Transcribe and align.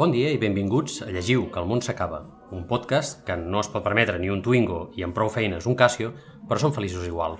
Bon 0.00 0.08
dia 0.08 0.30
i 0.32 0.38
benvinguts 0.40 1.02
a 1.04 1.10
Llegiu, 1.12 1.42
que 1.52 1.60
el 1.60 1.66
món 1.68 1.82
s'acaba, 1.84 2.22
un 2.56 2.62
podcast 2.64 3.18
que 3.26 3.34
no 3.36 3.60
es 3.60 3.68
pot 3.68 3.82
permetre 3.84 4.16
ni 4.16 4.30
un 4.32 4.38
Twingo 4.40 4.78
i 4.96 5.04
amb 5.04 5.12
prou 5.12 5.28
feines 5.28 5.66
un 5.68 5.74
Casio, 5.76 6.14
però 6.48 6.56
som 6.62 6.72
feliços 6.72 7.04
igual. 7.04 7.34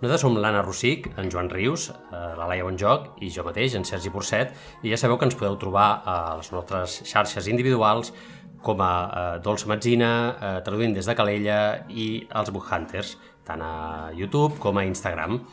Nosaltres 0.00 0.24
som 0.24 0.34
l'Anna 0.34 0.64
Rossic, 0.64 1.06
en 1.22 1.30
Joan 1.30 1.46
Rius, 1.52 1.84
eh, 1.92 2.22
la 2.34 2.48
Laia 2.50 2.64
Bonjoc 2.66 3.22
i 3.22 3.30
jo 3.30 3.44
mateix, 3.46 3.76
en 3.78 3.86
Sergi 3.86 4.10
Porcet, 4.10 4.50
i 4.82 4.90
ja 4.90 4.98
sabeu 4.98 5.20
que 5.20 5.28
ens 5.28 5.38
podeu 5.38 5.54
trobar 5.62 6.02
a 6.02 6.16
les 6.40 6.50
nostres 6.50 6.96
xarxes 7.12 7.46
individuals 7.46 8.10
com 8.58 8.82
a 8.82 8.90
eh, 9.06 9.38
Dolça 9.46 9.70
Metzina, 9.70 10.10
eh, 10.32 10.52
traduint 10.66 10.98
des 10.98 11.06
de 11.06 11.14
Calella 11.14 11.60
i 11.94 12.08
els 12.26 12.50
Book 12.50 12.66
Hunters, 12.74 13.14
tant 13.46 13.62
a 13.62 14.10
YouTube 14.18 14.58
com 14.58 14.82
a 14.82 14.88
Instagram. 14.90 15.44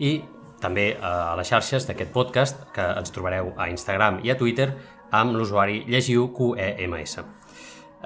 I 0.00 0.16
també 0.64 0.94
a 0.96 1.34
les 1.36 1.52
xarxes 1.52 1.84
d'aquest 1.84 2.08
podcast, 2.14 2.62
que 2.72 2.84
ens 2.96 3.12
trobareu 3.12 3.52
a 3.60 3.68
Instagram 3.68 4.22
i 4.24 4.32
a 4.32 4.40
Twitter, 4.40 4.70
amb 5.10 5.36
l'usuari 5.36 5.84
llegiu 5.86 6.30
QEMS. 6.34 7.18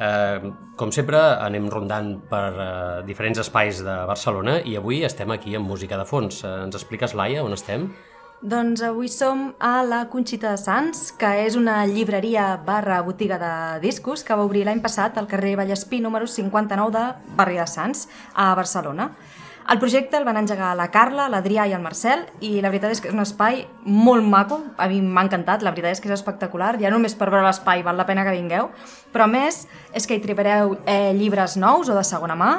Eh, 0.01 0.53
com 0.81 0.93
sempre, 0.95 1.19
anem 1.45 1.67
rondant 1.69 2.15
per 2.31 2.47
eh, 2.53 2.69
diferents 3.09 3.41
espais 3.43 3.83
de 3.85 3.97
Barcelona 4.09 4.61
i 4.65 4.77
avui 4.79 5.03
estem 5.05 5.31
aquí 5.35 5.57
amb 5.59 5.69
música 5.69 5.99
de 6.01 6.07
fons. 6.09 6.45
Eh, 6.45 6.55
ens 6.65 6.79
expliques, 6.79 7.15
Laia, 7.19 7.45
on 7.45 7.57
estem? 7.57 7.91
Doncs 8.41 8.81
avui 8.81 9.11
som 9.13 9.51
a 9.61 9.83
la 9.85 10.07
Conxita 10.09 10.55
de 10.55 10.61
Sants, 10.63 11.11
que 11.21 11.29
és 11.43 11.59
una 11.61 11.83
llibreria 11.85 12.55
barra 12.65 13.03
botiga 13.05 13.37
de 13.37 13.53
discos 13.83 14.25
que 14.25 14.33
va 14.33 14.47
obrir 14.48 14.62
l'any 14.64 14.81
passat 14.81 15.19
al 15.20 15.29
carrer 15.29 15.59
Vallespí 15.61 16.01
número 16.01 16.25
59 16.25 16.95
de 16.95 17.35
Barri 17.37 17.61
de 17.61 17.67
Sants, 17.69 18.07
a 18.33 18.55
Barcelona. 18.57 19.11
El 19.69 19.78
projecte 19.78 20.16
el 20.16 20.25
van 20.25 20.39
engegar 20.41 20.72
la 20.75 20.89
Carla, 20.91 21.28
l'Adrià 21.30 21.66
i 21.69 21.75
el 21.77 21.83
Marcel 21.84 22.25
i 22.42 22.56
la 22.62 22.70
veritat 22.72 22.94
és 22.94 23.00
que 23.03 23.11
és 23.11 23.14
un 23.14 23.22
espai 23.22 23.61
molt 23.84 24.25
maco, 24.27 24.58
a 24.80 24.89
mi 24.91 24.98
m'ha 25.05 25.22
encantat, 25.27 25.62
la 25.62 25.70
veritat 25.75 25.94
és 25.94 26.00
que 26.00 26.08
és 26.08 26.14
espectacular, 26.17 26.72
ja 26.80 26.91
només 26.91 27.14
per 27.14 27.28
veure 27.30 27.44
l'espai 27.47 27.84
val 27.86 28.00
la 28.00 28.06
pena 28.08 28.25
que 28.27 28.34
vingueu, 28.34 28.70
però 29.12 29.28
més 29.30 29.67
és 29.94 30.08
que 30.08 30.17
hi 30.17 30.22
trobareu 30.25 30.75
eh, 30.86 31.12
llibres 31.14 31.55
nous 31.61 31.91
o 31.92 31.94
de 31.94 32.02
segona 32.06 32.34
mà 32.34 32.50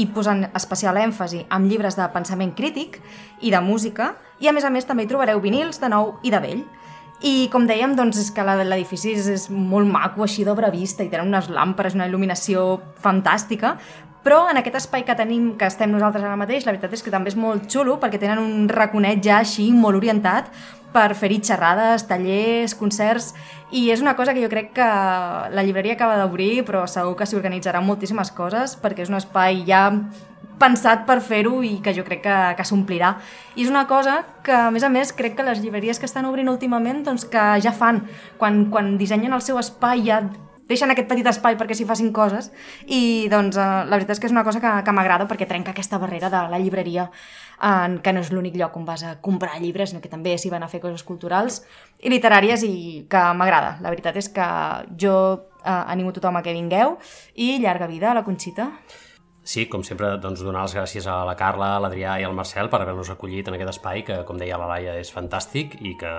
i 0.00 0.06
posant 0.06 0.46
especial 0.54 0.96
èmfasi 1.02 1.42
amb 1.50 1.68
llibres 1.68 1.98
de 1.98 2.06
pensament 2.14 2.54
crític 2.56 3.00
i 3.42 3.52
de 3.52 3.60
música. 3.60 4.14
I 4.40 4.48
a 4.48 4.56
més 4.56 4.64
a 4.64 4.72
més 4.72 4.88
també 4.88 5.04
hi 5.04 5.10
trobareu 5.10 5.42
vinils 5.44 5.82
de 5.82 5.92
nou 5.92 6.14
i 6.22 6.32
de 6.32 6.40
vell. 6.40 6.64
I 7.24 7.48
com 7.52 7.68
dèiem, 7.68 7.94
doncs 7.96 8.18
és 8.20 8.32
que 8.34 8.44
l'edifici 8.44 9.14
és, 9.14 9.28
és 9.32 9.44
molt 9.50 9.88
maco, 9.88 10.24
així 10.24 10.44
d'obra 10.44 10.68
vista, 10.72 11.04
i 11.04 11.08
tenen 11.12 11.30
unes 11.30 11.46
làmperes, 11.48 11.94
una 11.96 12.08
il·luminació 12.08 12.66
fantàstica, 13.00 13.78
però 14.24 14.46
en 14.50 14.56
aquest 14.56 14.78
espai 14.80 15.04
que 15.04 15.14
tenim, 15.18 15.52
que 15.60 15.68
estem 15.68 15.92
nosaltres 15.92 16.24
ara 16.24 16.38
mateix, 16.40 16.64
la 16.64 16.72
veritat 16.72 16.96
és 16.96 17.04
que 17.04 17.12
també 17.12 17.30
és 17.30 17.36
molt 17.36 17.68
xulo 17.70 17.98
perquè 18.00 18.18
tenen 18.20 18.40
un 18.40 18.70
raconet 18.72 19.20
ja 19.24 19.42
així 19.42 19.68
molt 19.76 20.00
orientat 20.00 20.48
per 20.94 21.10
fer-hi 21.18 21.40
xerrades, 21.42 22.06
tallers, 22.06 22.72
concerts, 22.78 23.32
i 23.74 23.88
és 23.90 24.00
una 24.00 24.14
cosa 24.14 24.32
que 24.32 24.40
jo 24.40 24.48
crec 24.48 24.70
que 24.76 24.86
la 24.86 25.64
llibreria 25.66 25.96
acaba 25.98 26.16
d'obrir, 26.20 26.62
però 26.64 26.84
segur 26.86 27.16
que 27.18 27.26
s'hi 27.26 27.36
organitzaran 27.36 27.84
moltíssimes 27.84 28.30
coses 28.32 28.78
perquè 28.80 29.02
és 29.04 29.10
un 29.10 29.18
espai 29.18 29.64
ja 29.66 29.88
pensat 30.60 31.02
per 31.08 31.18
fer-ho 31.24 31.58
i 31.66 31.80
que 31.82 31.92
jo 31.96 32.04
crec 32.06 32.22
que, 32.24 32.38
que 32.56 32.66
s'omplirà. 32.68 33.16
I 33.58 33.66
és 33.66 33.72
una 33.72 33.88
cosa 33.90 34.20
que, 34.46 34.54
a 34.54 34.70
més 34.70 34.86
a 34.86 34.92
més, 34.92 35.12
crec 35.12 35.34
que 35.36 35.46
les 35.46 35.60
llibreries 35.64 35.98
que 35.98 36.06
estan 36.06 36.28
obrint 36.30 36.48
últimament 36.52 37.02
doncs, 37.04 37.26
que 37.26 37.44
ja 37.64 37.74
fan. 37.74 38.04
Quan, 38.38 38.68
quan 38.70 38.94
dissenyen 39.00 39.34
el 39.34 39.42
seu 39.42 39.58
espai 39.58 40.06
ja 40.06 40.22
deixen 40.68 40.90
aquest 40.92 41.08
petit 41.10 41.26
espai 41.28 41.58
perquè 41.60 41.76
s'hi 41.76 41.86
facin 41.88 42.12
coses 42.16 42.50
i 42.86 43.28
doncs 43.32 43.58
eh, 43.60 43.66
la 43.84 43.96
veritat 43.96 44.16
és 44.16 44.22
que 44.22 44.28
és 44.30 44.34
una 44.34 44.44
cosa 44.46 44.62
que, 44.62 44.72
que 44.84 44.94
m'agrada 44.96 45.28
perquè 45.30 45.48
trenca 45.48 45.74
aquesta 45.74 46.00
barrera 46.00 46.30
de 46.32 46.42
la 46.52 46.60
llibreria 46.60 47.08
en, 47.60 47.98
que 48.04 48.12
no 48.12 48.24
és 48.24 48.32
l'únic 48.32 48.56
lloc 48.58 48.76
on 48.80 48.86
vas 48.88 49.04
a 49.04 49.16
comprar 49.24 49.60
llibres, 49.60 49.92
sinó 49.92 50.02
que 50.02 50.12
també 50.12 50.36
s'hi 50.38 50.52
van 50.52 50.64
a 50.64 50.70
fer 50.72 50.82
coses 50.82 51.04
culturals 51.06 51.62
i 52.00 52.12
literàries 52.12 52.64
i 52.66 52.74
que 53.10 53.24
m'agrada. 53.36 53.78
La 53.84 53.92
veritat 53.92 54.16
és 54.20 54.30
que 54.32 54.46
jo 55.00 55.16
eh, 55.64 55.70
animo 55.70 56.12
tothom 56.12 56.40
a 56.40 56.44
que 56.44 56.56
vingueu 56.56 56.98
i 57.34 57.58
llarga 57.62 57.90
vida 57.90 58.12
a 58.12 58.18
la 58.20 58.24
Conxita. 58.24 58.72
Sí, 59.44 59.66
com 59.68 59.82
sempre, 59.84 60.14
doncs, 60.16 60.40
donar 60.40 60.62
les 60.64 60.72
gràcies 60.72 61.04
a 61.04 61.18
la 61.28 61.34
Carla, 61.36 61.74
a 61.76 61.80
l'Adrià 61.84 62.14
i 62.16 62.24
al 62.24 62.32
Marcel 62.32 62.70
per 62.72 62.80
haver-nos 62.80 63.10
acollit 63.12 63.50
en 63.50 63.58
aquest 63.58 63.74
espai 63.74 64.00
que, 64.06 64.22
com 64.24 64.40
deia 64.40 64.56
la 64.56 64.70
Laia, 64.70 64.94
és 64.96 65.12
fantàstic 65.12 65.76
i 65.84 65.92
que 66.00 66.12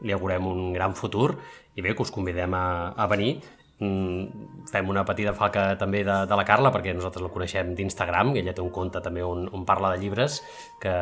li 0.00 0.14
augurem 0.16 0.48
un 0.48 0.72
gran 0.72 0.96
futur 0.96 1.34
i 1.76 1.84
bé, 1.84 1.92
que 1.92 2.06
us 2.06 2.14
convidem 2.14 2.56
a, 2.56 2.94
a 2.96 3.08
venir 3.10 3.34
fem 3.78 4.88
una 4.88 5.02
petita 5.04 5.32
falca 5.34 5.64
també 5.78 6.04
de, 6.06 6.14
de 6.30 6.36
la 6.38 6.44
Carla 6.46 6.70
perquè 6.72 6.92
nosaltres 6.94 7.24
la 7.24 7.30
coneixem 7.34 7.72
d'Instagram 7.74 8.30
ella 8.38 8.54
té 8.54 8.62
un 8.62 8.70
compte 8.70 9.02
també 9.02 9.24
on, 9.26 9.48
on 9.50 9.64
parla 9.66 9.90
de 9.92 9.98
llibres 9.98 10.38
que 10.80 10.92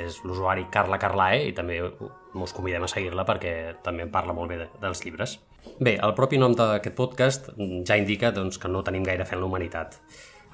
és 0.00 0.22
l'usuari 0.24 0.64
Carla 0.72 0.98
Carlae 0.98 1.50
i 1.50 1.52
també 1.56 1.82
us 1.84 2.54
convidem 2.56 2.86
a 2.86 2.90
seguir-la 2.90 3.26
perquè 3.28 3.74
també 3.84 4.06
en 4.06 4.12
parla 4.14 4.32
molt 4.32 4.50
bé 4.50 4.62
de, 4.64 4.68
dels 4.80 5.04
llibres. 5.04 5.36
Bé, 5.80 5.98
el 6.00 6.14
propi 6.16 6.40
nom 6.40 6.56
d'aquest 6.56 6.96
podcast 6.96 7.52
ja 7.86 8.00
indica 8.00 8.32
doncs, 8.32 8.58
que 8.60 8.72
no 8.72 8.82
tenim 8.84 9.04
gaire 9.04 9.28
fe 9.28 9.36
en 9.36 9.44
l'humanitat 9.44 10.00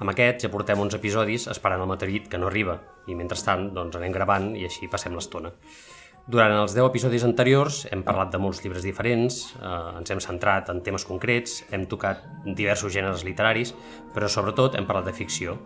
amb 0.01 0.09
aquest 0.09 0.43
ja 0.43 0.49
portem 0.49 0.79
uns 0.81 0.95
episodis 0.97 1.47
esperant 1.51 1.83
el 1.83 1.89
meteorit 1.89 2.27
que 2.27 2.39
no 2.41 2.49
arriba 2.49 2.79
i 3.07 3.15
mentrestant 3.17 3.69
doncs, 3.75 3.95
anem 3.99 4.13
gravant 4.15 4.51
i 4.57 4.65
així 4.65 4.89
passem 4.89 5.13
l'estona 5.13 5.53
durant 6.29 6.53
els 6.53 6.75
10 6.75 6.85
episodis 6.85 7.23
anteriors 7.25 7.85
hem 7.91 8.03
parlat 8.05 8.29
de 8.33 8.39
molts 8.41 8.61
llibres 8.61 8.85
diferents, 8.85 9.55
eh, 9.57 9.71
ens 9.97 10.11
hem 10.11 10.21
centrat 10.21 10.69
en 10.69 10.81
temes 10.85 11.05
concrets, 11.05 11.63
hem 11.71 11.87
tocat 11.89 12.21
diversos 12.45 12.93
gèneres 12.93 13.25
literaris, 13.25 13.73
però 14.13 14.29
sobretot 14.29 14.77
hem 14.77 14.85
parlat 14.85 15.09
de 15.09 15.13
ficció, 15.17 15.57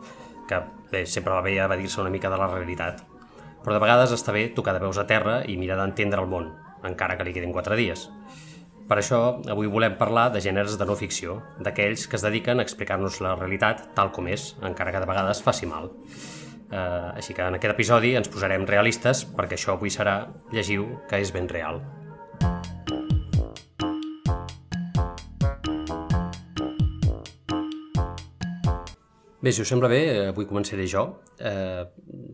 que 0.47 0.61
bé, 0.91 1.05
sempre 1.05 1.33
va 1.33 1.41
bé 1.41 1.57
evadir-se 1.59 2.01
una 2.01 2.09
mica 2.09 2.29
de 2.29 2.37
la 2.37 2.47
realitat. 2.47 3.03
Però 3.63 3.73
de 3.73 3.81
vegades 3.81 4.13
està 4.13 4.31
bé 4.31 4.47
tocar 4.49 4.73
de 4.73 4.79
veus 4.79 4.97
a 4.97 5.07
terra 5.09 5.41
i 5.45 5.57
mirar 5.57 5.77
d'entendre 5.81 6.21
el 6.21 6.29
món, 6.29 6.53
encara 6.83 7.17
que 7.17 7.25
li 7.25 7.33
quedin 7.33 7.51
4 7.51 7.75
dies. 7.75 8.09
Per 8.85 8.99
això, 9.01 9.19
avui 9.49 9.65
volem 9.65 9.95
parlar 9.97 10.29
de 10.31 10.41
gèneres 10.45 10.77
de 10.77 10.85
no 10.85 10.95
ficció, 10.95 11.39
d'aquells 11.59 12.05
que 12.07 12.19
es 12.19 12.25
dediquen 12.25 12.61
a 12.61 12.65
explicar-nos 12.67 13.17
la 13.25 13.33
realitat 13.35 13.87
tal 13.97 14.11
com 14.13 14.27
és, 14.29 14.51
encara 14.61 14.93
que 14.93 15.01
de 15.01 15.09
vegades 15.09 15.41
faci 15.41 15.65
mal. 15.65 15.89
Eh, 16.71 17.11
així 17.19 17.35
que 17.37 17.45
en 17.45 17.59
aquest 17.59 17.75
episodi 17.75 18.15
ens 18.17 18.31
posarem 18.31 18.65
realistes 18.69 19.25
perquè 19.37 19.59
això 19.59 19.75
avui 19.75 19.93
serà 19.93 20.23
llegiu 20.53 20.89
que 21.09 21.21
és 21.21 21.33
ben 21.35 21.49
real. 21.51 21.83
Bé, 29.45 29.51
si 29.53 29.61
us 29.61 29.69
sembla 29.69 29.85
bé, 29.91 29.99
eh, 30.09 30.29
avui 30.31 30.47
començaré 30.49 30.87
jo. 30.89 31.01
Eh, 31.37 31.83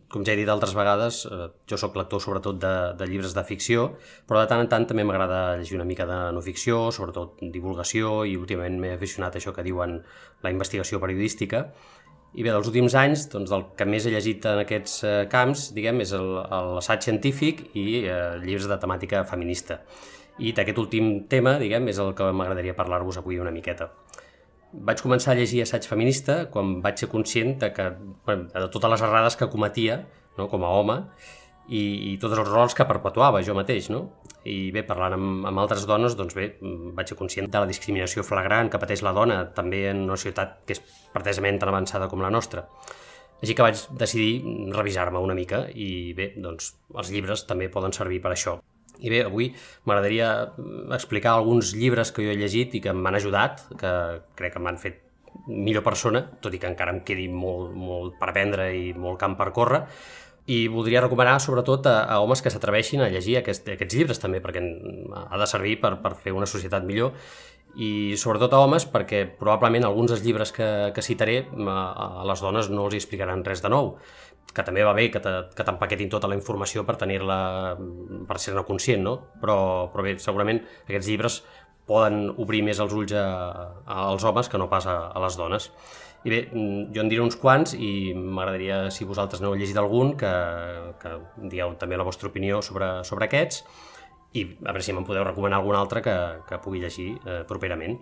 com 0.07 0.23
ja 0.23 0.31
he 0.31 0.37
dit 0.39 0.47
altres 0.47 0.71
vegades, 0.71 1.25
eh, 1.27 1.47
jo 1.67 1.75
sóc 1.75 1.97
lector 1.99 2.21
sobretot 2.23 2.55
de, 2.61 2.71
de 2.95 3.07
llibres 3.09 3.33
de 3.35 3.43
ficció, 3.43 3.97
però 4.29 4.39
de 4.39 4.47
tant 4.47 4.63
en 4.63 4.69
tant 4.71 4.85
també 4.87 5.03
m'agrada 5.03 5.57
llegir 5.59 5.75
una 5.75 5.87
mica 5.89 6.05
de 6.07 6.19
no 6.31 6.39
ficció, 6.45 6.85
sobretot 6.95 7.43
divulgació, 7.51 8.21
i 8.23 8.37
últimament 8.39 8.79
m'he 8.79 8.93
aficionat 8.95 9.35
a 9.35 9.41
això 9.41 9.51
que 9.51 9.65
diuen 9.67 9.97
la 10.45 10.53
investigació 10.55 11.01
periodística, 11.03 11.65
i 12.31 12.45
bé, 12.45 12.51
dels 12.53 12.67
últims 12.69 12.93
anys, 12.95 13.25
doncs, 13.31 13.51
el 13.51 13.65
que 13.75 13.85
més 13.87 14.05
he 14.07 14.13
llegit 14.13 14.45
en 14.47 14.61
aquests 14.61 14.93
eh, 15.03 15.15
camps, 15.31 15.65
diguem, 15.75 15.99
és 16.05 16.13
l'assaig 16.15 17.03
científic 17.03 17.65
i 17.75 18.05
eh, 18.05 18.21
llibres 18.45 18.69
de 18.71 18.77
temàtica 18.79 19.25
feminista. 19.27 19.81
I 20.39 20.53
d'aquest 20.55 20.79
últim 20.79 21.11
tema, 21.31 21.57
diguem, 21.59 21.89
és 21.91 21.99
el 21.99 22.13
que 22.15 22.29
m'agradaria 22.31 22.77
parlar-vos 22.77 23.19
avui 23.19 23.41
una 23.43 23.51
miqueta. 23.51 23.89
Vaig 24.71 25.03
començar 25.03 25.33
a 25.33 25.37
llegir 25.41 25.65
assaig 25.65 25.83
feminista 25.83 26.45
quan 26.53 26.77
vaig 26.81 27.03
ser 27.03 27.11
conscient 27.11 27.57
de, 27.59 27.73
que, 27.75 27.89
bueno, 28.25 28.47
de 28.53 28.69
totes 28.71 28.95
les 28.95 29.03
errades 29.03 29.35
que 29.35 29.51
cometia 29.51 29.99
no, 30.37 30.47
com 30.47 30.63
a 30.63 30.71
home 30.71 30.97
i, 31.71 31.81
i 32.11 32.17
tots 32.19 32.35
els 32.35 32.49
rols 32.49 32.75
que 32.75 32.87
perpetuava 32.87 33.41
jo 33.47 33.55
mateix, 33.55 33.87
no? 33.93 34.01
I 34.49 34.71
bé, 34.75 34.83
parlant 34.87 35.15
amb, 35.15 35.45
amb 35.47 35.61
altres 35.61 35.85
dones, 35.87 36.17
doncs 36.19 36.35
bé, 36.35 36.47
vaig 36.97 37.11
ser 37.11 37.17
conscient 37.19 37.47
de 37.51 37.61
la 37.61 37.69
discriminació 37.69 38.25
flagrant 38.27 38.71
que 38.71 38.81
pateix 38.81 39.03
la 39.05 39.13
dona, 39.15 39.43
també 39.55 39.85
en 39.91 40.03
una 40.07 40.19
ciutat 40.19 40.59
que 40.65 40.75
és 40.75 40.81
pretesament 41.13 41.61
tan 41.61 41.71
avançada 41.71 42.09
com 42.11 42.23
la 42.23 42.31
nostra. 42.33 42.65
Així 43.41 43.55
que 43.57 43.65
vaig 43.65 43.79
decidir 43.97 44.41
revisar-me 44.75 45.21
una 45.21 45.37
mica 45.37 45.63
i 45.73 46.11
bé, 46.17 46.33
doncs 46.37 46.75
els 46.93 47.13
llibres 47.13 47.45
també 47.49 47.71
poden 47.73 47.95
servir 47.95 48.19
per 48.21 48.33
això. 48.35 48.59
I 49.01 49.09
bé, 49.09 49.23
avui 49.25 49.47
m'agradaria 49.87 50.27
explicar 50.93 51.37
alguns 51.37 51.71
llibres 51.73 52.11
que 52.13 52.25
jo 52.25 52.33
he 52.33 52.37
llegit 52.37 52.75
i 52.77 52.81
que 52.83 52.93
m'han 52.93 53.17
ajudat, 53.17 53.63
que 53.79 53.93
crec 54.37 54.57
que 54.57 54.61
m'han 54.61 54.77
fet 54.81 54.99
millor 55.47 55.81
persona, 55.85 56.21
tot 56.43 56.53
i 56.53 56.59
que 56.61 56.69
encara 56.69 56.93
em 56.93 56.99
quedi 57.07 57.29
molt, 57.31 57.71
molt 57.73 58.19
per 58.19 58.29
aprendre 58.29 58.67
i 58.77 58.91
molt 58.93 59.17
camp 59.21 59.39
per 59.39 59.49
córrer, 59.55 59.81
i 60.51 60.65
voldria 60.71 61.03
recomanar 61.03 61.37
sobretot 61.43 61.87
a, 61.87 61.95
a 62.11 62.19
homes 62.23 62.41
que 62.41 62.51
s'atreveixin 62.53 63.03
a 63.05 63.11
llegir 63.13 63.37
aquest, 63.39 63.69
aquests 63.75 63.97
llibres 63.97 64.19
també, 64.21 64.41
perquè 64.43 64.63
ha 65.21 65.39
de 65.39 65.47
servir 65.47 65.77
per, 65.83 65.95
per 66.03 66.15
fer 66.17 66.35
una 66.35 66.49
societat 66.49 66.87
millor 66.87 67.13
i 67.79 68.17
sobretot 68.19 68.51
a 68.51 68.59
homes 68.65 68.83
perquè 68.91 69.23
probablement 69.39 69.85
alguns 69.87 70.11
dels 70.11 70.25
llibres 70.25 70.51
que, 70.51 70.67
que 70.95 71.05
citaré 71.05 71.37
a, 71.45 71.77
a 72.21 72.27
les 72.27 72.43
dones 72.43 72.67
no 72.73 72.89
els 72.89 72.97
explicaran 72.99 73.45
res 73.47 73.63
de 73.63 73.71
nou 73.71 73.95
que 74.51 74.65
també 74.67 74.83
va 74.83 74.91
bé 74.97 75.07
que 75.13 75.21
t'empaquetin 75.21 76.09
tota 76.11 76.27
la 76.27 76.35
informació 76.35 76.83
per 76.83 76.97
tenir-la 76.99 77.37
per 78.27 78.39
ser-ne 78.41 78.65
conscient, 78.67 79.03
no? 79.05 79.13
Però, 79.39 79.57
però 79.93 80.03
bé, 80.03 80.17
segurament 80.19 80.59
aquests 80.89 81.07
llibres 81.07 81.37
poden 81.87 82.29
obrir 82.39 82.61
més 82.65 82.79
els 82.83 82.93
ulls 82.95 83.13
a, 83.15 83.25
a, 83.85 84.01
als 84.09 84.25
homes 84.27 84.51
que 84.51 84.59
no 84.59 84.69
pas 84.71 84.87
a, 84.87 84.97
a 85.11 85.23
les 85.23 85.37
dones. 85.39 85.69
I 86.23 86.29
bé, 86.29 86.39
mm, 86.51 86.93
jo 86.93 87.01
en 87.01 87.09
diré 87.09 87.21
uns 87.23 87.37
quants 87.41 87.73
i 87.73 88.13
m'agradaria, 88.13 88.91
si 88.93 89.07
vosaltres 89.09 89.41
n'heu 89.41 89.55
llegit 89.57 89.77
algun, 89.77 90.13
que, 90.17 90.31
que 91.01 91.15
dieu 91.49 91.73
també 91.81 91.97
la 91.97 92.05
vostra 92.05 92.29
opinió 92.29 92.61
sobre, 92.61 93.03
sobre 93.03 93.25
aquests. 93.25 93.63
i 94.33 94.45
a 94.63 94.71
veure 94.71 94.83
si 94.85 94.93
me'n 94.95 95.03
podeu 95.03 95.25
recomanar 95.27 95.57
algun 95.59 95.75
altre 95.75 95.99
que, 96.01 96.13
que 96.47 96.59
pugui 96.63 96.79
llegir 96.79 97.17
eh, 97.25 97.41
properament. 97.43 97.97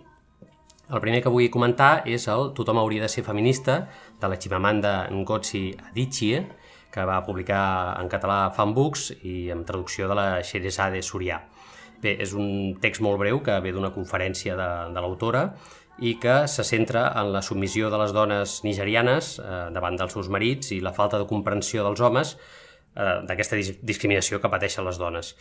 El 0.90 1.00
primer 1.02 1.22
que 1.24 1.30
vull 1.30 1.48
comentar 1.50 2.04
és 2.06 2.28
el 2.30 2.52
Tothom 2.54 2.78
hauria 2.78 3.02
de 3.02 3.08
ser 3.10 3.24
feminista, 3.26 3.88
de 4.20 4.28
la 4.28 4.38
Chimamanda 4.38 5.08
Ngozi 5.10 5.74
Adichie, 5.90 6.44
que 6.90 7.04
va 7.06 7.20
publicar 7.26 7.96
en 8.00 8.08
català 8.10 8.52
Fanbooks 8.54 9.10
i 9.22 9.50
amb 9.54 9.66
traducció 9.66 10.06
de 10.10 10.18
la 10.18 10.26
Sheresade 10.42 11.02
Surià. 11.02 11.40
Bé, 12.00 12.16
és 12.24 12.32
un 12.32 12.74
text 12.80 13.02
molt 13.04 13.20
breu 13.20 13.42
que 13.44 13.58
ve 13.60 13.74
d'una 13.74 13.92
conferència 13.94 14.56
de, 14.56 14.68
de 14.94 15.02
l'autora 15.04 15.44
i 16.00 16.14
que 16.20 16.46
se 16.48 16.64
centra 16.64 17.04
en 17.20 17.32
la 17.34 17.42
submissió 17.44 17.90
de 17.92 18.00
les 18.00 18.14
dones 18.16 18.60
nigerianes 18.64 19.36
eh, 19.38 19.68
davant 19.74 19.98
dels 20.00 20.16
seus 20.16 20.30
marits 20.32 20.72
i 20.72 20.80
la 20.80 20.94
falta 20.96 21.20
de 21.20 21.28
comprensió 21.28 21.84
dels 21.84 22.00
homes 22.00 22.34
eh, 22.96 23.20
d'aquesta 23.28 23.58
dis 23.60 23.74
discriminació 23.84 24.40
que 24.40 24.50
pateixen 24.52 24.86
les 24.88 25.00
dones. 25.00 25.34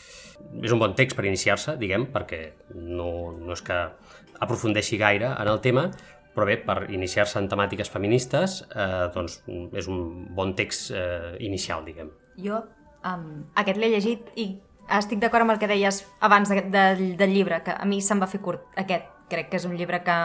És 0.61 0.75
un 0.75 0.81
bon 0.81 0.95
text 0.97 1.17
per 1.17 1.27
iniciar-se, 1.29 1.77
diguem, 1.79 2.09
perquè 2.13 2.41
no, 2.75 3.31
no 3.39 3.55
és 3.55 3.63
que 3.65 3.79
aprofundeixi 4.39 4.99
gaire 4.99 5.31
en 5.35 5.51
el 5.51 5.61
tema, 5.63 5.89
però 6.35 6.45
bé, 6.47 6.59
per 6.63 6.83
iniciar-se 6.93 7.39
en 7.41 7.49
temàtiques 7.51 7.89
feministes, 7.91 8.61
eh, 8.71 9.07
doncs 9.15 9.41
és 9.79 9.87
un 9.91 10.27
bon 10.35 10.53
text 10.55 10.91
eh, 10.91 11.37
inicial, 11.43 11.87
diguem. 11.87 12.11
Jo 12.39 12.63
um, 13.03 13.29
aquest 13.59 13.79
l'he 13.79 13.91
llegit 13.93 14.27
i 14.39 14.49
estic 14.99 15.21
d'acord 15.21 15.45
amb 15.45 15.53
el 15.53 15.61
que 15.61 15.69
deies 15.69 16.01
abans 16.25 16.49
de, 16.49 16.63
de, 16.73 16.83
del 17.19 17.33
llibre, 17.33 17.61
que 17.65 17.75
a 17.75 17.85
mi 17.85 18.01
se'm 18.01 18.21
va 18.21 18.29
fer 18.29 18.41
curt 18.43 18.79
aquest. 18.79 19.07
Crec 19.29 19.49
que 19.51 19.59
és 19.59 19.67
un 19.69 19.77
llibre 19.77 20.01
que, 20.05 20.17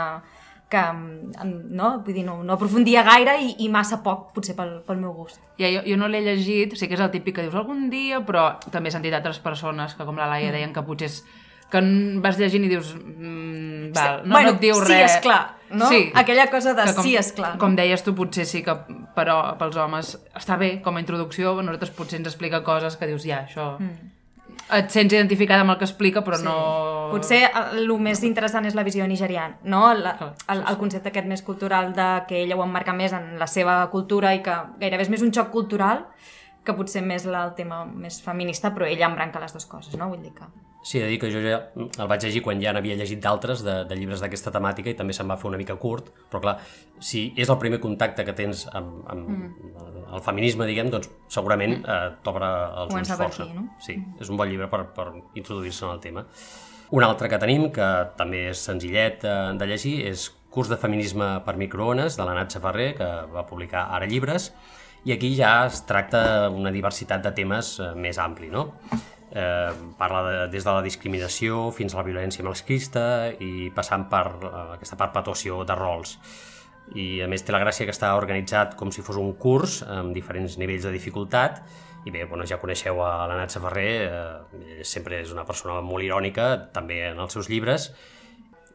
que 0.72 0.82
no, 0.94 1.90
vull 2.04 2.16
dir, 2.16 2.24
no, 2.26 2.40
no 2.46 2.56
aprofundia 2.56 3.04
gaire 3.06 3.36
i, 3.42 3.54
i 3.64 3.70
massa 3.72 4.00
poc, 4.04 4.30
potser 4.36 4.56
pel, 4.58 4.76
pel 4.86 5.00
meu 5.00 5.14
gust. 5.16 5.40
Ja, 5.60 5.70
jo, 5.70 5.84
jo 5.86 5.98
no 6.00 6.10
l'he 6.10 6.24
llegit, 6.24 6.76
sí 6.78 6.88
que 6.88 6.98
és 6.98 7.04
el 7.04 7.12
típic 7.14 7.38
que 7.38 7.46
dius 7.46 7.56
algun 7.58 7.88
dia, 7.92 8.22
però 8.26 8.54
també 8.70 8.90
he 8.90 8.96
sentit 8.96 9.14
altres 9.14 9.40
persones 9.44 9.96
que 9.98 10.06
com 10.08 10.18
la 10.20 10.30
Laia 10.30 10.54
deien 10.54 10.74
que 10.74 10.84
potser 10.86 11.10
és 11.12 11.22
que 11.74 11.80
vas 12.22 12.38
llegint 12.38 12.66
i 12.66 12.70
dius 12.70 12.92
mm, 12.94 13.90
val, 13.94 14.22
no, 14.24 14.36
bueno, 14.36 14.50
no 14.50 14.54
et 14.54 14.60
diu 14.62 14.76
sí, 14.78 14.92
res. 14.92 15.16
és 15.16 15.22
clar, 15.24 15.40
no? 15.72 15.88
Sí. 15.90 16.00
Aquella 16.14 16.48
cosa 16.52 16.74
de 16.76 16.86
com, 16.92 17.06
sí, 17.06 17.14
és 17.18 17.30
clar. 17.34 17.54
Com 17.60 17.74
deies 17.78 18.04
tu, 18.06 18.14
potser 18.16 18.46
sí 18.48 18.62
que 18.66 18.76
però 19.16 19.38
pels 19.60 19.78
homes 19.80 20.14
està 20.36 20.58
bé 20.60 20.76
com 20.84 20.96
a 20.96 21.02
introducció, 21.02 21.56
nosaltres 21.62 21.94
potser 21.96 22.20
ens 22.20 22.30
explica 22.30 22.62
coses 22.66 22.98
que 23.00 23.10
dius, 23.10 23.26
ja, 23.26 23.44
això... 23.48 23.74
Mm. 23.80 24.12
Et 24.74 24.88
sents 24.90 25.12
identificada 25.12 25.60
amb 25.64 25.74
el 25.74 25.78
que 25.78 25.84
explica, 25.84 26.22
però 26.24 26.38
Sí. 26.40 26.44
no... 26.44 26.54
Potser 27.12 27.42
el 27.76 27.90
més 28.02 28.22
interessant 28.26 28.64
és 28.66 28.74
la 28.74 28.82
visió 28.82 29.06
nigeriana, 29.06 29.58
no? 29.62 29.90
El, 29.92 30.06
el, 30.06 30.62
el 30.66 30.78
concepte 30.80 31.08
aquest 31.12 31.26
més 31.30 31.42
cultural 31.42 31.92
de 31.94 32.06
que 32.28 32.40
ella 32.42 32.56
ho 32.56 32.62
emmarca 32.64 32.92
més 32.96 33.12
en 33.12 33.38
la 33.38 33.46
seva 33.46 33.76
cultura 33.92 34.34
i 34.34 34.42
que 34.42 34.54
gairebé 34.80 35.02
és 35.06 35.10
més 35.12 35.22
un 35.22 35.30
xoc 35.32 35.50
cultural 35.52 36.06
que 36.64 36.72
potser 36.72 37.02
més 37.04 37.26
la, 37.28 37.44
el 37.44 37.54
tema 37.54 37.84
més 37.84 38.22
feminista, 38.24 38.72
però 38.74 38.86
ella 38.88 39.06
embranca 39.06 39.38
les 39.40 39.52
dues 39.52 39.66
coses, 39.66 39.96
no? 40.00 40.08
Vull 40.08 40.22
dir 40.24 40.32
que... 40.32 40.48
Sí, 40.84 40.98
he 40.98 41.06
de 41.06 41.08
dir 41.14 41.18
que 41.22 41.30
jo 41.32 41.40
ja 41.40 41.58
el 41.74 42.08
vaig 42.10 42.26
llegir 42.26 42.42
quan 42.44 42.60
ja 42.60 42.74
n'havia 42.76 42.96
llegit 42.98 43.22
d'altres, 43.24 43.62
de, 43.64 43.78
de 43.88 43.96
llibres 43.96 44.20
d'aquesta 44.20 44.52
temàtica, 44.52 44.92
i 44.92 44.98
també 44.98 45.16
se'm 45.16 45.30
va 45.32 45.38
fer 45.40 45.48
una 45.48 45.60
mica 45.60 45.78
curt, 45.80 46.10
però 46.28 46.42
clar, 46.44 46.54
si 47.00 47.30
és 47.40 47.48
el 47.48 47.56
primer 47.62 47.80
contacte 47.80 48.26
que 48.28 48.34
tens 48.36 48.66
amb, 48.68 48.98
amb 49.08 49.30
mm. 49.32 49.72
el 50.18 50.24
feminisme, 50.26 50.68
diguem, 50.68 50.92
doncs 50.92 51.08
segurament 51.32 51.78
eh, 51.80 51.98
t'obre 52.26 52.52
els 52.52 52.92
ulls 52.92 52.92
Comença 52.92 53.16
per 53.16 53.30
força. 53.30 53.48
aquí, 53.48 53.56
no? 53.56 53.64
Sí, 53.80 53.96
és 54.20 54.28
un 54.28 54.40
bon 54.40 54.52
llibre 54.52 54.68
per, 54.68 54.82
per 54.92 55.08
introduir-se 55.40 55.86
en 55.88 55.94
el 55.96 56.04
tema. 56.04 56.26
Un 56.94 57.08
altre 57.08 57.32
que 57.32 57.40
tenim, 57.40 57.70
que 57.72 57.90
també 58.20 58.50
és 58.52 58.68
senzillet 58.68 59.24
eh, 59.24 59.36
de 59.56 59.72
llegir, 59.72 59.98
és 60.12 60.28
Curs 60.54 60.68
de 60.70 60.76
feminisme 60.78 61.26
per 61.42 61.56
microones, 61.58 62.14
de 62.14 62.28
la 62.28 62.36
Natxa 62.36 62.60
Ferrer, 62.62 62.92
que 63.00 63.06
va 63.32 63.42
publicar 63.48 63.88
ara 63.96 64.06
llibres, 64.06 64.52
i 65.04 65.10
aquí 65.16 65.32
ja 65.34 65.64
es 65.66 65.80
tracta 65.88 66.50
una 66.52 66.70
diversitat 66.70 67.24
de 67.24 67.32
temes 67.34 67.74
eh, 67.80 67.90
més 67.98 68.20
ampli, 68.22 68.52
no? 68.52 68.68
Eh, 69.34 69.72
parla 69.98 70.20
de, 70.22 70.34
des 70.46 70.62
de 70.62 70.70
la 70.70 70.82
discriminació 70.84 71.72
fins 71.74 71.94
a 71.94 71.98
la 71.98 72.04
violència 72.06 72.44
masclista 72.46 73.32
i 73.42 73.70
passant 73.74 74.06
per 74.10 74.26
eh, 74.30 74.50
aquesta 74.76 74.98
perpetuació 75.00 75.64
de 75.66 75.74
rols. 75.74 76.18
I 76.94 77.24
a 77.24 77.26
més 77.26 77.42
té 77.42 77.50
la 77.50 77.58
gràcia 77.58 77.88
que 77.88 77.94
està 77.94 78.12
organitzat 78.14 78.76
com 78.78 78.92
si 78.94 79.02
fos 79.02 79.18
un 79.18 79.32
curs 79.40 79.80
amb 79.90 80.14
diferents 80.14 80.54
nivells 80.60 80.86
de 80.86 80.92
dificultat 80.94 81.64
i 82.04 82.12
bé, 82.14 82.26
bueno, 82.30 82.46
ja 82.46 82.60
coneixeu 82.60 83.00
a 83.02 83.24
la 83.26 83.38
Natxa 83.40 83.62
Ferrer, 83.64 83.92
eh, 84.06 84.82
sempre 84.86 85.18
és 85.24 85.32
una 85.34 85.46
persona 85.48 85.80
molt 85.82 86.04
irònica, 86.04 86.50
també 86.76 87.00
en 87.08 87.18
els 87.24 87.34
seus 87.34 87.48
llibres, 87.50 87.88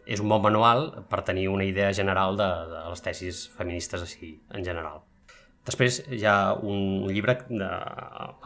és 0.09 0.19
un 0.19 0.27
bon 0.27 0.41
manual 0.41 0.89
per 1.07 1.21
tenir 1.23 1.47
una 1.53 1.67
idea 1.69 1.93
general 1.93 2.35
de, 2.35 2.49
de 2.73 2.83
les 2.89 3.05
tesis 3.05 3.45
feministes 3.55 4.03
així 4.03 4.39
en 4.49 4.65
general. 4.65 5.05
Després 5.69 5.99
hi 6.09 6.23
ha 6.25 6.55
un 6.65 7.05
llibre 7.11 7.35
de, 7.45 7.67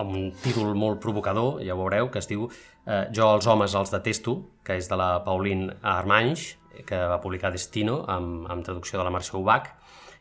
amb 0.01 0.09
un 0.11 0.25
títol 0.43 0.73
molt 0.75 0.99
provocador, 1.03 1.61
ja 1.63 1.75
ho 1.75 1.79
veureu, 1.79 2.09
que 2.11 2.19
es 2.19 2.27
diu 2.27 2.49
eh, 2.49 3.05
Jo 3.15 3.29
els 3.37 3.47
homes 3.47 3.75
els 3.79 3.93
detesto, 3.93 4.35
que 4.65 4.75
és 4.81 4.89
de 4.91 4.97
la 4.99 5.21
Pauline 5.23 5.77
Armanys, 5.93 6.49
que 6.89 6.99
va 7.07 7.21
publicar 7.23 7.53
Destino 7.53 8.01
amb, 8.09 8.49
amb 8.51 8.67
traducció 8.67 8.99
de 8.99 9.07
la 9.07 9.13
Mercè 9.13 9.37
Ubach. 9.39 9.71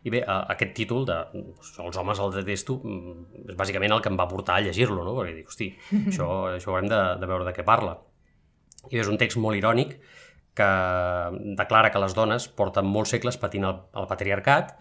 I 0.07 0.15
bé, 0.15 0.23
eh, 0.23 0.39
aquest 0.55 0.77
títol 0.79 1.09
de 1.09 1.19
Jo 1.33 1.89
els 1.89 1.99
homes 1.99 2.23
els 2.23 2.39
detesto 2.39 2.79
mm, 2.79 3.51
és 3.51 3.59
bàsicament 3.59 3.99
el 3.99 4.05
que 4.05 4.13
em 4.13 4.23
va 4.23 4.31
portar 4.31 4.61
a 4.61 4.67
llegir-lo, 4.69 5.03
no? 5.03 5.19
perquè 5.19 5.37
dic, 5.41 5.51
hosti, 5.51 5.73
això, 6.07 6.31
això 6.55 6.71
haurem 6.71 6.91
de, 6.93 7.03
de 7.19 7.35
veure 7.35 7.51
de 7.51 7.57
què 7.59 7.67
parla. 7.67 7.99
I 8.91 9.03
és 9.03 9.11
un 9.11 9.19
text 9.19 9.43
molt 9.43 9.59
irònic 9.59 9.99
que 10.55 10.73
declara 11.59 11.91
que 11.91 12.01
les 12.03 12.15
dones 12.15 12.47
porten 12.47 12.87
molts 12.87 13.15
segles 13.15 13.39
patint 13.41 13.67
el, 13.67 13.79
el 13.99 14.11
patriarcat 14.11 14.77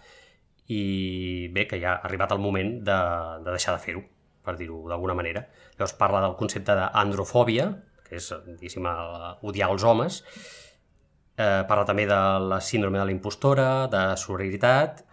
i 0.71 1.50
bé, 1.53 1.68
que 1.68 1.79
ja 1.81 1.97
ha 1.97 2.07
arribat 2.07 2.31
el 2.35 2.41
moment 2.44 2.77
de, 2.88 2.97
de 3.44 3.51
deixar 3.51 3.75
de 3.75 3.83
fer-ho, 3.83 4.03
per 4.45 4.56
dir-ho 4.59 4.81
d'alguna 4.89 5.18
manera. 5.18 5.45
Llavors 5.75 5.97
parla 6.00 6.23
del 6.23 6.38
concepte 6.39 6.75
d'androfòbia, 6.77 7.68
que 8.07 8.18
és, 8.19 8.31
diguéssim, 8.47 8.88
odiar 9.47 9.71
els 9.73 9.85
homes, 9.88 10.21
eh, 11.38 11.62
parla 11.68 11.85
també 11.88 12.07
de 12.09 12.19
la 12.47 12.59
síndrome 12.63 13.00
de 13.00 13.07
la 13.09 13.15
impostora, 13.15 13.88
de 13.91 14.03
sororitat, 14.19 15.03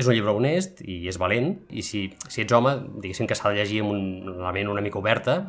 és 0.00 0.08
un 0.08 0.16
llibre 0.16 0.32
honest 0.32 0.80
i 0.88 1.02
és 1.10 1.18
valent, 1.20 1.52
i 1.70 1.84
si, 1.84 2.06
si 2.28 2.44
ets 2.44 2.56
home, 2.56 2.72
diguéssim 3.02 3.28
que 3.28 3.36
s'ha 3.38 3.52
de 3.52 3.60
llegir 3.60 3.82
amb 3.84 3.94
un, 3.94 4.04
la 4.40 4.52
ment 4.56 4.72
una 4.72 4.84
mica 4.84 5.00
oberta, 5.00 5.42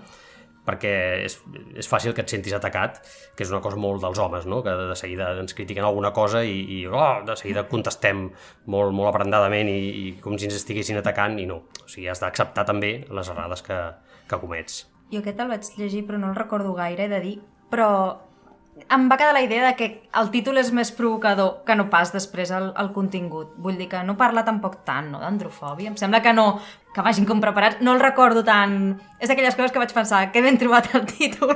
perquè 0.68 0.94
és, 1.26 1.38
és 1.76 1.90
fàcil 1.90 2.16
que 2.16 2.24
et 2.24 2.32
sentis 2.32 2.56
atacat, 2.56 3.02
que 3.36 3.44
és 3.46 3.52
una 3.52 3.62
cosa 3.64 3.80
molt 3.80 4.04
dels 4.04 4.20
homes, 4.24 4.48
no? 4.50 4.62
que 4.64 4.74
de 4.94 4.96
seguida 5.00 5.32
ens 5.42 5.56
critiquen 5.58 5.86
alguna 5.88 6.14
cosa 6.16 6.44
i, 6.48 6.56
i 6.78 6.80
oh, 6.88 7.22
de 7.28 7.36
seguida 7.40 7.66
contestem 7.70 8.26
molt, 8.66 8.96
molt 8.96 9.12
aprendadament 9.12 9.72
i, 9.72 9.80
i 10.04 10.06
com 10.24 10.38
si 10.38 10.48
ens 10.50 10.60
estiguessin 10.62 11.02
atacant 11.02 11.40
i 11.42 11.48
no. 11.50 11.64
O 11.84 11.88
sigui, 11.88 12.08
has 12.12 12.24
d'acceptar 12.24 12.68
també 12.70 12.96
les 13.12 13.32
errades 13.34 13.66
que, 13.66 13.80
que 14.30 14.42
comets. 14.42 14.84
Jo 15.14 15.22
aquest 15.22 15.42
el 15.44 15.52
vaig 15.52 15.74
llegir 15.78 16.06
però 16.08 16.20
no 16.22 16.32
el 16.32 16.40
recordo 16.40 16.74
gaire, 16.78 17.06
he 17.06 17.12
de 17.12 17.20
dir, 17.24 17.36
però 17.70 17.90
em 18.94 19.08
va 19.10 19.18
quedar 19.18 19.34
la 19.34 19.42
idea 19.42 19.66
de 19.68 19.76
que 19.78 19.88
el 20.20 20.30
títol 20.34 20.58
és 20.62 20.72
més 20.74 20.92
provocador 20.94 21.64
que 21.66 21.76
no 21.78 21.88
pas 21.90 22.12
després 22.14 22.52
el, 22.54 22.72
el 22.78 22.92
contingut. 22.94 23.54
Vull 23.62 23.78
dir 23.78 23.88
que 23.92 24.02
no 24.06 24.16
parla 24.18 24.44
tampoc 24.46 24.80
tant 24.86 25.12
no, 25.14 25.22
d'androfòbia. 25.22 25.92
Em 25.92 25.98
sembla 25.98 26.22
que 26.26 26.34
no, 26.34 26.60
que 26.94 27.06
vagin 27.06 27.26
com 27.30 27.42
preparats. 27.42 27.82
No 27.86 27.94
el 27.94 28.02
recordo 28.04 28.44
tant... 28.46 28.96
És 29.20 29.30
d'aquelles 29.32 29.56
coses 29.58 29.74
que 29.74 29.82
vaig 29.82 29.94
pensar, 29.96 30.26
que 30.34 30.42
ben 30.46 30.58
trobat 30.62 30.90
el 30.98 31.06
títol. 31.10 31.56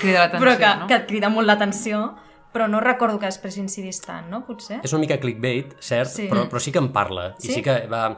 Crida 0.00 0.26
l'atenció, 0.26 0.42
però 0.44 0.56
que, 0.60 0.72
no? 0.82 0.88
que 0.90 0.98
et 1.00 1.06
crida 1.10 1.30
molt 1.32 1.48
l'atenció, 1.50 2.02
però 2.54 2.66
no 2.70 2.80
recordo 2.80 3.18
que 3.20 3.28
després 3.30 3.58
incidís 3.60 4.00
tant, 4.04 4.30
no? 4.32 4.42
Potser? 4.46 4.80
És 4.86 4.94
una 4.96 5.02
mica 5.04 5.18
clickbait, 5.22 5.74
cert, 5.80 6.10
Sí. 6.10 6.28
però, 6.30 6.46
però 6.50 6.62
sí 6.62 6.72
que 6.72 6.82
en 6.82 6.90
parla. 6.94 7.32
Sí? 7.38 7.50
I 7.50 7.58
sí 7.58 7.62
que 7.66 7.82
va, 7.90 8.08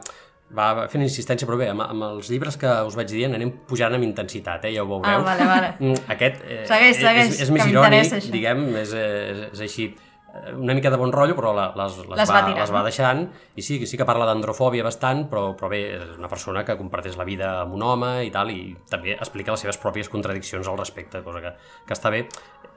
va 0.55 0.87
fent 0.89 1.03
insistència, 1.05 1.47
però 1.47 1.57
bé, 1.59 1.69
amb, 1.69 1.83
amb 1.85 2.05
els 2.07 2.29
llibres 2.33 2.57
que 2.57 2.69
us 2.87 2.95
vaig 2.97 3.09
dient 3.11 3.35
anem 3.37 3.51
pujant 3.69 3.93
amb 3.93 4.05
intensitat, 4.07 4.65
eh? 4.65 4.73
ja 4.75 4.83
ho 4.83 4.89
veureu. 4.89 5.21
Ah, 5.21 5.25
vale, 5.25 5.45
vale. 5.49 5.71
Mm, 5.79 6.05
Aquest 6.15 6.41
eh, 6.43 6.61
Segueix, 6.67 6.97
segueix, 6.99 7.33
és, 7.35 7.41
és 7.45 7.51
més 7.53 7.67
irònic, 7.69 8.29
diguem, 8.33 8.63
és, 8.81 8.93
és, 8.97 9.43
és 9.53 9.61
així 9.67 9.85
eh, 9.93 10.53
una 10.57 10.73
mica 10.77 10.89
de 10.91 10.97
bon 10.99 11.13
rotllo, 11.13 11.35
però 11.37 11.53
les, 11.55 11.77
les, 11.77 11.99
Les 12.09 12.29
va, 12.29 12.39
va 12.39 12.41
tirant, 12.47 12.59
les 12.63 12.73
va 12.73 12.83
deixant, 12.87 13.23
i 13.55 13.65
sí, 13.65 13.79
sí 13.85 13.97
que 13.99 14.07
parla 14.09 14.25
d'androfòbia 14.29 14.83
bastant, 14.85 15.27
però, 15.31 15.51
però 15.59 15.69
bé, 15.71 15.83
és 15.99 16.17
una 16.17 16.31
persona 16.31 16.65
que 16.67 16.77
comparteix 16.81 17.17
la 17.19 17.27
vida 17.29 17.53
amb 17.61 17.77
un 17.77 17.85
home 17.85 18.13
i 18.27 18.33
tal, 18.33 18.51
i 18.51 18.73
també 18.89 19.15
explica 19.17 19.53
les 19.55 19.63
seves 19.67 19.79
pròpies 19.81 20.09
contradiccions 20.09 20.67
al 20.67 20.81
respecte, 20.81 21.21
cosa 21.25 21.45
que, 21.45 21.53
que 21.85 21.97
està 21.97 22.11
bé. 22.13 22.25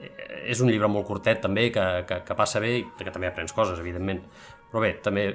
Eh, 0.03 0.13
És 0.53 0.61
un 0.61 0.67
llibre 0.69 0.89
molt 0.91 1.07
curtet 1.07 1.41
també, 1.41 1.69
que, 1.71 1.83
que, 2.09 2.23
que 2.27 2.35
passa 2.35 2.61
bé 2.61 2.73
i 2.81 2.87
que 2.99 3.13
també 3.15 3.29
aprens 3.29 3.53
coses, 3.55 3.79
evidentment. 3.79 4.25
Però 4.73 4.81
bé, 4.81 4.95
també 5.05 5.27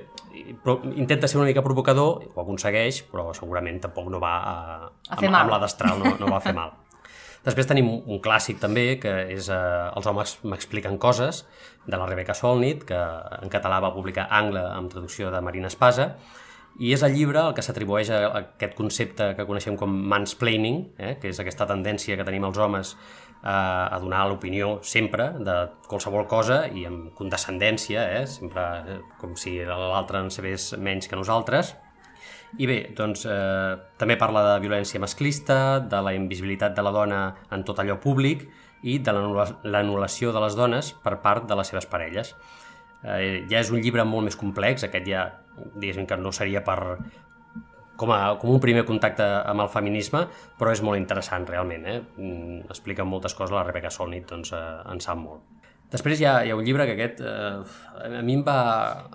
intenta 0.97 1.29
ser 1.29 1.37
una 1.37 1.45
mica 1.45 1.61
provocador, 1.65 2.25
ho 2.33 2.41
aconsegueix, 2.41 3.03
però 3.11 3.29
segurament 3.37 3.79
tampoc 3.83 4.09
no 4.09 4.19
va 4.23 4.33
a, 4.41 4.57
A 5.11 5.19
fer 5.19 5.29
amb, 5.29 5.35
mal. 5.35 5.43
amb 5.45 5.53
la 5.53 5.59
destral, 5.61 6.01
no, 6.01 6.15
no 6.17 6.31
va 6.31 6.39
a 6.39 6.43
fer 6.43 6.55
mal. 6.57 6.73
Després 7.45 7.69
tenim 7.69 7.87
un 7.87 8.17
clàssic 8.19 8.57
també, 8.59 8.97
que 8.99 9.13
és 9.35 9.45
eh, 9.53 9.59
Els 9.95 10.09
homes 10.09 10.33
m'expliquen 10.43 10.97
coses, 10.99 11.45
de 11.85 11.95
la 11.95 12.07
Rebecca 12.09 12.33
Solnit, 12.35 12.83
que 12.89 12.97
en 12.97 13.53
català 13.53 13.79
va 13.83 13.93
publicar 13.95 14.27
Angle 14.35 14.65
amb 14.73 14.91
traducció 14.91 15.29
de 15.31 15.39
Marina 15.45 15.69
Espasa, 15.71 16.09
i 16.77 16.91
és 16.93 17.01
el 17.05 17.15
llibre 17.15 17.41
el 17.41 17.55
que 17.57 17.63
s'atribueix 17.65 18.09
a 18.13 18.19
aquest 18.41 18.75
concepte 18.77 19.31
que 19.37 19.45
coneixem 19.49 19.77
com 19.79 19.93
mansplaining, 20.11 20.83
eh, 20.97 21.15
que 21.21 21.31
és 21.31 21.39
aquesta 21.41 21.65
tendència 21.69 22.17
que 22.17 22.25
tenim 22.27 22.45
els 22.49 22.59
homes 22.61 22.93
eh, 22.93 23.26
a 23.43 23.97
donar 24.01 24.25
l'opinió 24.27 24.79
sempre 24.83 25.29
de 25.39 25.55
qualsevol 25.87 26.25
cosa 26.27 26.65
i 26.67 26.85
amb 26.89 27.11
condescendència, 27.15 28.03
eh, 28.19 28.25
sempre 28.27 28.63
eh, 28.79 28.97
com 29.21 29.35
si 29.39 29.59
l'altre 29.65 30.23
en 30.23 30.31
sabés 30.33 30.73
menys 30.81 31.07
que 31.07 31.19
nosaltres. 31.19 31.75
I 32.57 32.67
bé, 32.67 32.77
doncs, 32.95 33.25
eh, 33.29 33.75
també 33.99 34.17
parla 34.17 34.43
de 34.53 34.59
violència 34.63 35.01
masclista, 35.03 35.79
de 35.79 36.01
la 36.01 36.15
invisibilitat 36.15 36.75
de 36.75 36.85
la 36.85 36.93
dona 36.95 37.21
en 37.51 37.63
tot 37.67 37.79
allò 37.83 37.99
públic 38.01 38.47
i 38.83 38.97
de 39.03 39.13
l'anul·lació 39.13 40.31
de 40.33 40.43
les 40.43 40.55
dones 40.55 40.93
per 41.03 41.17
part 41.21 41.47
de 41.47 41.57
les 41.59 41.67
seves 41.67 41.85
parelles. 41.85 42.33
Eh, 43.03 43.45
ja 43.51 43.61
és 43.61 43.71
un 43.71 43.83
llibre 43.83 44.05
molt 44.07 44.25
més 44.25 44.39
complex, 44.39 44.87
aquest 44.87 45.07
ja, 45.07 45.27
diguéssim 45.75 46.07
que 46.09 46.17
no 46.17 46.31
seria 46.33 46.63
per, 46.65 46.97
com, 47.97 48.13
a, 48.13 48.37
com 48.39 48.53
un 48.53 48.63
primer 48.63 48.85
contacte 48.87 49.25
amb 49.25 49.65
el 49.65 49.71
feminisme, 49.73 50.23
però 50.59 50.73
és 50.73 50.83
molt 50.85 50.99
interessant 50.99 51.47
realment. 51.49 51.85
Eh? 51.85 51.99
Mm, 52.17 52.59
explica 52.69 53.05
moltes 53.07 53.35
coses, 53.37 53.55
la 53.55 53.65
Rebecca 53.67 53.91
Solnit 53.93 54.29
doncs, 54.29 54.53
eh, 54.55 54.65
en 54.93 55.01
sap 55.03 55.19
molt. 55.21 55.45
Després 55.91 56.19
hi 56.19 56.27
ha, 56.27 56.41
hi 56.43 56.51
ha 56.51 56.57
un 56.59 56.65
llibre 56.67 56.85
que 56.87 56.97
aquest 56.97 57.21
eh, 57.23 58.11
a 58.19 58.21
mi 58.21 58.35
em 58.35 58.43
va, 58.43 58.59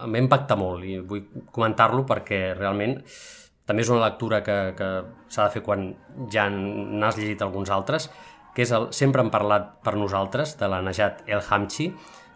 em 0.06 0.16
va 0.16 0.22
impactar 0.22 0.56
molt 0.56 0.86
i 0.88 0.96
vull 1.04 1.26
comentar-lo 1.52 2.06
perquè 2.08 2.54
realment 2.56 2.96
també 3.68 3.84
és 3.84 3.90
una 3.92 4.02
lectura 4.06 4.40
que, 4.42 4.56
que 4.78 4.88
s'ha 5.30 5.46
de 5.46 5.54
fer 5.56 5.62
quan 5.64 5.90
ja 6.32 6.48
n'has 6.50 7.18
llegit 7.18 7.44
alguns 7.44 7.70
altres, 7.70 8.08
que 8.56 8.64
és 8.64 8.72
el 8.74 8.88
Sempre 8.92 9.22
hem 9.22 9.30
parlat 9.32 9.68
per 9.84 9.94
nosaltres, 9.96 10.56
de 10.60 10.68
la 10.68 10.82
Najat 10.84 11.22
El 11.28 11.44
Hamchi, 11.48 11.92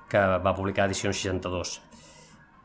que 0.08 0.22
va 0.44 0.54
publicar 0.54 0.86
edició 0.86 1.12
62. 1.12 1.80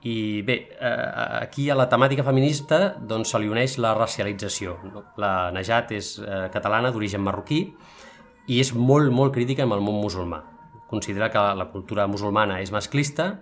I 0.04 0.42
bé, 0.42 0.56
eh, 0.80 1.12
aquí 1.44 1.70
a 1.70 1.76
la 1.78 1.86
temàtica 1.90 2.26
feminista 2.26 2.96
doncs, 2.98 3.30
se 3.30 3.40
li 3.40 3.50
uneix 3.52 3.78
la 3.78 3.94
racialització. 3.94 4.78
La 5.22 5.52
Najat 5.54 5.94
és 5.94 6.16
eh, 6.20 6.48
catalana 6.54 6.90
d'origen 6.90 7.22
marroquí 7.22 7.62
i 8.50 8.58
és 8.60 8.74
molt, 8.74 9.12
molt 9.14 9.36
crítica 9.36 9.68
amb 9.68 9.78
el 9.78 9.84
món 9.86 10.02
musulmà. 10.02 10.42
Considera 10.90 11.30
que 11.30 11.44
la 11.56 11.70
cultura 11.72 12.08
musulmana 12.10 12.60
és 12.64 12.74
masclista 12.74 13.36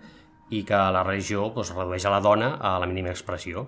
i 0.51 0.65
que 0.67 0.77
la 0.93 1.05
religió 1.05 1.47
doncs, 1.55 1.71
redueix 1.77 2.05
a 2.05 2.11
la 2.11 2.19
dona 2.19 2.57
a 2.59 2.75
la 2.81 2.89
mínima 2.89 3.13
expressió 3.13 3.67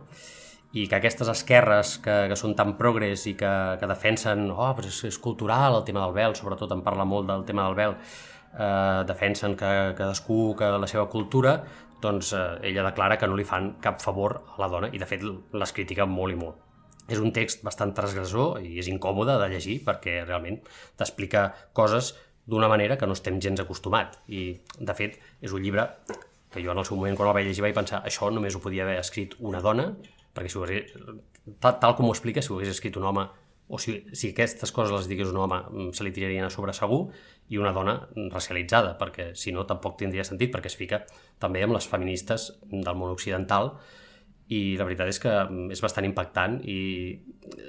i 0.74 0.86
que 0.88 0.98
aquestes 0.98 1.28
esquerres 1.28 1.98
que, 2.04 2.14
que 2.32 2.38
són 2.40 2.56
tan 2.56 2.76
progres 2.80 3.26
i 3.28 3.36
que, 3.40 3.52
que 3.80 3.90
defensen 3.90 4.46
oh, 4.52 4.70
però 4.76 4.88
és, 4.88 5.02
és 5.10 5.18
cultural 5.20 5.80
el 5.80 5.88
tema 5.88 6.06
del 6.06 6.16
vel, 6.16 6.36
sobretot 6.36 6.72
en 6.72 6.84
parla 6.84 7.06
molt 7.08 7.28
del 7.28 7.44
tema 7.48 7.66
del 7.68 7.76
vel, 7.76 7.96
eh, 8.56 9.02
defensen 9.08 9.58
que 9.60 9.72
cadascú 9.98 10.56
que 10.60 10.72
la 10.80 10.88
seva 10.88 11.10
cultura 11.12 11.58
doncs 12.04 12.34
eh, 12.38 12.42
ella 12.72 12.86
declara 12.90 13.18
que 13.18 13.30
no 13.30 13.38
li 13.38 13.46
fan 13.48 13.76
cap 13.84 14.02
favor 14.04 14.40
a 14.56 14.60
la 14.62 14.70
dona 14.72 14.90
i 14.92 15.00
de 15.02 15.08
fet 15.10 15.24
les 15.24 15.74
critica 15.76 16.08
molt 16.10 16.36
i 16.36 16.40
molt. 16.40 16.68
És 17.12 17.20
un 17.20 17.34
text 17.36 17.64
bastant 17.66 17.94
transgressor 17.98 18.62
i 18.64 18.78
és 18.80 18.90
incòmode 18.92 19.38
de 19.42 19.48
llegir 19.52 19.82
perquè 19.86 20.22
realment 20.26 20.62
t'explica 21.00 21.50
coses 21.78 22.14
d'una 22.46 22.70
manera 22.72 22.98
que 22.98 23.08
no 23.08 23.18
estem 23.18 23.40
gens 23.42 23.62
acostumat 23.62 24.18
i 24.28 24.46
de 24.80 24.96
fet 24.98 25.18
és 25.42 25.54
un 25.54 25.62
llibre 25.64 25.88
que 26.52 26.64
jo 26.64 26.72
en 26.74 26.80
el 26.82 26.88
seu 26.88 26.98
moment 26.98 27.18
quan 27.18 27.30
el 27.30 27.36
vaig 27.38 27.48
llegir 27.48 27.66
vaig 27.66 27.76
pensar 27.76 28.02
això 28.08 28.32
només 28.32 28.56
ho 28.56 28.64
podia 28.64 28.84
haver 28.86 28.98
escrit 29.00 29.36
una 29.40 29.62
dona 29.64 29.92
perquè 30.36 30.50
si 30.50 30.58
ho 30.58 30.66
hagués, 30.66 30.96
tal, 31.60 31.78
tal 31.80 31.96
com 31.98 32.08
ho 32.08 32.16
explica, 32.16 32.42
si 32.42 32.52
ho 32.52 32.58
hagués 32.58 32.74
escrit 32.74 32.98
un 32.98 33.08
home 33.08 33.28
o 33.72 33.80
si, 33.80 34.02
si 34.12 34.34
aquestes 34.34 34.74
coses 34.76 34.92
les 34.92 35.08
digués 35.08 35.32
un 35.32 35.40
home 35.40 35.62
mm, 35.62 35.94
se 35.96 36.04
li 36.04 36.12
tirarien 36.12 36.44
a 36.44 36.52
sobre 36.52 36.76
segur 36.76 37.06
i 37.52 37.60
una 37.60 37.72
dona 37.76 37.96
racialitzada, 38.34 38.98
perquè 39.00 39.32
si 39.40 39.54
no 39.56 39.64
tampoc 39.68 39.98
tindria 40.00 40.26
sentit, 40.28 40.52
perquè 40.52 40.68
es 40.68 40.76
fica 40.76 41.02
també 41.40 41.64
amb 41.64 41.78
les 41.78 41.88
feministes 41.88 42.52
del 42.68 43.00
món 43.00 43.16
occidental 43.16 43.78
i 44.52 44.76
la 44.76 44.84
veritat 44.84 45.08
és 45.08 45.22
que 45.24 45.32
mm, 45.32 45.72
és 45.72 45.84
bastant 45.84 46.08
impactant 46.08 46.60
i 46.68 46.78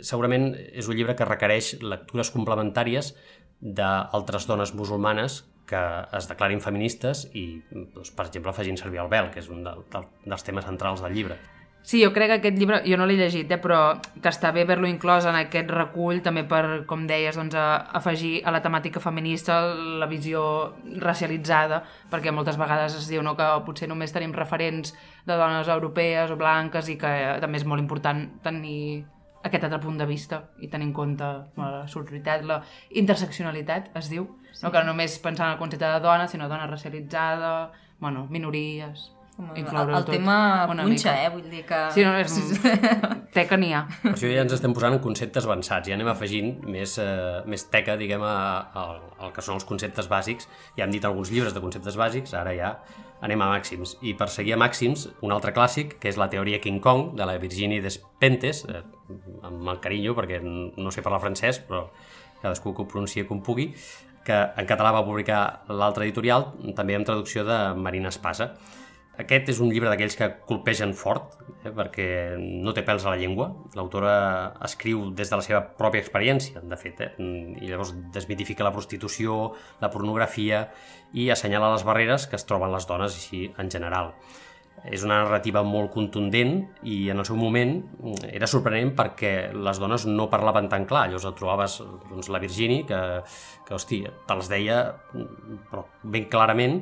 segurament 0.03 0.51
és 0.59 0.91
un 0.91 0.99
llibre 0.99 1.15
que 1.19 1.29
requereix 1.29 1.77
lectures 1.87 2.35
complementàries 2.35 3.15
d'altres 3.63 4.51
dones 4.51 4.75
musulmanes 4.75 5.45
que 5.71 5.81
es 6.19 6.27
declarin 6.29 6.61
feministes 6.61 7.29
i, 7.39 7.63
doncs, 7.71 8.11
per 8.11 8.27
exemple, 8.27 8.53
facin 8.53 8.77
servir 8.77 9.01
el 9.05 9.11
vel, 9.13 9.31
que 9.31 9.39
és 9.41 9.49
un 9.49 9.63
de, 9.65 9.77
de, 9.95 10.03
dels 10.27 10.45
temes 10.45 10.67
centrals 10.67 11.05
del 11.05 11.15
llibre. 11.15 11.39
Sí, 11.83 11.99
jo 12.05 12.13
crec 12.15 12.29
que 12.31 12.37
aquest 12.39 12.59
llibre, 12.61 12.79
jo 12.87 12.97
no 12.99 13.07
l'he 13.11 13.17
llegit, 13.19 13.51
eh, 13.51 13.59
però 13.59 13.97
que 14.23 14.31
està 14.31 14.53
bé 14.55 14.63
haver-lo 14.63 14.87
inclòs 14.87 15.27
en 15.27 15.35
aquest 15.41 15.71
recull, 15.75 16.21
també 16.23 16.45
per, 16.47 16.85
com 16.87 17.09
deies, 17.11 17.35
doncs, 17.35 17.57
a, 17.59 17.89
afegir 17.99 18.37
a 18.47 18.53
la 18.55 18.61
temàtica 18.63 19.01
feminista 19.03 19.59
la 19.99 20.07
visió 20.07 20.45
racialitzada, 21.03 21.81
perquè 22.13 22.31
moltes 22.31 22.59
vegades 22.61 22.95
es 23.01 23.09
diu 23.11 23.25
no, 23.27 23.35
que 23.39 23.49
potser 23.67 23.89
només 23.91 24.15
tenim 24.15 24.35
referents 24.37 24.95
de 25.27 25.39
dones 25.39 25.71
europees 25.75 26.31
o 26.31 26.37
blanques 26.39 26.91
i 26.93 26.97
que 27.01 27.11
també 27.43 27.59
és 27.59 27.67
molt 27.67 27.83
important 27.83 28.29
tenir 28.47 29.03
aquest 29.43 29.67
altre 29.67 29.81
punt 29.83 29.99
de 29.99 30.07
vista 30.07 30.39
i 30.63 30.69
tenir 30.71 30.87
en 30.87 30.93
compte 30.95 31.33
bueno, 31.57 31.81
la 31.81 31.89
sororitat, 31.91 32.45
la 32.47 32.61
interseccionalitat, 32.95 33.91
es 33.99 34.13
diu, 34.13 34.29
sí. 34.53 34.63
no? 34.63 34.71
que 34.71 34.79
no 34.79 34.93
només 34.93 35.19
pensar 35.19 35.49
en 35.49 35.57
el 35.57 35.59
concepte 35.59 35.89
de 35.89 35.99
dona, 36.05 36.29
sinó 36.31 36.47
dona 36.47 36.71
racialitzada, 36.71 37.73
bueno, 37.99 38.29
minories 38.31 39.11
el, 39.39 39.95
el 39.97 40.05
tema 40.05 40.67
punxa, 40.69 40.85
mica. 40.87 41.15
eh? 41.25 41.29
Vull 41.33 41.49
dir 41.51 41.63
que... 41.67 41.79
Sí, 41.95 42.05
no, 42.05 42.13
és... 42.21 42.35
té 43.35 43.47
que 43.49 43.57
n'hi 43.59 43.73
ha. 43.75 43.85
Per 44.03 44.13
això 44.13 44.29
ja 44.31 44.43
ens 44.45 44.53
estem 44.57 44.75
posant 44.77 44.99
en 44.99 45.01
conceptes 45.05 45.47
avançats, 45.49 45.89
ja 45.89 45.97
anem 45.97 46.11
afegint 46.13 46.59
més, 46.69 46.99
eh, 47.01 47.41
més 47.49 47.65
teca, 47.73 47.97
diguem, 48.01 48.23
a, 48.23 48.37
a, 48.75 48.85
al 49.25 49.33
que 49.33 49.45
són 49.45 49.57
els 49.59 49.67
conceptes 49.69 50.11
bàsics. 50.11 50.49
Ja 50.77 50.85
hem 50.85 50.93
dit 50.95 51.05
alguns 51.09 51.33
llibres 51.33 51.57
de 51.57 51.63
conceptes 51.65 51.97
bàsics, 51.99 52.35
ara 52.39 52.53
ja 52.59 52.75
anem 53.23 53.43
a 53.45 53.49
màxims. 53.55 53.97
I 54.03 54.17
per 54.19 54.29
seguir 54.35 54.57
a 54.57 54.61
màxims, 54.61 55.07
un 55.23 55.33
altre 55.33 55.55
clàssic, 55.55 55.97
que 56.03 56.11
és 56.11 56.19
la 56.19 56.29
teoria 56.29 56.61
King 56.61 56.83
Kong, 56.83 57.13
de 57.19 57.27
la 57.29 57.39
Virginie 57.39 57.83
Despentes, 57.83 58.65
eh, 58.69 58.83
amb 59.47 59.69
el 59.71 59.81
carinyo, 59.81 60.17
perquè 60.19 60.43
no 60.43 60.91
sé 60.91 61.03
parlar 61.07 61.23
francès, 61.23 61.63
però 61.69 61.87
cadascú 62.43 62.75
que 62.75 62.83
ho 62.83 62.89
pronuncia 62.91 63.25
com 63.29 63.41
pugui, 63.47 63.71
que 64.27 64.35
en 64.35 64.67
català 64.69 64.93
va 64.95 65.05
publicar 65.07 65.65
l'altre 65.71 66.05
editorial, 66.07 66.51
també 66.77 66.95
amb 66.99 67.07
traducció 67.07 67.47
de 67.47 67.59
Marina 67.79 68.11
Espasa. 68.11 68.53
Aquest 69.21 69.51
és 69.53 69.59
un 69.61 69.69
llibre 69.69 69.91
d'aquells 69.93 70.15
que 70.17 70.29
colpegen 70.49 70.95
fort, 70.97 71.35
eh, 71.61 71.69
perquè 71.69 72.07
no 72.39 72.73
té 72.73 72.85
pèls 72.87 73.05
a 73.05 73.13
la 73.13 73.19
llengua. 73.21 73.51
L'autora 73.77 74.15
escriu 74.65 75.11
des 75.13 75.29
de 75.29 75.37
la 75.37 75.45
seva 75.45 75.61
pròpia 75.77 76.01
experiència, 76.01 76.63
de 76.65 76.79
fet, 76.81 77.03
eh? 77.05 77.11
i 77.21 77.69
llavors 77.69 77.93
desmitifica 78.15 78.65
la 78.65 78.73
prostitució, 78.73 79.53
la 79.83 79.91
pornografia 79.93 80.65
i 81.13 81.29
assenyala 81.31 81.75
les 81.75 81.85
barreres 81.85 82.27
que 82.27 82.41
es 82.41 82.49
troben 82.49 82.73
les 82.73 82.89
dones 82.89 83.13
així 83.13 83.51
en 83.61 83.69
general. 83.71 84.15
És 84.89 85.05
una 85.07 85.21
narrativa 85.21 85.61
molt 85.63 85.93
contundent 85.95 86.57
i 86.89 86.97
en 87.13 87.21
el 87.21 87.27
seu 87.29 87.37
moment 87.39 87.77
era 88.27 88.49
sorprenent 88.51 88.97
perquè 88.99 89.53
les 89.55 89.79
dones 89.79 90.09
no 90.09 90.27
parlaven 90.33 90.67
tan 90.73 90.89
clar. 90.91 91.05
Llavors 91.11 91.29
et 91.29 91.37
trobaves 91.39 91.77
doncs, 91.85 92.31
la 92.33 92.41
Virgini, 92.43 92.81
que, 92.89 92.99
que 93.69 93.77
hosti, 93.77 94.01
te'ls 94.27 94.51
deia 94.51 94.81
però 95.13 95.85
ben 96.03 96.27
clarament 96.33 96.81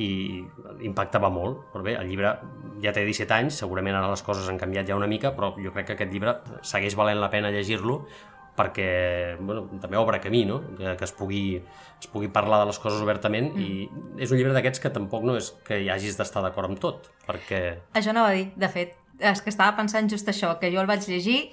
i 0.00 0.40
impactava 0.86 1.28
molt, 1.32 1.66
però 1.72 1.84
bé, 1.84 1.96
el 2.00 2.08
llibre 2.08 2.32
ja 2.82 2.92
té 2.96 3.04
17 3.04 3.34
anys, 3.36 3.58
segurament 3.60 3.96
ara 3.98 4.10
les 4.10 4.22
coses 4.24 4.48
han 4.48 4.60
canviat 4.60 4.88
ja 4.88 4.96
una 4.96 5.08
mica, 5.10 5.34
però 5.36 5.52
jo 5.58 5.72
crec 5.74 5.90
que 5.90 5.96
aquest 5.98 6.12
llibre 6.14 6.38
segueix 6.64 6.96
valent 6.96 7.20
la 7.20 7.28
pena 7.32 7.52
llegir-lo 7.52 8.00
perquè 8.56 9.36
bueno, 9.40 9.64
també 9.80 9.96
obre 9.96 10.20
camí, 10.20 10.44
no? 10.44 10.60
que, 10.76 10.94
que 10.96 11.06
es, 11.06 11.12
pugui, 11.16 11.44
es 12.00 12.08
pugui 12.12 12.28
parlar 12.32 12.60
de 12.62 12.68
les 12.68 12.80
coses 12.80 13.00
obertament 13.00 13.52
mm. 13.54 13.62
i 13.64 14.24
és 14.24 14.32
un 14.32 14.40
llibre 14.40 14.52
d'aquests 14.56 14.82
que 14.82 14.92
tampoc 14.92 15.24
no 15.24 15.38
és 15.40 15.52
que 15.64 15.80
hi 15.80 15.88
hagis 15.92 16.18
d'estar 16.20 16.44
d'acord 16.44 16.68
amb 16.68 16.80
tot, 16.80 17.08
perquè... 17.28 17.62
Això 17.96 18.16
no 18.16 18.26
va 18.26 18.34
dir, 18.36 18.50
de 18.56 18.68
fet, 18.72 18.98
és 19.20 19.44
que 19.44 19.52
estava 19.52 19.76
pensant 19.78 20.10
just 20.12 20.28
això, 20.28 20.52
que 20.60 20.72
jo 20.72 20.82
el 20.82 20.90
vaig 20.90 21.08
llegir 21.08 21.46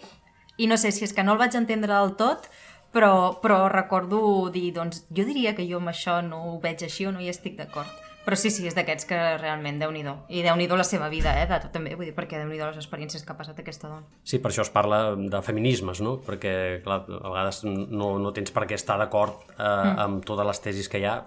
i 0.59 0.67
no 0.67 0.75
sé 0.79 0.91
si 0.91 1.07
és 1.07 1.15
que 1.15 1.23
no 1.23 1.37
el 1.37 1.41
vaig 1.43 1.55
entendre 1.55 1.95
del 1.95 2.17
tot, 2.19 2.51
però, 2.91 3.39
però 3.39 3.65
recordo 3.71 4.49
dir, 4.51 4.73
doncs 4.75 5.05
jo 5.07 5.23
diria 5.23 5.55
que 5.55 5.67
jo 5.69 5.79
amb 5.79 5.93
això 5.93 6.19
no 6.25 6.43
ho 6.49 6.59
veig 6.59 6.83
així 6.83 7.07
o 7.07 7.15
no 7.15 7.23
hi 7.23 7.31
estic 7.31 7.55
d'acord 7.59 8.08
però 8.25 8.37
sí, 8.37 8.51
sí, 8.53 8.65
és 8.69 8.75
d'aquests 8.77 9.07
que 9.09 9.17
realment, 9.39 9.79
déu 9.81 9.91
nhi 9.95 10.03
I 10.03 10.43
déu 10.45 10.55
nhi 10.55 10.67
la 10.67 10.83
seva 10.83 11.09
vida, 11.09 11.33
eh, 11.41 11.47
de 11.47 11.59
tot 11.63 11.71
també, 11.71 11.95
vull 11.95 12.05
dir, 12.05 12.15
perquè 12.15 12.37
déu 12.37 12.49
nhi 12.49 12.59
les 12.59 12.77
experiències 12.77 13.23
que 13.23 13.31
ha 13.33 13.37
passat 13.37 13.59
aquesta 13.59 13.87
dona. 13.87 14.05
Sí, 14.23 14.39
per 14.39 14.51
això 14.51 14.61
es 14.61 14.69
parla 14.69 15.15
de 15.15 15.41
feminismes, 15.41 16.01
no? 16.01 16.19
Perquè, 16.25 16.81
clar, 16.83 17.05
a 17.07 17.29
vegades 17.29 17.63
no, 17.63 18.17
no 18.19 18.33
tens 18.35 18.51
per 18.51 18.67
què 18.67 18.75
estar 18.75 18.99
d'acord 18.99 19.39
eh, 19.55 19.63
mm. 19.63 19.95
amb 20.05 20.25
totes 20.27 20.45
les 20.45 20.61
tesis 20.61 20.89
que 20.91 20.99
hi 20.99 21.07
ha. 21.09 21.23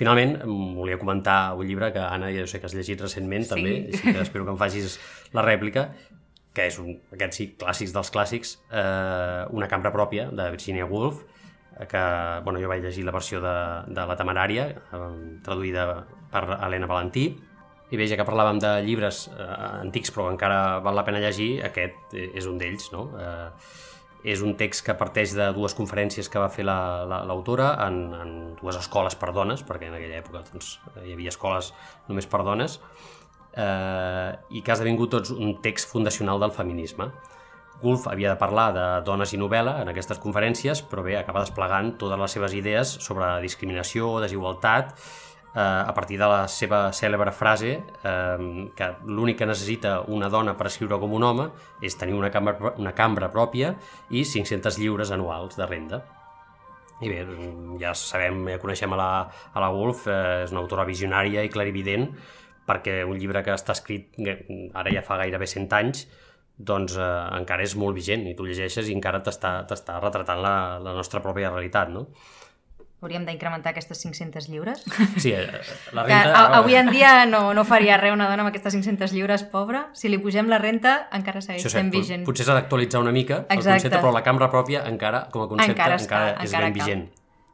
Finalment, 0.00 0.38
volia 0.78 0.96
comentar 0.96 1.52
un 1.58 1.66
llibre 1.68 1.90
que, 1.92 2.00
Anna, 2.00 2.30
jo 2.32 2.46
sé 2.48 2.60
que 2.60 2.70
has 2.70 2.74
llegit 2.74 3.02
recentment, 3.02 3.44
sí. 3.44 3.50
també, 3.52 3.74
i 3.90 3.98
sí 3.98 4.14
que 4.14 4.22
espero 4.22 4.46
que 4.46 4.54
em 4.54 4.60
facis 4.60 4.96
la 5.36 5.44
rèplica, 5.44 5.90
que 6.56 6.70
és 6.70 6.78
un, 6.80 6.94
aquest 7.12 7.36
sí, 7.36 7.48
clàssics 7.60 7.92
dels 7.92 8.12
clàssics, 8.14 8.54
eh, 8.72 9.44
Una 9.52 9.68
cambra 9.68 9.92
pròpia, 9.92 10.30
de 10.32 10.48
Virginia 10.54 10.86
Woolf, 10.86 11.20
que 11.90 12.00
bueno, 12.44 12.60
jo 12.60 12.68
vaig 12.68 12.82
llegir 12.84 13.04
la 13.04 13.12
versió 13.12 13.40
de, 13.44 13.52
de 13.92 14.06
La 14.08 14.16
Temerària, 14.16 14.66
eh, 14.72 15.12
traduïda 15.44 15.84
per 16.30 16.44
Helena 16.56 16.88
Valentí, 16.90 17.28
i 17.90 17.98
bé, 17.98 18.06
ja 18.06 18.16
que 18.18 18.26
parlàvem 18.26 18.60
de 18.62 18.70
llibres 18.86 19.24
eh, 19.32 19.46
antics 19.82 20.12
però 20.14 20.28
encara 20.30 20.78
val 20.84 20.94
la 20.94 21.04
pena 21.06 21.22
llegir, 21.22 21.56
aquest 21.66 22.14
és 22.14 22.46
un 22.46 22.58
d'ells, 22.60 22.90
no? 22.94 23.08
Eh, 23.18 23.48
és 24.30 24.42
un 24.44 24.52
text 24.60 24.84
que 24.84 24.94
parteix 25.00 25.32
de 25.32 25.46
dues 25.56 25.72
conferències 25.74 26.28
que 26.28 26.38
va 26.38 26.50
fer 26.52 26.66
l'autora 26.66 27.70
la, 27.70 27.76
la, 27.78 27.86
en, 27.88 28.00
en 28.20 28.34
dues 28.58 28.76
escoles 28.76 29.16
per 29.16 29.32
dones, 29.32 29.64
perquè 29.66 29.88
en 29.88 29.96
aquella 29.96 30.20
època 30.20 30.44
doncs, 30.50 30.74
hi 31.02 31.14
havia 31.16 31.32
escoles 31.32 31.72
només 32.08 32.28
per 32.28 32.42
dones, 32.44 32.76
eh, 33.56 34.30
i 34.52 34.60
que 34.60 34.70
ha 34.70 34.76
esdevingut 34.76 35.16
tots 35.16 35.32
un 35.32 35.56
text 35.64 35.88
fundacional 35.90 36.42
del 36.42 36.52
feminisme. 36.52 37.08
Gulf 37.80 38.04
havia 38.10 38.34
de 38.34 38.38
parlar 38.38 38.68
de 38.76 38.84
dones 39.06 39.32
i 39.32 39.40
novel·la 39.40 39.78
en 39.80 39.88
aquestes 39.88 40.20
conferències, 40.20 40.84
però 40.84 41.02
bé, 41.06 41.16
acaba 41.16 41.40
desplegant 41.46 41.94
totes 41.98 42.20
les 42.20 42.36
seves 42.36 42.54
idees 42.58 42.92
sobre 43.00 43.32
discriminació, 43.40 44.18
desigualtat 44.20 44.92
eh, 45.54 45.60
a 45.60 45.92
partir 45.94 46.18
de 46.18 46.28
la 46.28 46.46
seva 46.48 46.90
cèlebre 46.92 47.32
frase 47.32 47.72
eh, 47.78 48.70
que 48.76 48.88
l'únic 49.06 49.40
que 49.40 49.48
necessita 49.50 50.00
una 50.08 50.30
dona 50.30 50.56
per 50.56 50.68
escriure 50.70 50.98
com 51.00 51.12
un 51.16 51.26
home 51.26 51.50
és 51.82 51.96
tenir 51.98 52.14
una 52.18 52.30
cambra, 52.30 52.74
una 52.78 52.94
cambra 52.94 53.30
pròpia 53.32 53.74
i 54.10 54.24
500 54.24 54.78
lliures 54.78 55.10
anuals 55.10 55.58
de 55.58 55.66
renda. 55.66 56.02
I 57.00 57.08
bé, 57.08 57.20
ja 57.80 57.94
sabem, 57.96 58.42
ja 58.52 58.60
coneixem 58.60 58.92
a 58.92 58.98
la, 59.00 59.12
a 59.54 59.60
la 59.62 59.70
Wolf, 59.72 60.06
eh, 60.06 60.44
és 60.44 60.52
una 60.52 60.62
autora 60.62 60.84
visionària 60.88 61.44
i 61.44 61.52
clarivident, 61.52 62.10
perquè 62.68 63.00
un 63.08 63.16
llibre 63.18 63.42
que 63.42 63.54
està 63.56 63.74
escrit 63.76 64.18
eh, 64.20 64.42
ara 64.76 64.92
ja 64.92 65.04
fa 65.06 65.16
gairebé 65.22 65.48
100 65.48 65.78
anys, 65.80 66.04
doncs 66.60 66.98
eh, 67.00 67.08
encara 67.38 67.64
és 67.64 67.74
molt 67.80 67.96
vigent 67.96 68.26
i 68.28 68.36
tu 68.36 68.44
llegeixes 68.44 68.90
i 68.90 68.94
encara 68.96 69.22
t'està 69.24 69.96
retratant 70.02 70.44
la, 70.44 70.54
la 70.84 70.92
nostra 70.96 71.24
pròpia 71.24 71.52
realitat, 71.54 71.88
no? 71.88 72.10
Hauríem 73.00 73.24
d'incrementar 73.24 73.70
aquestes 73.72 74.02
500 74.02 74.48
lliures. 74.52 74.82
Sí, 75.16 75.32
eh, 75.32 75.46
la 75.96 76.02
Que 76.04 76.12
renta... 76.12 76.34
a, 76.36 76.58
avui 76.58 76.74
en 76.76 76.90
dia 76.92 77.24
no, 77.24 77.54
no 77.54 77.64
faria 77.64 77.96
res 77.96 78.12
una 78.12 78.26
dona 78.28 78.42
amb 78.44 78.50
aquestes 78.50 78.74
500 78.76 79.14
lliures, 79.16 79.42
pobra. 79.48 79.86
Si 79.96 80.10
li 80.12 80.18
pugem 80.20 80.50
la 80.52 80.58
renta, 80.60 81.08
encara 81.16 81.40
segueix 81.40 81.64
Això 81.64 81.72
sent 81.78 81.88
pot- 81.88 81.96
vigent. 82.02 82.26
potser 82.28 82.44
s'ha 82.44 82.58
d'actualitzar 82.58 83.00
una 83.00 83.12
mica 83.16 83.46
el 83.48 83.56
Exacte. 83.56 83.88
concepte, 83.88 84.02
però 84.04 84.12
la 84.12 84.22
cambra 84.22 84.50
pròpia 84.52 84.84
encara, 84.86 85.28
com 85.32 85.46
a 85.46 85.48
concepte, 85.48 85.72
Encara 85.72 85.96
encara, 85.96 86.28
està, 86.36 86.44
és 86.44 86.50
encara 86.52 86.68
ben 86.68 86.76
cal. 86.76 86.86
vigent. 86.86 87.08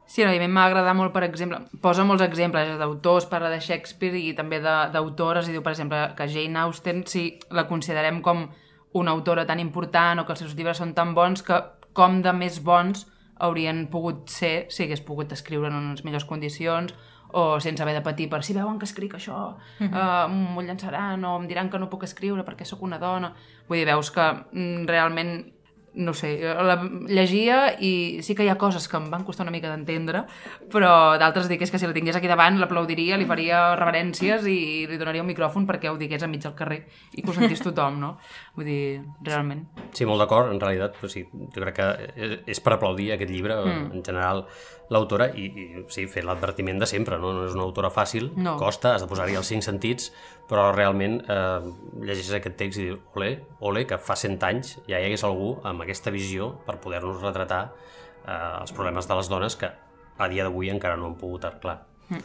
Sí, 0.07 0.23
no, 0.23 0.31
i 0.31 0.37
a 0.37 0.39
mi 0.39 0.47
m'ha 0.47 0.93
molt, 0.95 1.11
per 1.11 1.23
exemple, 1.23 1.57
posa 1.81 2.03
molts 2.03 2.23
exemples 2.23 2.77
d'autors, 2.79 3.25
parla 3.27 3.49
de 3.49 3.59
Shakespeare 3.59 4.17
i 4.19 4.33
també 4.35 4.59
de- 4.59 4.89
d'autores, 4.93 5.47
i 5.47 5.51
diu, 5.51 5.63
per 5.63 5.73
exemple, 5.73 6.13
que 6.15 6.27
Jane 6.27 6.59
Austen, 6.59 7.05
si 7.07 7.39
la 7.51 7.67
considerem 7.67 8.21
com 8.21 8.49
una 8.93 9.11
autora 9.11 9.45
tan 9.45 9.59
important 9.59 10.19
o 10.19 10.25
que 10.25 10.31
els 10.31 10.39
seus 10.39 10.55
llibres 10.55 10.77
són 10.77 10.93
tan 10.93 11.13
bons, 11.13 11.43
que 11.43 11.59
com 11.93 12.21
de 12.21 12.31
més 12.33 12.61
bons 12.63 13.05
haurien 13.39 13.87
pogut 13.91 14.29
ser 14.29 14.65
si 14.69 14.83
hagués 14.83 15.01
pogut 15.01 15.31
escriure 15.31 15.67
en 15.67 15.75
unes 15.75 16.03
millors 16.05 16.25
condicions 16.25 16.93
o 17.29 17.59
sense 17.59 17.83
haver 17.83 17.95
de 17.97 18.01
patir 18.01 18.29
per 18.29 18.43
si 18.43 18.53
veuen 18.55 18.79
que 18.79 18.85
escric 18.85 19.15
això, 19.15 19.57
uh 19.79 19.83
-huh. 19.83 20.27
uh, 20.27 20.29
m'ho 20.29 20.61
llançaran 20.61 21.23
o 21.25 21.35
em 21.39 21.47
diran 21.47 21.69
que 21.69 21.79
no 21.79 21.89
puc 21.89 22.03
escriure 22.03 22.45
perquè 22.45 22.63
sóc 22.63 22.81
una 22.81 22.97
dona. 22.97 23.33
Vull 23.67 23.77
dir, 23.77 23.85
veus 23.85 24.11
que 24.11 24.33
mm, 24.51 24.87
realment 24.87 25.56
no 25.97 26.13
sé, 26.13 26.37
la 26.39 26.77
llegia 27.09 27.73
i 27.81 28.21
sí 28.21 28.35
que 28.37 28.45
hi 28.45 28.51
ha 28.51 28.57
coses 28.61 28.85
que 28.87 28.99
em 28.99 29.07
van 29.09 29.25
costar 29.25 29.47
una 29.47 29.53
mica 29.53 29.71
d'entendre, 29.71 30.23
però 30.71 31.17
d'altres 31.17 31.49
dic 31.49 31.63
és 31.65 31.73
que 31.73 31.81
si 31.81 31.89
la 31.89 31.95
tingués 31.95 32.19
aquí 32.19 32.29
davant 32.29 32.59
l'aplaudiria, 32.61 33.17
li 33.17 33.25
faria 33.29 33.75
reverències 33.79 34.45
i 34.45 34.85
li 34.89 34.99
donaria 35.01 35.25
un 35.25 35.31
micròfon 35.31 35.65
perquè 35.69 35.89
ho 35.89 35.97
digués 35.97 36.23
enmig 36.23 36.45
del 36.45 36.55
carrer 36.57 36.83
i 37.17 37.23
que 37.23 37.31
ho 37.31 37.35
sentís 37.35 37.63
tothom, 37.65 37.97
no? 38.03 38.13
Vull 38.55 38.69
dir, 38.69 38.81
realment. 39.25 39.65
Sí, 39.97 40.05
molt 40.05 40.21
d'acord, 40.21 40.53
en 40.53 40.61
realitat, 40.61 40.99
però 41.01 41.09
sí, 41.11 41.25
jo 41.25 41.65
crec 41.65 41.79
que 41.81 42.41
és 42.45 42.61
per 42.61 42.77
aplaudir 42.77 43.11
aquest 43.15 43.33
llibre, 43.33 43.57
mm. 43.65 43.89
en 43.97 44.05
general, 44.05 44.45
l'autora, 44.93 45.27
i, 45.35 45.45
i 45.47 45.83
sí, 45.91 46.05
fer 46.07 46.23
l'advertiment 46.23 46.79
de 46.79 46.87
sempre, 46.87 47.17
no? 47.19 47.33
no 47.35 47.45
és 47.47 47.55
una 47.57 47.65
autora 47.65 47.89
fàcil, 47.91 48.29
No. 48.39 48.55
costa, 48.59 48.93
has 48.95 49.03
de 49.03 49.09
posar-hi 49.09 49.35
els 49.35 49.49
cinc 49.49 49.65
sentits, 49.65 50.11
però 50.47 50.69
realment 50.75 51.19
eh, 51.27 51.59
llegeixes 51.99 52.37
aquest 52.37 52.55
text 52.59 52.79
i 52.79 52.87
dius, 52.89 53.01
ole, 53.15 53.33
ole, 53.59 53.83
que 53.89 53.97
fa 53.99 54.15
100 54.15 54.45
anys 54.47 54.77
ja 54.87 54.99
hi 54.99 55.09
hagués 55.09 55.25
algú 55.27 55.57
amb 55.67 55.83
aquesta 55.83 56.13
visió 56.13 56.53
per 56.65 56.77
poder-nos 56.83 57.19
retratar 57.21 57.65
eh, 57.67 58.61
els 58.61 58.71
problemes 58.71 59.07
de 59.07 59.19
les 59.19 59.29
dones 59.29 59.59
que 59.59 59.71
a 60.17 60.27
dia 60.31 60.47
d'avui 60.47 60.71
encara 60.73 60.97
no 60.97 61.11
han 61.11 61.19
pogut 61.19 61.45
arreglar. 61.45 61.81
Mm. 62.09 62.23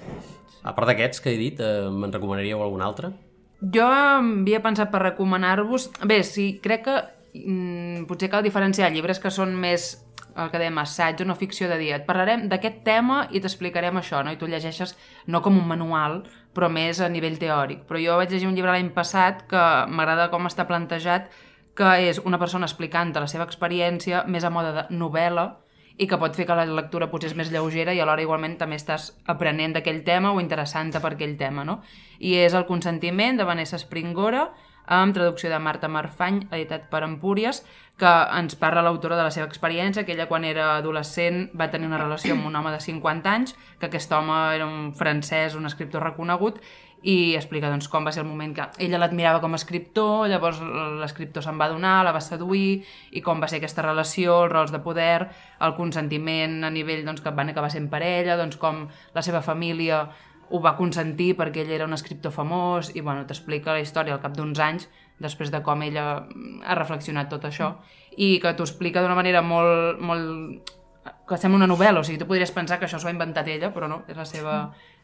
A 0.62 0.72
part 0.76 0.86
d'aquests 0.92 1.20
que 1.20 1.32
he 1.34 1.38
dit, 1.40 1.58
eh, 1.60 1.90
me'n 1.90 2.14
recomanaríeu 2.14 2.62
algun 2.62 2.82
altre? 2.86 3.10
Jo 3.74 3.86
havia 3.86 4.62
pensat 4.62 4.90
per 4.90 5.02
recomanar-vos... 5.02 5.90
Bé, 6.06 6.22
sí, 6.26 6.60
crec 6.62 6.86
que 6.86 6.96
mm, 7.34 8.06
potser 8.10 8.30
cal 8.30 8.42
diferenciar 8.46 8.90
llibres 8.94 9.20
que 9.22 9.30
són 9.30 9.54
més 9.58 9.92
el 10.36 10.50
que 10.50 10.60
dèiem 10.60 10.78
assaig 10.82 11.20
o 11.22 11.26
no 11.28 11.36
ficció 11.38 11.68
de 11.70 11.78
dia. 11.80 11.98
Et 12.00 12.06
parlarem 12.08 12.48
d'aquest 12.50 12.82
tema 12.86 13.26
i 13.30 13.40
t'explicarem 13.40 13.96
això, 14.00 14.22
no? 14.24 14.32
I 14.32 14.40
tu 14.40 14.48
llegeixes 14.50 14.96
no 15.26 15.42
com 15.42 15.58
un 15.58 15.68
manual, 15.68 16.22
però 16.54 16.68
més 16.72 17.00
a 17.00 17.08
nivell 17.12 17.38
teòric. 17.40 17.86
Però 17.88 18.00
jo 18.00 18.18
vaig 18.20 18.32
llegir 18.32 18.48
un 18.48 18.54
llibre 18.56 18.74
l'any 18.74 18.92
passat 18.96 19.46
que 19.50 19.64
m'agrada 19.88 20.30
com 20.32 20.48
està 20.48 20.66
plantejat, 20.68 21.30
que 21.74 21.90
és 22.08 22.20
una 22.24 22.38
persona 22.38 22.68
explicant 22.68 23.14
la 23.16 23.28
seva 23.28 23.46
experiència 23.48 24.24
més 24.28 24.44
a 24.44 24.50
moda 24.52 24.72
de 24.76 24.86
novel·la 24.96 25.48
i 25.96 26.08
que 26.08 26.18
pot 26.20 26.34
fer 26.36 26.46
que 26.48 26.56
la 26.56 26.66
lectura 26.68 27.08
potser 27.12 27.30
és 27.30 27.36
més 27.36 27.50
lleugera 27.52 27.92
i 27.92 28.00
alhora 28.00 28.24
igualment 28.24 28.56
també 28.60 28.76
estàs 28.80 29.10
aprenent 29.28 29.76
d'aquell 29.76 30.02
tema 30.04 30.32
o 30.32 30.40
interessant-te 30.40 31.00
per 31.00 31.14
aquell 31.14 31.36
tema, 31.40 31.64
no? 31.68 31.80
I 32.18 32.36
és 32.44 32.54
El 32.56 32.66
consentiment 32.68 33.38
de 33.38 33.48
Vanessa 33.48 33.80
Springora, 33.80 34.48
amb 34.86 35.14
traducció 35.14 35.50
de 35.50 35.58
Marta 35.62 35.88
Marfany, 35.88 36.46
editat 36.50 36.88
per 36.90 37.02
Empúries, 37.06 37.62
que 37.98 38.12
ens 38.38 38.56
parla 38.58 38.82
l'autora 38.82 39.16
de 39.18 39.26
la 39.26 39.30
seva 39.34 39.46
experiència, 39.46 40.04
que 40.04 40.16
ella 40.16 40.28
quan 40.30 40.44
era 40.48 40.76
adolescent 40.76 41.50
va 41.58 41.70
tenir 41.70 41.86
una 41.86 42.00
relació 42.00 42.34
amb 42.34 42.48
un 42.48 42.56
home 42.56 42.72
de 42.74 42.80
50 42.80 43.30
anys, 43.30 43.54
que 43.78 43.86
aquest 43.86 44.12
home 44.12 44.38
era 44.54 44.66
un 44.66 44.94
francès, 44.98 45.54
un 45.54 45.68
escriptor 45.68 46.02
reconegut, 46.02 46.58
i 47.02 47.34
explica 47.34 47.70
doncs, 47.70 47.88
com 47.90 48.06
va 48.06 48.12
ser 48.14 48.22
el 48.22 48.28
moment 48.28 48.52
que 48.54 48.64
ella 48.84 49.00
l'admirava 49.02 49.40
com 49.42 49.54
a 49.54 49.58
escriptor, 49.58 50.28
llavors 50.30 50.60
l'escriptor 51.02 51.42
se'n 51.42 51.58
va 51.58 51.68
donar, 51.70 52.00
la 52.06 52.14
va 52.14 52.22
seduir, 52.22 52.84
i 53.10 53.22
com 53.26 53.42
va 53.42 53.48
ser 53.50 53.58
aquesta 53.58 53.82
relació, 53.82 54.44
els 54.44 54.52
rols 54.52 54.74
de 54.74 54.82
poder, 54.84 55.26
el 55.66 55.74
consentiment 55.78 56.62
a 56.62 56.70
nivell 56.70 57.02
doncs, 57.06 57.22
que 57.22 57.34
van 57.34 57.50
acabar 57.50 57.72
sent 57.74 57.90
parella, 57.90 58.38
doncs, 58.38 58.58
com 58.58 58.86
la 59.14 59.26
seva 59.26 59.42
família 59.42 60.04
ho 60.52 60.60
va 60.60 60.74
consentir 60.76 61.32
perquè 61.38 61.64
ell 61.64 61.72
era 61.78 61.88
un 61.88 61.96
escriptor 61.96 62.34
famós, 62.34 62.92
i 62.94 63.00
bueno, 63.00 63.24
t'explica 63.28 63.72
la 63.72 63.80
història 63.80 64.14
al 64.16 64.20
cap 64.20 64.36
d'uns 64.36 64.60
anys, 64.60 64.88
després 65.22 65.50
de 65.54 65.62
com 65.64 65.82
ella 65.86 66.04
ha 66.66 66.76
reflexionat 66.78 67.30
tot 67.32 67.46
això, 67.48 67.72
i 68.20 68.36
que 68.42 68.52
t'ho 68.52 68.66
explica 68.68 69.02
d'una 69.02 69.16
manera 69.16 69.42
molt, 69.42 70.00
molt 70.00 70.72
que 71.28 71.38
sembla 71.40 71.62
una 71.62 71.70
novel·la, 71.70 72.02
o 72.02 72.06
sigui, 72.06 72.20
tu 72.20 72.28
podries 72.28 72.52
pensar 72.54 72.78
que 72.78 72.86
això 72.86 73.00
s'ho 73.00 73.08
ha 73.08 73.14
inventat 73.14 73.48
ella, 73.48 73.72
però 73.74 73.88
no, 73.90 74.02
és 74.10 74.18
la 74.18 74.28
seva 74.28 74.56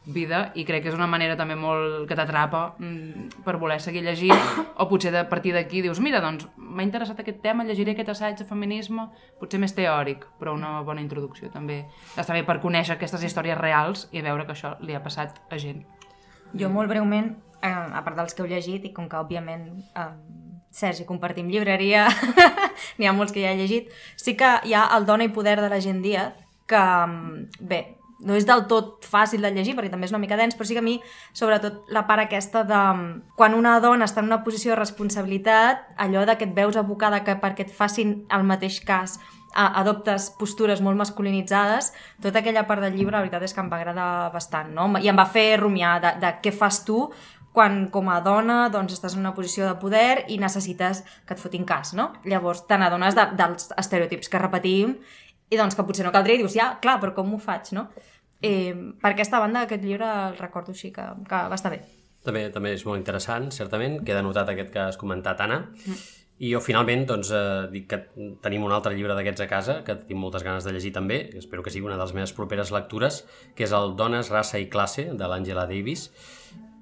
vida 0.07 0.53
i 0.57 0.65
crec 0.65 0.83
que 0.83 0.89
és 0.93 0.97
una 0.97 1.09
manera 1.11 1.37
també 1.37 1.57
molt 1.59 2.07
que 2.09 2.17
t'atrapa 2.17 2.63
mm, 2.79 3.43
per 3.45 3.59
voler 3.61 3.81
seguir 3.81 4.03
llegint. 4.07 4.39
O 4.79 4.89
potser 4.89 5.13
de 5.13 5.25
partir 5.29 5.53
d'aquí 5.57 5.83
dius 5.85 6.01
mira, 6.01 6.23
doncs 6.25 6.47
m'ha 6.57 6.87
interessat 6.87 7.21
aquest 7.21 7.43
tema, 7.45 7.67
llegiré 7.69 7.93
aquest 7.93 8.15
assaig 8.15 8.39
de 8.41 8.47
feminisme, 8.49 9.09
potser 9.41 9.61
més 9.61 9.77
teòric 9.77 10.25
però 10.41 10.55
una 10.57 10.79
bona 10.87 11.05
introducció 11.05 11.53
també. 11.53 11.83
Està 12.17 12.37
bé 12.37 12.45
per 12.49 12.61
conèixer 12.65 12.97
aquestes 12.97 13.25
històries 13.25 13.59
reals 13.59 14.09
i 14.13 14.25
veure 14.25 14.47
que 14.47 14.57
això 14.57 14.77
li 14.81 14.97
ha 14.97 15.05
passat 15.05 15.43
a 15.51 15.61
gent. 15.61 15.85
Jo 16.57 16.71
molt 16.73 16.89
breument, 16.89 17.35
eh, 17.61 17.69
a 17.69 18.03
part 18.05 18.17
dels 18.17 18.35
que 18.35 18.43
heu 18.43 18.49
llegit, 18.49 18.87
i 18.89 18.95
com 18.97 19.09
que 19.09 19.19
òbviament 19.21 19.69
eh, 19.95 20.11
Sergi 20.71 21.07
compartim 21.09 21.49
llibreria, 21.49 22.07
n'hi 22.99 23.09
ha 23.09 23.15
molts 23.17 23.33
que 23.33 23.41
ja 23.41 23.53
he 23.53 23.59
llegit, 23.59 23.89
sí 24.17 24.37
que 24.37 24.59
hi 24.69 24.75
ha 24.77 24.89
El 24.97 25.07
dona 25.09 25.25
i 25.25 25.33
poder 25.33 25.57
de 25.61 25.69
la 25.73 25.81
gent 25.81 26.03
Díaz, 26.05 26.37
que, 26.69 26.79
mm, 26.79 27.67
bé, 27.69 27.98
no 28.19 28.35
és 28.35 28.47
del 28.49 28.65
tot 28.71 29.07
fàcil 29.07 29.45
de 29.45 29.53
llegir 29.55 29.77
perquè 29.79 29.93
també 29.93 30.09
és 30.09 30.15
una 30.15 30.21
mica 30.23 30.39
dens, 30.39 30.57
però 30.59 30.67
sí 30.67 30.75
que 30.75 30.83
a 30.83 30.87
mi, 30.87 30.99
sobretot 31.37 31.91
la 31.95 32.05
part 32.09 32.25
aquesta 32.25 32.65
de 32.67 32.79
mm, 32.79 33.35
quan 33.39 33.55
una 33.55 33.79
dona 33.85 34.09
està 34.09 34.25
en 34.25 34.31
una 34.33 34.43
posició 34.45 34.75
de 34.75 34.81
responsabilitat, 34.81 35.87
allò 35.97 36.27
de 36.27 36.37
que 36.39 36.49
et 36.49 36.55
veus 36.55 36.77
abocada 36.77 37.23
que 37.25 37.39
perquè 37.39 37.69
et 37.69 37.75
facin 37.75 38.23
el 38.35 38.47
mateix 38.49 38.81
cas 38.87 39.19
adoptes 39.59 40.29
postures 40.39 40.83
molt 40.85 40.99
masculinitzades, 41.01 41.93
tota 42.23 42.43
aquella 42.43 42.67
part 42.69 42.85
del 42.85 42.99
llibre 42.99 43.17
la 43.17 43.23
veritat 43.25 43.47
és 43.47 43.55
que 43.57 43.63
em 43.63 43.71
va 43.73 43.79
agradar 43.81 44.31
bastant, 44.35 44.75
no? 44.77 44.91
I 45.01 45.09
em 45.09 45.17
va 45.17 45.25
fer 45.27 45.57
rumiar 45.59 45.97
de, 46.05 46.13
de 46.21 46.35
què 46.45 46.53
fas 46.53 46.83
tu 46.85 47.07
quan 47.53 47.89
com 47.91 48.11
a 48.13 48.21
dona 48.23 48.69
doncs, 48.71 48.93
estàs 48.95 49.17
en 49.17 49.25
una 49.25 49.33
posició 49.35 49.67
de 49.67 49.79
poder 49.81 50.27
i 50.31 50.37
necessites 50.39 51.01
que 51.27 51.35
et 51.35 51.41
fotin 51.41 51.65
cas, 51.67 51.95
no? 51.97 52.13
Llavors 52.29 52.67
te 52.69 52.79
n'adones 52.79 53.17
de, 53.19 53.25
dels 53.41 53.73
estereotips 53.81 54.31
que 54.31 54.43
repetim 54.43 54.99
i 55.51 55.59
doncs 55.61 55.77
que 55.77 55.85
potser 55.89 56.07
no 56.07 56.13
caldria 56.15 56.39
i 56.39 56.43
dius, 56.43 56.55
ja, 56.57 56.75
clar, 56.83 56.99
però 57.03 57.15
com 57.17 57.35
ho 57.35 57.41
faig, 57.43 57.73
no? 57.77 57.89
Eh, 58.43 58.75
per 59.01 59.13
aquesta 59.15 59.41
banda, 59.43 59.65
aquest 59.67 59.83
llibre 59.83 60.09
el 60.29 60.37
recordo 60.39 60.75
així 60.75 60.93
que, 60.95 61.07
que 61.29 61.43
va 61.51 61.59
estar 61.59 61.73
bé. 61.75 61.81
També, 62.27 62.49
també 62.55 62.75
és 62.77 62.85
molt 62.87 62.99
interessant, 63.01 63.49
certament. 63.55 64.01
Queda 64.07 64.23
notat 64.27 64.51
aquest 64.53 64.73
que 64.75 64.83
has 64.85 64.99
comentat, 65.01 65.41
Anna. 65.41 65.63
I 66.39 66.53
jo, 66.53 66.61
finalment, 66.63 67.03
doncs, 67.09 67.33
eh, 67.35 67.67
dic 67.73 67.89
que 67.91 67.99
tenim 68.45 68.63
un 68.63 68.75
altre 68.75 68.93
llibre 68.95 69.17
d'aquests 69.19 69.43
a 69.43 69.49
casa, 69.51 69.79
que 69.87 69.97
tinc 70.07 70.21
moltes 70.21 70.45
ganes 70.47 70.67
de 70.67 70.75
llegir 70.75 70.93
també, 70.95 71.19
espero 71.41 71.65
que 71.67 71.73
sigui 71.75 71.89
una 71.89 71.97
de 71.97 72.05
les 72.05 72.15
meves 72.15 72.35
properes 72.37 72.71
lectures, 72.75 73.25
que 73.59 73.67
és 73.67 73.75
el 73.75 73.97
Dones, 73.99 74.31
raça 74.31 74.61
i 74.63 74.69
classe, 74.71 75.09
de 75.19 75.31
l'Àngela 75.31 75.67
Davis, 75.67 76.13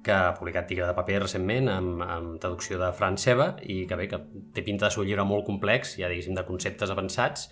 que 0.05 0.13
ha 0.13 0.35
publicat 0.37 0.69
Tigre 0.69 0.85
de 0.85 0.93
paper 0.95 1.23
recentment, 1.23 1.71
amb, 1.73 2.03
amb 2.05 2.37
traducció 2.43 2.77
de 2.77 2.91
Fran 2.93 3.17
Seva, 3.17 3.55
i 3.65 3.81
que 3.89 3.97
bé, 3.97 4.05
que 4.11 4.21
té 4.53 4.61
pinta 4.61 4.85
de 4.85 4.93
ser 4.93 5.01
un 5.01 5.09
llibre 5.09 5.25
molt 5.25 5.47
complex, 5.49 5.97
ja 5.97 6.11
diguéssim, 6.11 6.37
de 6.37 6.45
conceptes 6.45 6.93
avançats, 6.93 7.49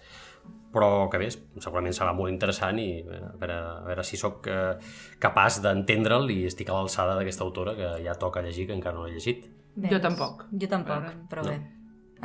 però 0.76 1.08
que 1.12 1.20
bé, 1.22 1.30
segurament 1.32 1.96
serà 1.96 2.12
molt 2.16 2.34
interessant 2.34 2.80
i 2.82 2.90
a 3.00 3.32
veure, 3.40 3.56
a 3.56 3.86
veure 3.86 4.04
si 4.04 4.20
sóc 4.20 4.50
eh, 4.52 4.74
capaç 5.24 5.62
d'entendre'l 5.64 6.28
i 6.34 6.42
estic 6.50 6.70
a 6.70 6.76
l'alçada 6.76 7.16
d'aquesta 7.16 7.46
autora 7.48 7.76
que 7.78 7.94
ja 8.04 8.18
toca 8.20 8.44
llegir, 8.44 8.68
que 8.68 8.76
encara 8.76 8.98
no 8.98 9.06
l'he 9.06 9.16
llegit. 9.16 9.48
Bé, 9.76 9.90
Jo 9.94 10.02
tampoc. 10.04 10.46
Jo 10.52 10.68
tampoc, 10.72 11.08
però 11.32 11.46
no. 11.46 11.54
bé. 11.54 11.62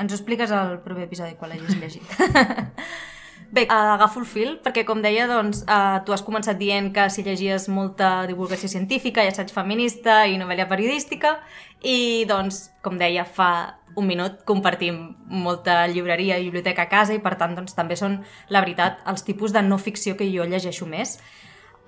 Ens 0.01 0.13
ho 0.13 0.17
expliques 0.19 0.51
al 0.55 0.81
proper 0.83 1.07
episodi 1.07 1.39
quan 1.39 1.53
l'hagis 1.53 1.79
llegit. 1.79 2.07
Bé, 3.51 3.63
eh, 3.63 3.73
agafo 3.73 4.21
el 4.21 4.27
fil, 4.31 4.51
perquè 4.63 4.85
com 4.87 5.01
deia, 5.03 5.27
doncs, 5.27 5.65
eh, 5.67 5.99
tu 6.07 6.13
has 6.15 6.23
començat 6.23 6.59
dient 6.59 6.93
que 6.95 7.09
si 7.11 7.25
llegies 7.27 7.69
molta 7.69 8.27
divulgació 8.29 8.69
científica 8.71 9.25
i 9.25 9.31
assaig 9.33 9.51
feminista 9.51 10.21
i 10.31 10.39
novel·la 10.39 10.69
periodística, 10.71 11.41
i 11.83 12.25
doncs, 12.31 12.69
com 12.83 12.99
deia, 13.01 13.25
fa 13.25 13.81
un 13.97 14.07
minut 14.07 14.45
compartim 14.47 15.01
molta 15.27 15.87
llibreria 15.91 16.39
i 16.39 16.47
biblioteca 16.47 16.87
a 16.87 16.89
casa 16.93 17.17
i 17.17 17.19
per 17.19 17.35
tant 17.41 17.57
doncs, 17.59 17.75
també 17.75 17.97
són, 17.99 18.21
la 18.49 18.63
veritat, 18.63 19.03
els 19.11 19.27
tipus 19.27 19.53
de 19.53 19.63
no 19.67 19.79
ficció 19.79 20.15
que 20.17 20.31
jo 20.31 20.47
llegeixo 20.47 20.87
més. 20.87 21.19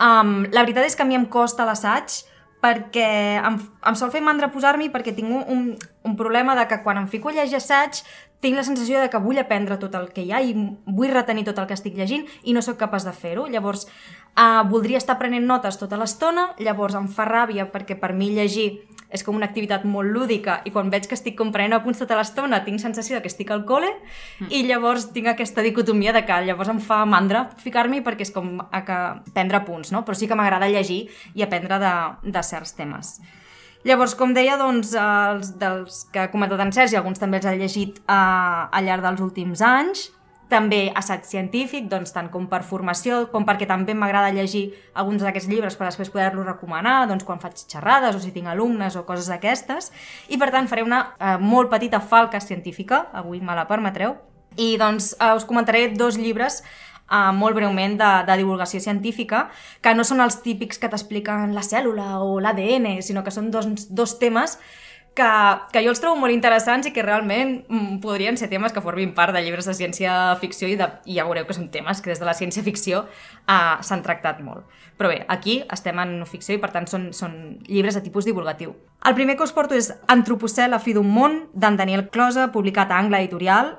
Um, 0.03 0.43
la 0.51 0.65
veritat 0.65 0.89
és 0.89 0.97
que 0.97 1.05
a 1.05 1.07
mi 1.07 1.15
em 1.15 1.29
costa 1.31 1.67
l'assaig 1.69 2.25
perquè 2.63 3.39
em, 3.43 3.57
em 3.59 3.97
sol 3.99 4.11
fer 4.15 4.23
mandra 4.23 4.51
posar-m'hi 4.55 4.89
perquè 4.95 5.15
tinc 5.15 5.31
un, 5.31 5.43
un, 5.51 5.63
un 6.07 6.15
problema 6.19 6.55
de 6.59 6.67
que 6.71 6.79
quan 6.83 7.01
em 7.01 7.09
fico 7.11 7.31
a 7.31 7.37
llegir 7.37 7.59
assaig 7.59 8.03
tinc 8.43 8.59
la 8.59 8.65
sensació 8.67 9.01
de 9.01 9.09
que 9.11 9.21
vull 9.23 9.39
aprendre 9.39 9.79
tot 9.79 9.95
el 9.95 10.09
que 10.15 10.25
hi 10.27 10.33
ha 10.35 10.43
i 10.43 10.53
vull 10.53 11.13
retenir 11.15 11.47
tot 11.47 11.61
el 11.63 11.69
que 11.71 11.77
estic 11.79 11.95
llegint 11.99 12.27
i 12.43 12.55
no 12.57 12.63
sóc 12.65 12.81
capaç 12.81 13.07
de 13.07 13.15
fer-ho. 13.15 13.47
Llavors, 13.51 13.87
uh, 14.35 14.63
voldria 14.71 14.99
estar 14.99 15.19
prenent 15.21 15.47
notes 15.47 15.79
tota 15.79 15.99
l'estona, 16.01 16.51
llavors 16.59 16.99
em 16.99 17.07
fa 17.07 17.29
ràbia 17.29 17.69
perquè 17.71 17.99
per 18.01 18.13
mi 18.19 18.33
llegir 18.35 18.73
és 19.13 19.23
com 19.23 19.37
una 19.37 19.47
activitat 19.47 19.85
molt 19.85 20.09
lúdica 20.11 20.61
i 20.65 20.73
quan 20.73 20.89
veig 20.91 21.07
que 21.07 21.15
estic 21.19 21.37
comprenent 21.39 21.77
apunts 21.77 22.01
tota 22.01 22.17
l'estona 22.17 22.63
tinc 22.65 22.81
sensació 22.81 23.19
de 23.19 23.21
que 23.23 23.29
estic 23.29 23.53
al 23.53 23.67
col·le 23.69 23.91
mm. 23.93 24.49
i 24.49 24.63
llavors 24.65 25.11
tinc 25.13 25.29
aquesta 25.29 25.63
dicotomia 25.63 26.15
de 26.17 26.25
que 26.25 26.39
llavors 26.47 26.73
em 26.73 26.81
fa 26.81 27.03
mandra 27.05 27.45
ficar-m'hi 27.61 28.01
perquè 28.07 28.25
és 28.27 28.33
com 28.33 28.57
a 28.65 28.83
que 28.89 28.99
prendre 29.37 29.63
punts, 29.69 29.93
no? 29.93 30.03
però 30.07 30.17
sí 30.17 30.27
que 30.31 30.39
m'agrada 30.39 30.71
llegir 30.73 31.05
i 31.37 31.45
aprendre 31.45 31.79
de, 31.83 31.95
de 32.33 32.45
certs 32.49 32.75
temes. 32.79 33.19
Llavors, 33.83 34.15
com 34.15 34.31
deia, 34.35 34.55
doncs, 34.61 34.93
els 34.95 35.55
dels 35.59 36.05
que 36.15 36.23
ha 36.23 36.31
comentat 36.31 36.61
en 36.63 36.71
Sergi, 36.75 36.99
alguns 36.99 37.19
també 37.19 37.41
els 37.41 37.49
ha 37.51 37.55
llegit 37.59 37.99
eh, 38.05 38.15
al 38.15 38.87
llarg 38.87 39.03
dels 39.03 39.23
últims 39.25 39.63
anys, 39.67 40.11
també 40.53 40.83
assaig 40.99 41.25
científic, 41.27 41.89
doncs, 41.91 42.13
tant 42.15 42.29
com 42.33 42.47
per 42.51 42.61
formació, 42.69 43.23
com 43.33 43.47
perquè 43.49 43.67
també 43.69 43.97
m'agrada 43.97 44.33
llegir 44.37 44.67
alguns 45.01 45.25
d'aquests 45.25 45.49
llibres 45.51 45.79
per 45.79 45.89
després 45.89 46.13
poder-los 46.13 46.47
recomanar, 46.47 47.07
doncs, 47.11 47.25
quan 47.27 47.41
faig 47.43 47.65
xerrades 47.65 48.19
o 48.19 48.23
si 48.23 48.35
tinc 48.35 48.51
alumnes 48.53 48.99
o 49.01 49.07
coses 49.09 49.31
d'aquestes. 49.33 49.91
I, 50.29 50.39
per 50.39 50.53
tant, 50.55 50.69
faré 50.71 50.85
una 50.87 51.03
eh, 51.17 51.39
molt 51.41 51.73
petita 51.73 52.03
falca 52.05 52.43
científica, 52.45 53.07
avui 53.17 53.41
me 53.41 53.57
la 53.57 53.67
permetreu, 53.71 54.19
i 54.61 54.75
doncs 54.81 55.15
eh, 55.17 55.33
us 55.37 55.49
comentaré 55.49 55.89
dos 55.97 56.19
llibres 56.21 56.61
uh, 57.13 57.31
molt 57.37 57.55
breument 57.59 57.99
de, 58.01 58.13
de 58.27 58.39
divulgació 58.41 58.81
científica, 58.81 59.51
que 59.85 59.93
no 59.95 60.07
són 60.09 60.25
els 60.25 60.41
típics 60.43 60.81
que 60.81 60.89
t'expliquen 60.89 61.53
la 61.53 61.67
cèl·lula 61.67 62.23
o 62.25 62.41
l'ADN, 62.41 62.97
sinó 63.05 63.23
que 63.23 63.35
són 63.35 63.53
dos, 63.53 63.69
dos 63.93 64.17
temes 64.23 64.57
que, 65.15 65.29
que 65.73 65.83
jo 65.85 65.93
els 65.93 66.01
trobo 66.01 66.17
molt 66.21 66.33
interessants 66.33 66.89
i 66.89 66.93
que 66.95 67.05
realment 67.05 67.59
mm, 67.69 67.99
podrien 68.05 68.39
ser 68.41 68.49
temes 68.49 68.73
que 68.73 68.83
formin 68.85 69.13
part 69.17 69.35
de 69.37 69.43
llibres 69.45 69.69
de 69.69 69.75
ciència-ficció 69.77 70.71
i, 70.73 70.77
de, 70.81 70.89
i 71.05 71.19
ja 71.19 71.27
veureu 71.29 71.45
que 71.49 71.57
són 71.57 71.69
temes 71.75 72.01
que 72.01 72.13
des 72.13 72.23
de 72.23 72.29
la 72.29 72.37
ciència-ficció 72.37 73.05
uh, 73.05 73.77
s'han 73.85 74.05
tractat 74.05 74.41
molt. 74.45 74.65
Però 74.97 75.11
bé, 75.13 75.23
aquí 75.33 75.61
estem 75.73 76.01
en 76.01 76.17
ficció 76.29 76.57
i 76.57 76.63
per 76.63 76.73
tant 76.73 76.89
són, 76.89 77.11
són 77.17 77.37
llibres 77.69 77.99
de 77.99 78.05
tipus 78.05 78.29
divulgatiu. 78.29 78.75
El 79.05 79.17
primer 79.19 79.37
que 79.37 79.45
us 79.45 79.53
porto 79.53 79.77
és 79.77 79.91
Antropocè, 80.13 80.69
la 80.71 80.81
fi 80.81 80.95
d'un 80.97 81.09
món, 81.09 81.43
d'en 81.53 81.77
Daniel 81.77 82.09
Closa, 82.13 82.49
publicat 82.55 82.93
a 82.93 83.01
Angla 83.03 83.21
Editorial, 83.21 83.75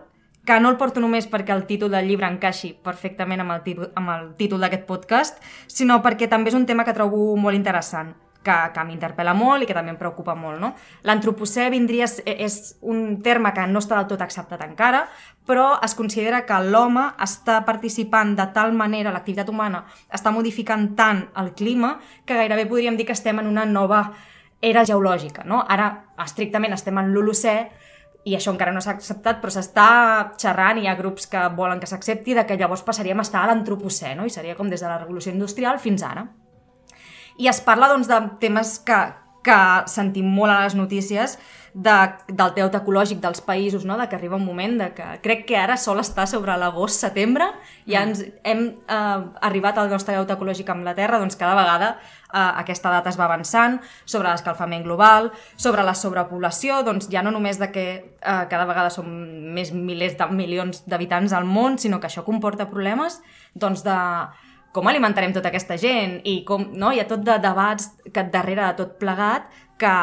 que 0.45 0.59
no 0.59 0.69
el 0.73 0.77
porto 0.77 0.99
només 0.99 1.29
perquè 1.31 1.55
el 1.55 1.65
títol 1.69 1.93
del 1.93 2.09
llibre 2.09 2.27
encaixi 2.27 2.73
perfectament 2.83 3.43
amb 3.43 3.55
el, 3.55 3.63
títol, 3.63 3.91
amb 3.95 4.11
el 4.11 4.27
títol 4.39 4.63
d'aquest 4.63 4.85
podcast, 4.89 5.39
sinó 5.67 6.01
perquè 6.03 6.27
també 6.31 6.51
és 6.51 6.59
un 6.59 6.67
tema 6.67 6.83
que 6.83 6.95
trobo 6.95 7.31
molt 7.39 7.55
interessant, 7.55 8.11
que, 8.43 8.55
que 8.75 8.83
m'interpel·la 8.85 9.33
molt 9.37 9.63
i 9.63 9.69
que 9.69 9.75
també 9.75 9.93
em 9.93 9.99
preocupa 9.99 10.35
molt. 10.35 10.59
No? 10.59 10.73
L'antropocè 11.07 11.69
vindria, 11.71 12.09
és 12.25 12.75
un 12.81 13.21
terme 13.23 13.53
que 13.55 13.65
no 13.71 13.79
està 13.79 13.97
del 14.01 14.09
tot 14.11 14.25
acceptat 14.25 14.65
encara, 14.67 15.05
però 15.47 15.77
es 15.83 15.95
considera 15.95 16.43
que 16.47 16.59
l'home 16.67 17.05
està 17.23 17.61
participant 17.67 18.35
de 18.35 18.49
tal 18.55 18.75
manera, 18.75 19.15
l'activitat 19.15 19.49
humana 19.49 19.85
està 20.11 20.35
modificant 20.35 20.91
tant 20.99 21.25
el 21.39 21.53
clima, 21.55 21.95
que 22.27 22.37
gairebé 22.37 22.67
podríem 22.67 22.99
dir 22.99 23.07
que 23.07 23.15
estem 23.15 23.39
en 23.39 23.47
una 23.47 23.65
nova 23.65 24.09
era 24.63 24.85
geològica. 24.87 25.43
No? 25.47 25.63
Ara, 25.67 25.89
estrictament, 26.23 26.75
estem 26.75 26.99
en 26.99 27.11
l'Holocè, 27.15 27.57
i 28.23 28.35
això 28.37 28.53
encara 28.53 28.71
no 28.71 28.81
s'ha 28.81 28.93
acceptat, 28.95 29.41
però 29.41 29.51
s'està 29.51 29.87
xerrant, 30.39 30.79
i 30.79 30.85
hi 30.85 30.87
ha 30.87 30.95
grups 30.95 31.27
que 31.27 31.41
volen 31.57 31.81
que 31.81 31.89
s'accepti, 31.89 32.35
de 32.37 32.45
que 32.47 32.55
llavors 32.59 32.85
passaríem 32.87 33.19
a 33.19 33.25
estar 33.27 33.41
a 33.43 33.49
l'antropocè, 33.49 34.13
no? 34.15 34.25
i 34.25 34.31
seria 34.31 34.55
com 34.55 34.69
des 34.71 34.81
de 34.83 34.87
la 34.87 35.01
revolució 35.01 35.33
industrial 35.33 35.81
fins 35.83 36.05
ara. 36.07 36.29
I 37.37 37.49
es 37.51 37.59
parla 37.65 37.89
doncs, 37.91 38.07
de 38.07 38.19
temes 38.39 38.77
que, 38.87 38.99
que 39.43 39.59
sentim 39.91 40.29
molt 40.31 40.53
a 40.53 40.61
les 40.63 40.77
notícies, 40.79 41.35
de, 41.73 41.93
del 42.29 42.51
deute 42.53 42.77
ecològic 42.77 43.19
dels 43.23 43.41
països, 43.41 43.85
no? 43.85 43.97
de 43.97 44.05
que 44.09 44.15
arriba 44.15 44.37
un 44.37 44.45
moment 44.45 44.75
de 44.77 44.89
que 44.93 45.07
crec 45.25 45.47
que 45.49 45.57
ara 45.57 45.77
sol 45.77 45.99
estar 45.99 46.27
sobre 46.29 46.55
l'agost-setembre, 46.59 47.47
ja 47.89 48.03
ens 48.05 48.21
hem 48.45 48.67
eh, 48.69 49.23
arribat 49.41 49.81
al 49.81 49.89
nostre 49.89 50.15
deute 50.15 50.37
ecològic 50.37 50.69
amb 50.69 50.85
la 50.85 50.93
Terra, 50.97 51.17
doncs 51.21 51.39
cada 51.39 51.57
vegada 51.57 51.95
eh, 51.97 52.37
aquesta 52.61 52.93
data 52.93 53.09
es 53.09 53.17
va 53.17 53.25
avançant, 53.25 53.79
sobre 54.05 54.29
l'escalfament 54.29 54.85
global, 54.85 55.31
sobre 55.57 55.85
la 55.85 55.97
sobrepoblació, 55.97 56.83
doncs 56.85 57.09
ja 57.09 57.25
no 57.25 57.33
només 57.33 57.57
de 57.61 57.71
que 57.73 57.87
eh, 57.97 58.13
cada 58.21 58.69
vegada 58.69 58.93
som 58.93 59.09
més 59.57 59.73
milers 59.73 60.17
de 60.21 60.29
milions 60.29 60.85
d'habitants 60.85 61.33
al 61.33 61.49
món, 61.49 61.81
sinó 61.81 61.99
que 61.99 62.11
això 62.11 62.25
comporta 62.25 62.69
problemes 62.69 63.21
doncs 63.57 63.81
de 63.85 63.97
com 64.73 64.89
alimentarem 64.89 65.33
tota 65.35 65.51
aquesta 65.51 65.77
gent 65.77 66.17
i 66.25 66.39
com, 66.47 66.65
no? 66.73 66.89
hi 66.91 66.99
ha 67.01 67.05
tot 67.09 67.21
de 67.25 67.35
debats 67.41 67.91
que 68.09 68.25
darrere 68.33 68.65
de 68.65 68.77
tot 68.81 68.95
plegat 69.01 69.45
que 69.81 69.93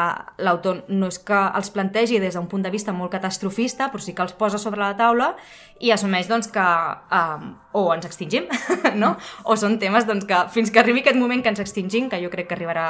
l'autor 0.43 0.83
no 0.91 1.07
és 1.09 1.17
que 1.23 1.37
els 1.57 1.71
plantegi 1.73 2.19
des 2.19 2.35
d'un 2.35 2.47
punt 2.51 2.63
de 2.65 2.71
vista 2.73 2.93
molt 2.93 3.13
catastrofista, 3.13 3.89
però 3.91 4.03
sí 4.03 4.13
que 4.13 4.23
els 4.25 4.35
posa 4.37 4.59
sobre 4.61 4.83
la 4.83 4.93
taula 4.99 5.31
i 5.79 5.93
assumeix 5.95 6.27
doncs, 6.29 6.51
que 6.51 6.61
um, 6.61 7.51
o 7.73 7.87
ens 7.95 8.05
extingim, 8.05 8.49
no? 9.01 9.15
o 9.43 9.57
són 9.57 9.79
temes 9.81 10.07
doncs, 10.09 10.27
que 10.27 10.43
fins 10.53 10.71
que 10.71 10.83
arribi 10.83 11.05
aquest 11.05 11.19
moment 11.19 11.43
que 11.43 11.53
ens 11.53 11.63
extingim, 11.63 12.09
que 12.11 12.21
jo 12.21 12.29
crec 12.33 12.51
que 12.51 12.57
arribarà 12.59 12.87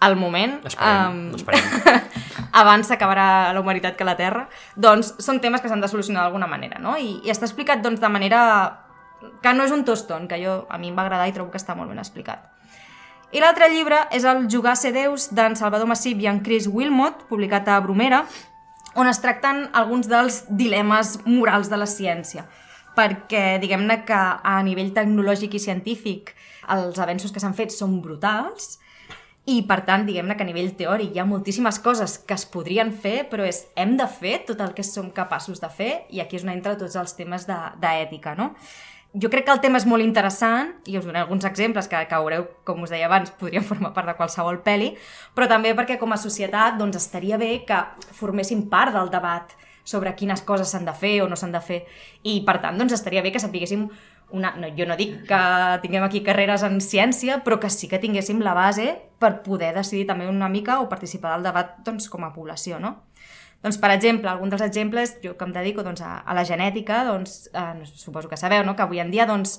al 0.00 0.14
moment, 0.16 0.60
esperem, 0.64 1.22
um, 1.28 1.34
esperem. 1.34 2.02
abans 2.62 2.86
s'acabarà 2.86 3.52
la 3.52 3.60
humanitat 3.60 3.96
que 3.98 4.06
la 4.06 4.16
Terra, 4.18 4.46
doncs 4.76 5.16
són 5.22 5.42
temes 5.42 5.60
que 5.60 5.70
s'han 5.70 5.82
de 5.82 5.90
solucionar 5.90 6.24
d'alguna 6.24 6.46
manera, 6.50 6.78
no? 6.82 6.94
I, 6.96 7.18
i 7.26 7.34
està 7.34 7.48
explicat 7.48 7.82
doncs, 7.82 8.00
de 8.00 8.10
manera 8.12 8.42
que 9.42 9.54
no 9.54 9.66
és 9.66 9.74
un 9.74 9.84
toston, 9.84 10.28
que 10.30 10.38
jo, 10.42 10.62
a 10.70 10.78
mi 10.78 10.92
em 10.92 10.96
va 10.96 11.04
agradar 11.06 11.26
i 11.28 11.34
trobo 11.34 11.50
que 11.50 11.58
està 11.58 11.74
molt 11.74 11.90
ben 11.90 11.98
explicat. 11.98 12.46
I 13.28 13.42
l'altre 13.44 13.66
llibre 13.68 13.98
és 14.16 14.24
el 14.24 14.46
Jugar 14.48 14.72
a 14.72 14.78
ser 14.80 14.94
Déus 14.94 15.26
d'en 15.36 15.52
Salvador 15.58 15.88
Massip 15.90 16.20
i 16.24 16.30
en 16.30 16.38
Chris 16.40 16.64
Wilmot, 16.64 17.26
publicat 17.28 17.66
a 17.68 17.76
Bromera, 17.84 18.22
on 18.96 19.10
es 19.10 19.20
tracten 19.20 19.66
alguns 19.76 20.08
dels 20.08 20.46
dilemes 20.48 21.18
morals 21.26 21.68
de 21.68 21.76
la 21.76 21.88
ciència. 21.90 22.46
Perquè, 22.96 23.58
diguem-ne 23.60 23.98
que 24.08 24.16
a 24.16 24.56
nivell 24.64 24.94
tecnològic 24.96 25.58
i 25.58 25.60
científic 25.60 26.32
els 26.72 26.96
avenços 27.04 27.34
que 27.34 27.44
s'han 27.44 27.56
fet 27.58 27.74
són 27.74 28.00
brutals 28.00 28.78
i, 29.44 29.60
per 29.68 29.82
tant, 29.84 30.08
diguem-ne 30.08 30.32
que 30.32 30.46
a 30.46 30.48
nivell 30.48 30.72
teòric 30.80 31.12
hi 31.12 31.20
ha 31.20 31.28
moltíssimes 31.28 31.82
coses 31.84 32.16
que 32.24 32.32
es 32.32 32.48
podrien 32.48 32.96
fer, 32.96 33.26
però 33.28 33.44
és 33.44 33.66
hem 33.76 33.98
de 34.00 34.08
fer 34.08 34.38
tot 34.48 34.64
el 34.64 34.72
que 34.72 34.84
som 34.84 35.12
capaços 35.12 35.60
de 35.60 35.68
fer 35.68 35.92
i 36.08 36.24
aquí 36.24 36.40
és 36.40 36.48
on 36.48 36.56
entra 36.56 36.80
tots 36.80 36.96
els 36.96 37.12
temes 37.20 37.44
d'ètica, 37.44 38.38
no? 38.40 38.54
Jo 39.14 39.30
crec 39.30 39.46
que 39.46 39.54
el 39.54 39.62
tema 39.64 39.80
és 39.80 39.86
molt 39.88 40.04
interessant 40.04 40.74
i 40.86 40.98
us 40.98 41.06
donaré 41.06 41.24
alguns 41.24 41.46
exemples 41.48 41.88
que, 41.88 42.00
que 42.08 42.20
veureu, 42.20 42.44
com 42.68 42.82
us 42.84 42.92
deia 42.92 43.08
abans, 43.08 43.32
podrien 43.40 43.64
formar 43.64 43.94
part 43.96 44.10
de 44.10 44.16
qualsevol 44.18 44.60
pel·li, 44.64 44.92
però 45.34 45.48
també 45.48 45.72
perquè 45.76 45.96
com 46.00 46.12
a 46.12 46.20
societat 46.20 46.76
doncs, 46.80 46.98
estaria 47.00 47.40
bé 47.40 47.64
que 47.68 47.80
forméssim 48.18 48.66
part 48.68 48.92
del 48.96 49.10
debat 49.12 49.56
sobre 49.88 50.12
quines 50.14 50.42
coses 50.44 50.68
s'han 50.68 50.84
de 50.84 50.92
fer 50.92 51.16
o 51.24 51.28
no 51.30 51.36
s'han 51.40 51.54
de 51.54 51.64
fer 51.64 51.80
i 52.28 52.42
per 52.44 52.58
tant 52.60 52.76
doncs, 52.76 52.92
estaria 52.92 53.24
bé 53.24 53.32
que 53.32 53.40
sapiguéssim 53.40 53.88
una, 54.36 54.52
no, 54.60 54.68
jo 54.76 54.84
no 54.84 54.96
dic 54.98 55.22
que 55.28 55.40
tinguem 55.80 56.04
aquí 56.04 56.20
carreres 56.20 56.62
en 56.66 56.82
ciència, 56.84 57.40
però 57.46 57.56
que 57.62 57.70
sí 57.72 57.88
que 57.88 58.00
tinguéssim 58.02 58.42
la 58.44 58.52
base 58.52 58.90
per 59.18 59.38
poder 59.42 59.72
decidir 59.74 60.04
també 60.10 60.28
una 60.28 60.50
mica 60.52 60.82
o 60.82 60.88
participar 60.90 61.32
del 61.32 61.48
debat 61.48 61.78
doncs, 61.86 62.10
com 62.12 62.26
a 62.28 62.34
població, 62.34 62.76
no? 62.78 63.07
Doncs, 63.62 63.78
per 63.82 63.90
exemple, 63.90 64.30
algun 64.30 64.52
dels 64.52 64.62
exemples, 64.62 65.16
jo 65.22 65.34
que 65.36 65.46
em 65.48 65.54
dedico 65.54 65.82
doncs, 65.82 66.02
a, 66.06 66.20
a 66.22 66.36
la 66.36 66.44
genètica, 66.46 67.02
doncs, 67.08 67.48
eh, 67.50 67.88
suposo 67.90 68.30
que 68.30 68.38
sabeu 68.38 68.62
no? 68.64 68.76
que 68.76 68.84
avui 68.86 69.02
en 69.02 69.10
dia 69.10 69.26
doncs, 69.26 69.58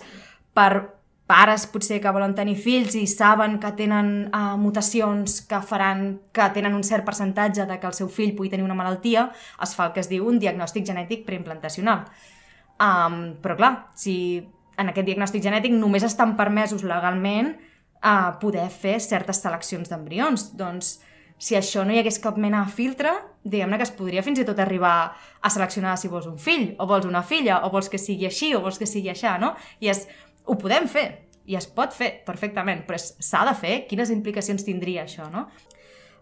per 0.56 1.00
pares 1.30 1.68
potser 1.70 2.00
que 2.02 2.10
volen 2.10 2.34
tenir 2.34 2.56
fills 2.58 2.96
i 2.98 3.04
saben 3.06 3.60
que 3.62 3.70
tenen 3.78 4.32
uh, 4.34 4.56
mutacions 4.58 5.44
que 5.46 5.60
faran 5.62 6.16
que 6.34 6.48
tenen 6.56 6.74
un 6.74 6.82
cert 6.82 7.06
percentatge 7.06 7.68
de 7.70 7.78
que 7.78 7.86
el 7.86 7.94
seu 7.94 8.10
fill 8.10 8.34
pugui 8.34 8.50
tenir 8.50 8.66
una 8.66 8.78
malaltia, 8.78 9.28
es 9.62 9.76
fa 9.78 9.86
el 9.86 9.94
que 9.94 10.02
es 10.02 10.10
diu 10.10 10.26
un 10.26 10.40
diagnòstic 10.42 10.88
genètic 10.90 11.28
preimplantacional. 11.28 12.08
Um, 12.82 13.20
però 13.44 13.60
clar, 13.60 13.72
si 13.94 14.16
en 14.80 14.90
aquest 14.90 15.06
diagnòstic 15.06 15.46
genètic 15.46 15.76
només 15.76 16.08
estan 16.08 16.34
permesos 16.40 16.82
legalment 16.88 17.54
uh, 18.02 18.34
poder 18.42 18.66
fer 18.74 18.98
certes 19.04 19.44
seleccions 19.46 19.92
d'embrions, 19.92 20.50
doncs 20.58 20.96
si 21.40 21.56
això 21.56 21.86
no 21.88 21.96
hi 21.96 22.02
hagués 22.02 22.20
cap 22.20 22.38
mena 22.38 22.66
de 22.66 22.74
filtre, 22.76 23.14
diguem-ne 23.48 23.80
que 23.80 23.88
es 23.88 23.96
podria 23.96 24.24
fins 24.26 24.42
i 24.42 24.46
tot 24.48 24.60
arribar 24.60 24.94
a 25.42 25.52
seleccionar 25.54 25.96
si 25.98 26.12
vols 26.12 26.28
un 26.28 26.38
fill, 26.38 26.74
o 26.78 26.88
vols 26.90 27.08
una 27.08 27.24
filla, 27.24 27.62
o 27.64 27.72
vols 27.72 27.90
que 27.90 28.02
sigui 28.02 28.28
així, 28.28 28.52
o 28.56 28.62
vols 28.66 28.78
que 28.78 28.90
sigui 28.90 29.10
això, 29.14 29.38
no? 29.40 29.54
I 29.80 29.94
és, 29.94 30.04
ho 30.46 30.58
podem 30.60 30.90
fer, 30.92 31.08
i 31.50 31.56
es 31.58 31.66
pot 31.74 31.96
fer 31.96 32.12
perfectament, 32.28 32.84
però 32.86 33.00
s'ha 33.00 33.46
de 33.48 33.56
fer, 33.58 33.76
quines 33.90 34.12
implicacions 34.14 34.68
tindria 34.68 35.08
això, 35.08 35.30
no? 35.34 35.48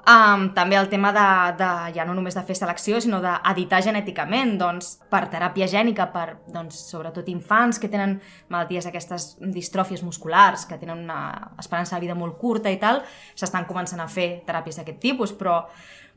Um, 0.07 0.53
també 0.55 0.77
el 0.79 0.87
tema 0.87 1.09
de, 1.11 1.23
de, 1.59 1.69
ja 1.97 2.05
no 2.07 2.13
només 2.15 2.35
de 2.37 2.39
fer 2.47 2.55
selecció, 2.55 3.01
sinó 3.03 3.17
d'editar 3.19 3.81
genèticament, 3.83 4.53
doncs, 4.55 4.93
per 5.11 5.25
teràpia 5.33 5.67
gènica, 5.67 6.05
per, 6.13 6.37
doncs, 6.53 6.77
sobretot 6.93 7.27
infants 7.27 7.75
que 7.83 7.89
tenen 7.91 8.13
malalties 8.47 8.87
aquestes 8.87 9.25
distròfies 9.51 10.05
musculars, 10.07 10.63
que 10.69 10.77
tenen 10.79 11.01
una 11.03 11.19
esperança 11.59 11.97
de 11.97 12.05
vida 12.05 12.15
molt 12.15 12.37
curta 12.39 12.71
i 12.71 12.79
tal, 12.79 13.01
s'estan 13.35 13.67
començant 13.67 13.99
a 13.99 14.07
fer 14.07 14.29
teràpies 14.47 14.79
d'aquest 14.79 15.03
tipus, 15.03 15.35
però 15.35 15.59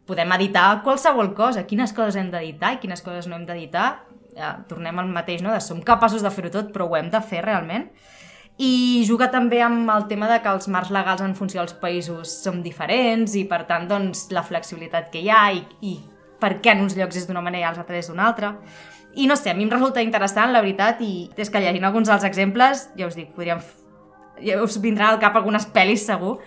podem 0.06 0.38
editar 0.38 0.68
qualsevol 0.86 1.34
cosa, 1.34 1.66
quines 1.66 1.90
coses 1.96 2.20
hem 2.20 2.30
d'editar 2.30 2.76
i 2.76 2.80
quines 2.84 3.02
coses 3.02 3.26
no 3.26 3.40
hem 3.40 3.48
d'editar, 3.48 3.88
ja, 4.38 4.54
tornem 4.70 5.02
al 5.02 5.10
mateix, 5.10 5.42
no? 5.42 5.50
De 5.50 5.58
som 5.66 5.82
capaços 5.82 6.22
de 6.22 6.30
fer-ho 6.30 6.54
tot, 6.54 6.70
però 6.70 6.86
ho 6.86 6.94
hem 6.94 7.10
de 7.10 7.26
fer 7.26 7.42
realment. 7.42 7.90
I 8.60 9.04
juga 9.08 9.30
també 9.32 9.62
amb 9.64 9.88
el 9.88 10.04
tema 10.10 10.28
de 10.28 10.36
que 10.44 10.50
els 10.52 10.68
marcs 10.68 10.92
legals 10.92 11.22
en 11.24 11.32
funció 11.38 11.62
dels 11.62 11.76
països 11.80 12.32
són 12.42 12.60
diferents 12.60 13.32
i 13.40 13.46
per 13.48 13.62
tant 13.68 13.86
doncs, 13.88 14.26
la 14.36 14.42
flexibilitat 14.44 15.08
que 15.12 15.22
hi 15.24 15.30
ha 15.32 15.46
i, 15.56 15.62
i 15.80 15.94
per 16.40 16.58
què 16.60 16.74
en 16.74 16.84
uns 16.84 16.96
llocs 16.98 17.16
és 17.16 17.28
d'una 17.28 17.40
manera 17.44 17.64
i 17.64 17.68
als 17.70 17.80
altres 17.80 18.10
d'una 18.12 18.26
altra. 18.28 18.52
I 19.16 19.26
no 19.26 19.36
sé, 19.36 19.50
a 19.50 19.56
mi 19.56 19.64
em 19.64 19.72
resulta 19.72 20.04
interessant, 20.04 20.52
la 20.52 20.60
veritat, 20.60 21.00
i 21.00 21.30
és 21.40 21.50
que 21.50 21.62
llegint 21.62 21.88
alguns 21.88 22.12
dels 22.12 22.26
exemples, 22.28 22.88
ja 22.98 23.08
us 23.08 23.16
dic, 23.18 23.32
podríem... 23.36 23.64
Ja 24.40 24.60
us 24.64 24.78
vindrà 24.80 25.10
al 25.10 25.18
cap 25.20 25.34
algunes 25.36 25.66
pel·lis 25.68 26.06
segur 26.08 26.38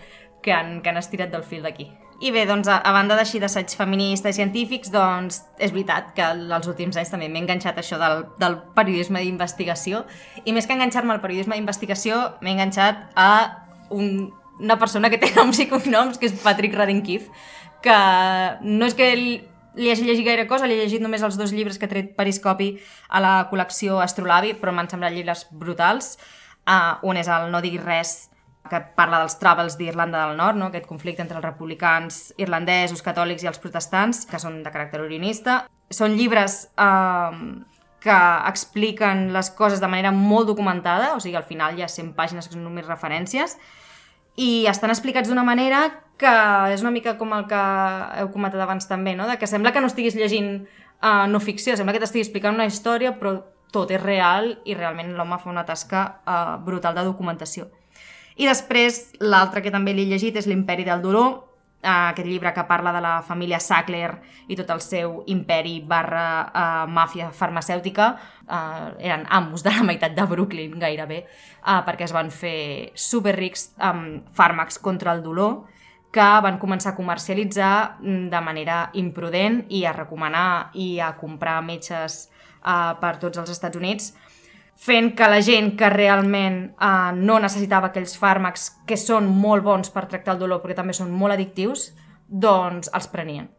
que 0.42 0.54
han, 0.54 0.80
que 0.82 0.90
han 0.90 1.02
estirat 1.02 1.34
del 1.34 1.44
fil 1.46 1.66
d'aquí. 1.66 1.90
I 2.22 2.32
bé, 2.32 2.46
doncs, 2.46 2.70
a, 2.70 2.80
banda 2.94 3.16
d'així 3.18 3.40
d'assaig 3.42 3.74
feministes 3.76 4.36
i 4.36 4.42
científics, 4.42 4.92
doncs 4.94 5.42
és 5.58 5.74
veritat 5.74 6.14
que 6.16 6.24
els 6.24 6.70
últims 6.70 6.98
anys 7.00 7.12
també 7.12 7.28
m'he 7.30 7.42
enganxat 7.42 7.80
això 7.82 7.98
del, 8.02 8.24
del 8.40 8.60
periodisme 8.78 9.24
d'investigació 9.24 10.04
i 10.46 10.54
més 10.54 10.68
que 10.68 10.78
enganxar-me 10.78 11.16
al 11.16 11.24
periodisme 11.24 11.58
d'investigació 11.58 12.22
m'he 12.42 12.54
enganxat 12.54 13.10
a 13.20 13.32
un, 13.90 14.30
una 14.60 14.78
persona 14.80 15.10
que 15.10 15.20
té 15.22 15.34
noms 15.38 15.60
i 15.60 15.68
cognoms, 15.72 16.20
que 16.20 16.30
és 16.30 16.38
Patrick 16.44 16.78
Radinkiv, 16.78 17.28
que 17.84 17.98
no 18.64 18.88
és 18.88 18.96
que 18.96 19.10
li 19.16 19.90
hagi 19.90 20.06
llegit 20.06 20.26
gaire 20.28 20.48
cosa, 20.48 20.68
li 20.70 20.78
he 20.78 20.84
llegit 20.84 21.02
només 21.04 21.24
els 21.26 21.38
dos 21.40 21.52
llibres 21.52 21.80
que 21.80 21.90
ha 21.90 21.92
tret 21.92 22.14
Periscopi 22.18 22.76
a 23.10 23.22
la 23.24 23.34
col·lecció 23.50 24.00
Astrolabi, 24.04 24.54
però 24.60 24.72
m'han 24.72 24.92
semblat 24.92 25.16
llibres 25.16 25.48
brutals. 25.52 26.16
Uh, 26.64 27.02
un 27.10 27.18
és 27.20 27.28
el 27.28 27.50
No 27.52 27.60
diguis 27.60 27.84
res, 27.84 28.14
que 28.70 28.80
parla 28.96 29.20
dels 29.20 29.36
Travels 29.42 29.76
d'Irlanda 29.78 30.26
del 30.28 30.38
Nord, 30.40 30.58
no? 30.58 30.70
aquest 30.72 30.88
conflicte 30.88 31.22
entre 31.24 31.38
els 31.40 31.46
republicans 31.46 32.34
irlandesos, 32.40 33.04
catòlics 33.04 33.44
i 33.44 33.52
els 33.52 33.60
protestants, 33.60 34.24
que 34.30 34.40
són 34.40 34.62
de 34.64 34.72
caràcter 34.72 35.02
orionista. 35.04 35.64
Són 35.92 36.16
llibres 36.16 36.64
uh, 36.80 37.36
que 38.04 38.20
expliquen 38.50 39.30
les 39.36 39.52
coses 39.58 39.84
de 39.84 39.90
manera 39.92 40.14
molt 40.16 40.48
documentada, 40.48 41.14
o 41.16 41.20
sigui, 41.24 41.36
al 41.40 41.48
final 41.48 41.78
hi 41.78 41.84
ha 41.84 41.92
100 41.92 42.14
pàgines 42.16 42.48
que 42.48 42.56
són 42.56 42.64
només 42.64 42.88
referències, 42.88 43.58
i 44.40 44.66
estan 44.72 44.90
explicats 44.90 45.30
d'una 45.30 45.46
manera 45.46 45.86
que 46.18 46.34
és 46.74 46.82
una 46.82 46.94
mica 46.94 47.18
com 47.20 47.36
el 47.36 47.46
que 47.50 47.62
heu 48.22 48.32
comentat 48.34 48.64
abans 48.64 48.88
també, 48.90 49.14
no? 49.16 49.28
de 49.30 49.38
que 49.38 49.50
sembla 49.50 49.74
que 49.76 49.84
no 49.84 49.92
estiguis 49.92 50.16
llegint 50.18 50.64
uh, 51.04 51.28
no 51.30 51.44
ficció, 51.44 51.76
sembla 51.78 51.94
que 51.94 52.02
t'estigui 52.02 52.26
explicant 52.26 52.56
una 52.56 52.70
història, 52.70 53.14
però 53.20 53.38
tot 53.74 53.92
és 53.92 54.02
real 54.02 54.54
i 54.70 54.76
realment 54.78 55.16
l'home 55.18 55.40
fa 55.42 55.52
una 55.52 55.66
tasca 55.68 56.04
uh, 56.24 56.58
brutal 56.64 56.96
de 56.96 57.06
documentació. 57.08 57.68
I 58.36 58.48
després, 58.50 59.14
l'altre 59.22 59.62
que 59.62 59.72
també 59.74 59.94
l'he 59.94 60.08
llegit 60.10 60.38
és 60.40 60.48
l'Imperi 60.50 60.86
del 60.88 61.02
Dolor, 61.04 61.42
aquest 61.84 62.28
llibre 62.28 62.54
que 62.54 62.64
parla 62.64 62.94
de 62.96 63.02
la 63.04 63.22
família 63.22 63.60
Sackler 63.60 64.14
i 64.48 64.56
tot 64.56 64.70
el 64.72 64.80
seu 64.82 65.18
imperi 65.28 65.82
barra 65.88 66.26
uh, 66.48 66.86
màfia 66.88 67.30
farmacèutica. 67.36 68.14
Uh, 68.48 68.96
eren 69.04 69.28
amos 69.30 69.64
de 69.64 69.74
la 69.76 69.84
meitat 69.84 70.16
de 70.16 70.26
Brooklyn, 70.28 70.80
gairebé, 70.80 71.24
uh, 71.66 71.82
perquè 71.86 72.08
es 72.08 72.16
van 72.16 72.32
fer 72.32 72.92
superrics 72.96 73.74
amb 73.78 74.30
fàrmacs 74.36 74.80
contra 74.80 75.14
el 75.14 75.24
dolor 75.24 75.66
que 76.14 76.26
van 76.46 76.60
començar 76.62 76.94
a 76.94 76.96
comercialitzar 76.96 77.98
mm, 78.00 78.28
de 78.30 78.42
manera 78.46 78.84
imprudent 78.94 79.64
i 79.74 79.84
a 79.86 79.96
recomanar 79.96 80.72
i 80.78 81.00
a 81.02 81.16
comprar 81.18 81.60
metges 81.66 82.28
uh, 82.62 82.94
per 83.02 83.18
tots 83.20 83.42
els 83.42 83.50
Estats 83.50 83.80
Units 83.80 84.14
fent 84.80 85.14
que 85.16 85.28
la 85.30 85.42
gent 85.42 85.74
que 85.80 85.90
realment 85.94 86.74
uh, 86.76 87.12
no 87.16 87.40
necessitava 87.40 87.92
aquells 87.92 88.16
fàrmacs 88.20 88.70
que 88.88 88.98
són 89.00 89.30
molt 89.30 89.64
bons 89.64 89.92
per 89.94 90.08
tractar 90.12 90.36
el 90.36 90.42
dolor 90.42 90.64
perquè 90.64 90.78
també 90.80 90.96
són 90.98 91.12
molt 91.12 91.36
addictius, 91.36 91.92
doncs 92.28 92.90
els 92.94 93.08
prenien. 93.12 93.50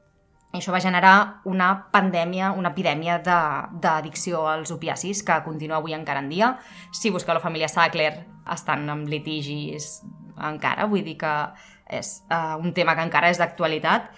I 0.55 0.61
això 0.61 0.71
va 0.71 0.83
generar 0.83 1.43
una 1.51 1.69
pandèmia, 1.91 2.53
una 2.55 2.71
epidèmia 2.71 3.17
d'addicció 3.25 4.45
als 4.47 4.71
opiacis 4.71 5.25
que 5.27 5.41
continua 5.43 5.81
avui 5.81 5.97
encara 5.97 6.23
en 6.23 6.29
dia. 6.31 6.53
Si 6.95 7.11
busqueu 7.11 7.35
la 7.35 7.43
família 7.43 7.69
Sackler, 7.69 8.13
estan 8.55 8.87
amb 8.93 9.11
litigis 9.11 10.05
encara, 10.39 10.87
vull 10.87 11.03
dir 11.03 11.17
que 11.19 11.33
és 11.91 12.21
uh, 12.31 12.55
un 12.63 12.71
tema 12.75 12.95
que 12.95 13.03
encara 13.07 13.33
és 13.35 13.41
d'actualitat 13.43 14.13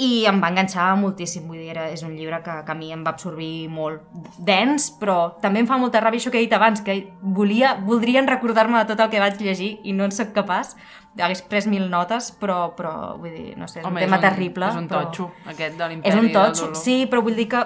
i 0.00 0.24
em 0.28 0.38
va 0.40 0.48
enganxar 0.48 0.86
moltíssim, 0.96 1.44
vull 1.48 1.58
dir, 1.60 1.70
era, 1.74 1.88
és 1.92 2.00
un 2.06 2.14
llibre 2.16 2.38
que, 2.44 2.54
que 2.64 2.72
a 2.72 2.76
mi 2.76 2.88
em 2.94 3.02
va 3.04 3.12
absorbir 3.12 3.68
molt 3.72 4.06
dens, 4.46 4.88
però 5.00 5.34
també 5.42 5.60
em 5.60 5.68
fa 5.68 5.76
molta 5.80 6.00
ràbia 6.00 6.22
això 6.22 6.32
que 6.32 6.40
he 6.40 6.46
dit 6.46 6.56
abans, 6.56 6.80
que 6.86 6.96
volia, 7.20 7.74
voldrien 7.84 8.28
recordar-me 8.30 8.80
de 8.80 8.88
tot 8.88 9.04
el 9.04 9.12
que 9.12 9.20
vaig 9.20 9.36
llegir 9.44 9.74
i 9.84 9.92
no 9.96 10.08
en 10.08 10.16
sóc 10.16 10.32
capaç, 10.36 10.72
hagués 11.18 11.42
pres 11.50 11.68
mil 11.68 11.90
notes, 11.92 12.30
però, 12.40 12.70
però 12.76 12.94
vull 13.20 13.34
dir, 13.34 13.52
no 13.60 13.68
sé, 13.68 13.82
és 13.82 13.86
Home, 13.86 13.98
un 13.98 14.06
tema 14.06 14.16
és 14.16 14.22
un, 14.22 14.28
terrible. 14.28 14.70
És 14.70 14.80
un 14.80 14.88
però... 14.88 15.04
totxo, 15.04 15.30
aquest 15.52 15.76
de 15.76 15.90
l'imperi 15.92 16.14
És 16.14 16.22
un 16.22 16.32
totxo, 16.32 16.72
sí, 16.80 16.96
però 17.10 17.24
vull 17.26 17.36
dir 17.36 17.48
que 17.52 17.64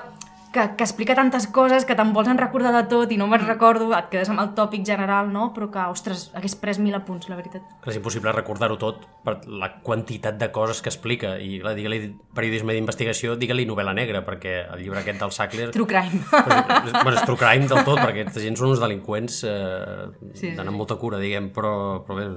que, 0.54 0.62
que 0.78 0.84
explica 0.86 1.16
tantes 1.18 1.48
coses 1.50 1.84
que 1.84 1.96
te'n 1.98 2.12
vols 2.14 2.30
en 2.30 2.38
recordar 2.38 2.70
de 2.76 2.84
tot 2.90 3.10
i 3.12 3.18
no 3.18 3.26
me'n 3.30 3.42
recordo, 3.42 3.90
et 3.96 4.06
quedes 4.12 4.30
amb 4.30 4.40
el 4.44 4.52
tòpic 4.56 4.84
general, 4.86 5.32
no? 5.34 5.48
Però 5.56 5.66
que, 5.74 5.82
ostres, 5.90 6.28
hagués 6.38 6.54
pres 6.60 6.78
mil 6.78 6.94
apunts, 6.94 7.28
la 7.28 7.36
veritat. 7.38 7.66
És 7.90 7.98
impossible 7.98 8.32
recordar-ho 8.32 8.78
tot 8.80 9.02
per 9.26 9.40
la 9.50 9.72
quantitat 9.84 10.38
de 10.40 10.48
coses 10.54 10.80
que 10.84 10.92
explica. 10.92 11.34
I 11.42 11.58
clar, 11.64 11.74
digue-li 11.76 12.00
periodisme 12.36 12.76
d'investigació, 12.76 13.34
digue-li 13.40 13.66
novel·la 13.68 13.96
negra, 13.98 14.22
perquè 14.26 14.56
el 14.68 14.84
llibre 14.84 15.02
aquest 15.02 15.20
del 15.24 15.34
Sackler... 15.34 15.70
True 15.74 15.90
crime. 15.90 16.22
Pues, 16.30 16.92
bueno, 17.02 17.16
és 17.18 17.24
true 17.26 17.40
crime 17.40 17.66
del 17.66 17.82
tot, 17.82 17.98
perquè 17.98 18.24
aquesta 18.24 18.44
gent 18.44 18.60
són 18.60 18.72
uns 18.76 18.82
delinqüents 18.84 19.42
eh, 19.50 20.06
Sí, 20.34 20.46
sí. 20.46 20.52
d'anar 20.54 20.70
amb 20.72 20.80
molta 20.84 20.96
cura, 21.00 21.18
diguem, 21.18 21.50
però, 21.54 21.74
però 22.06 22.20
bé, 22.20 22.28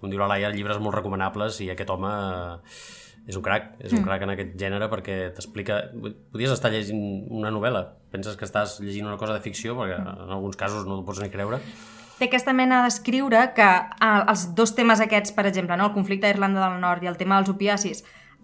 com 0.00 0.10
diu 0.10 0.20
la 0.20 0.28
Laia, 0.30 0.50
llibres 0.54 0.80
molt 0.82 0.96
recomanables 0.98 1.60
i 1.62 1.70
aquest 1.70 1.90
home 1.94 2.10
eh, 2.10 2.58
és 3.28 3.36
un 3.36 3.44
crac, 3.44 3.72
és 3.84 3.92
un 3.94 4.02
crac 4.06 4.24
en 4.24 4.32
aquest 4.34 4.56
gènere 4.58 4.88
perquè 4.90 5.20
t'explica... 5.36 5.82
Podies 6.32 6.54
estar 6.54 6.72
llegint 6.72 7.28
una 7.30 7.52
novel·la, 7.54 7.84
penses 8.10 8.36
que 8.38 8.46
estàs 8.48 8.78
llegint 8.82 9.06
una 9.06 9.18
cosa 9.20 9.36
de 9.36 9.44
ficció, 9.44 9.76
perquè 9.78 9.98
en 10.00 10.30
alguns 10.30 10.58
casos 10.58 10.88
no 10.88 10.98
t'ho 10.98 11.08
pots 11.08 11.22
ni 11.22 11.32
creure, 11.32 11.60
Té 12.20 12.26
aquesta 12.28 12.52
mena 12.52 12.82
d'escriure 12.84 13.46
que 13.56 13.64
eh, 13.64 14.08
els 14.28 14.42
dos 14.52 14.74
temes 14.76 15.00
aquests, 15.00 15.32
per 15.32 15.46
exemple, 15.48 15.72
no? 15.80 15.86
el 15.88 15.94
conflicte 15.94 16.28
d'Irlanda 16.28 16.60
del 16.66 16.82
Nord 16.82 17.06
i 17.06 17.08
el 17.08 17.16
tema 17.16 17.38
dels 17.38 17.48
opiacis, 17.48 18.02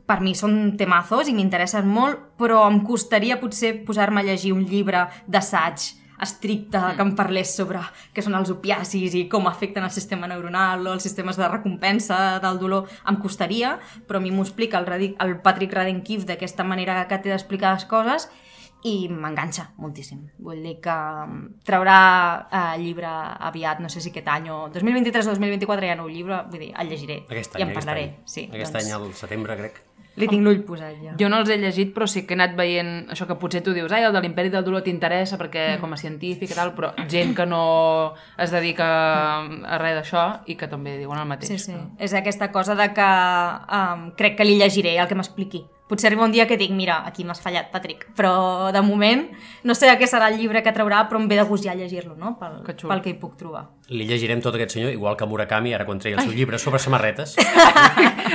per 0.09 0.23
mi 0.25 0.33
són 0.39 0.79
temazos 0.81 1.29
i 1.29 1.35
m'interessen 1.37 1.85
molt, 1.85 2.23
però 2.41 2.63
em 2.71 2.79
costaria 2.87 3.37
potser 3.37 3.75
posar-me 3.85 4.23
a 4.23 4.29
llegir 4.31 4.55
un 4.57 4.65
llibre 4.65 5.05
d'assaig 5.29 5.91
estricte 6.23 6.81
que 6.97 7.03
em 7.03 7.15
parlés 7.19 7.55
sobre 7.57 7.81
què 8.15 8.23
són 8.25 8.35
els 8.39 8.51
opiacis 8.51 9.15
i 9.15 9.27
com 9.29 9.47
afecten 9.51 9.85
el 9.85 9.91
sistema 9.95 10.27
neuronal 10.31 10.87
o 10.87 10.93
els 10.97 11.03
sistemes 11.05 11.37
de 11.37 11.49
recompensa 11.49 12.39
del 12.41 12.59
dolor, 12.59 12.89
em 13.09 13.17
costaria, 13.21 13.79
però 14.09 14.17
a 14.19 14.25
mi 14.25 14.31
m'ho 14.33 14.43
explica 14.47 14.79
el, 14.79 14.87
Radi- 14.87 15.15
el 15.21 15.39
Patrick 15.45 15.73
Radinkiv 15.77 16.25
d'aquesta 16.29 16.65
manera 16.65 17.03
que 17.09 17.19
té 17.19 17.31
d'explicar 17.33 17.75
les 17.77 17.85
coses 17.85 18.29
i 18.87 19.09
m'enganxa 19.11 19.71
moltíssim. 19.83 20.21
Vull 20.39 20.61
dir 20.63 20.77
que 20.85 20.93
mm, 20.95 21.65
traurà 21.67 21.97
eh, 22.47 22.79
llibre 22.79 23.09
aviat, 23.09 23.81
no 23.83 23.89
sé 23.91 24.01
si 24.05 24.13
aquest 24.13 24.29
any 24.31 24.51
o 24.53 24.69
2023 24.73 25.27
o 25.27 25.35
2024 25.35 25.87
hi 25.87 25.91
ha 25.91 25.97
nou 25.99 26.09
llibre, 26.13 26.43
vull 26.51 26.61
dir, 26.61 26.73
el 26.79 26.89
llegiré 26.93 27.23
aquest 27.27 27.57
i 27.59 27.63
any, 27.63 27.71
en 27.71 27.75
aquest 27.75 27.81
parlaré. 27.87 28.05
any. 28.13 28.17
Sí, 28.31 28.45
aquest 28.53 28.73
doncs, 28.77 28.85
any 28.85 28.93
al 29.01 29.09
setembre, 29.19 29.57
crec. 29.59 29.83
Li 30.17 30.29
tinc 30.31 30.45
l'ull 30.45 30.63
posat 30.65 30.97
ja. 31.03 31.15
Jo 31.21 31.29
no 31.29 31.43
els 31.43 31.51
he 31.53 31.59
llegit, 31.61 31.93
però 31.95 32.09
sí 32.09 32.25
que 32.25 32.33
he 32.33 32.39
anat 32.39 32.57
veient 32.57 33.11
això 33.13 33.27
que 33.29 33.37
potser 33.41 33.61
tu 33.65 33.75
dius, 33.77 33.93
ai, 33.93 34.07
el 34.09 34.15
de 34.17 34.23
l'imperi 34.25 34.53
del 34.53 34.65
dolor 34.65 34.85
t'interessa 34.87 35.37
perquè 35.41 35.67
com 35.83 35.93
a 35.93 36.01
científic 36.01 36.55
i 36.55 36.57
tal, 36.57 36.73
però 36.77 36.95
gent 37.13 37.35
que 37.37 37.47
no 37.49 37.63
es 38.41 38.55
dedica 38.55 38.89
a 39.45 39.81
res 39.83 40.01
d'això 40.01 40.27
i 40.49 40.57
que 40.57 40.71
també 40.73 40.97
diuen 40.97 41.21
el 41.21 41.29
mateix. 41.29 41.53
Sí, 41.53 41.61
sí. 41.71 41.79
És 42.01 42.17
aquesta 42.17 42.49
cosa 42.53 42.75
de 42.79 42.89
que 42.97 43.11
um, 43.79 44.11
crec 44.17 44.39
que 44.41 44.49
li 44.49 44.57
llegiré 44.61 44.97
el 44.97 45.09
que 45.11 45.19
m'expliqui. 45.19 45.67
Potser 45.87 46.09
arriba 46.09 46.25
un 46.25 46.33
dia 46.33 46.49
que 46.49 46.57
dic, 46.59 46.73
mira, 46.75 47.03
aquí 47.07 47.23
m'has 47.25 47.39
fallat, 47.41 47.69
Patrick. 47.71 48.09
Però, 48.19 48.73
de 48.75 48.81
moment, 48.83 49.29
no 49.63 49.75
sé 49.75 49.87
què 50.01 50.09
serà 50.11 50.33
el 50.33 50.39
llibre 50.41 50.63
que 50.65 50.73
traurà, 50.75 51.05
però 51.09 51.21
em 51.21 51.29
ve 51.31 51.37
de 51.39 51.45
gust 51.47 51.63
ja 51.65 51.75
llegir-lo, 51.79 52.17
no? 52.19 52.33
Pel, 52.41 52.57
Que 52.67 52.75
pel 52.75 53.03
que 53.05 53.11
hi 53.11 53.15
puc 53.21 53.37
trobar. 53.39 53.69
Li 53.89 54.03
llegirem 54.05 54.41
tot 54.43 54.55
aquest 54.59 54.73
senyor, 54.75 54.91
igual 54.91 55.15
que 55.17 55.27
Murakami, 55.31 55.73
ara 55.75 55.87
quan 55.87 56.01
tregui 56.03 56.19
el 56.19 56.25
seu 56.27 56.33
llibre 56.35 56.59
sobre 56.59 56.81
samarretes. 56.83 57.37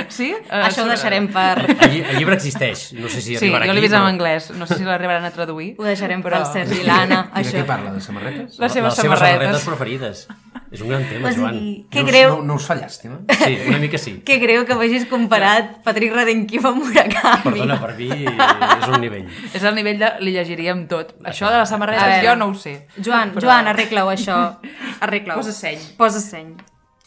Sí? 0.08 0.30
Eh, 0.32 0.60
Això 0.64 0.82
ho 0.84 0.88
deixarem 0.88 1.26
per... 1.32 1.58
El, 1.68 1.90
lli 1.92 2.00
el 2.00 2.16
llibre 2.18 2.34
existeix, 2.38 2.92
no 2.96 3.08
sé 3.12 3.20
si 3.20 3.34
Sí, 3.36 3.46
arribarà 3.46 3.66
jo 3.68 3.72
l'he 3.74 3.80
aquí, 3.80 3.86
vist 3.86 3.94
en 3.94 4.00
però- 4.00 4.10
anglès. 4.12 4.48
No 4.56 4.66
sé 4.66 4.78
si 4.80 4.84
l'arribaran 4.88 5.24
a 5.24 5.30
traduir. 5.32 5.74
Ho 5.78 5.84
deixarem 5.84 6.22
per 6.24 6.32
Però- 6.32 6.40
al 6.40 6.52
Sergi 6.52 6.80
i 6.80 6.86
l'Anna, 6.86 7.18
I 7.28 7.34
de 7.34 7.40
això. 7.42 7.58
què 7.60 7.64
parla, 7.68 7.92
de 7.92 8.00
samarretes? 8.00 8.58
Les 8.58 8.72
seves 8.72 8.92
les 8.92 8.96
seves 9.02 9.18
samarretes 9.18 9.62
samarretes. 9.62 9.68
preferides. 9.68 10.24
És 10.72 10.80
un 10.80 10.88
gran 10.88 11.02
tema, 11.08 11.28
O 11.28 11.32
Joan. 11.36 11.58
que 11.90 12.00
no, 12.00 12.06
greu, 12.08 12.30
No, 12.38 12.42
no 12.48 12.54
us 12.56 12.64
fa 12.66 12.74
llàstima? 12.78 13.18
Sí, 13.28 13.58
una 13.68 13.78
mica 13.78 13.98
sí. 14.00 14.14
que 14.24 14.38
greu 14.40 14.64
que 14.64 14.74
vagis 14.74 15.04
comparat 15.10 15.82
Patrick 15.84 16.14
Radinkiv 16.16 16.64
amb 16.66 16.80
Murakami. 16.86 17.42
Perdona, 17.44 17.76
per 17.82 17.92
mi 17.98 18.08
és 18.08 18.88
un 18.88 19.00
nivell. 19.04 19.28
És 19.52 19.62
el 19.68 19.74
nivell 19.76 20.00
de 20.00 20.08
li 20.24 20.32
llegiríem 20.32 20.86
tot. 20.88 21.12
Això 21.28 21.50
de 21.52 21.58
les 21.60 21.68
A 21.68 21.70
samarretes 21.74 22.02
veure. 22.08 22.26
jo 22.26 22.36
no 22.40 22.48
ho 22.48 22.54
sé. 22.56 22.86
Joan, 22.98 23.34
Però- 23.36 23.44
Joan, 23.46 23.68
arregla-ho, 23.68 24.10
això. 24.10 24.38
Arregla-ho. 25.04 25.38
Posa 25.44 25.52
seny. 25.52 25.78
Posa 26.00 26.20
seny. 26.24 26.54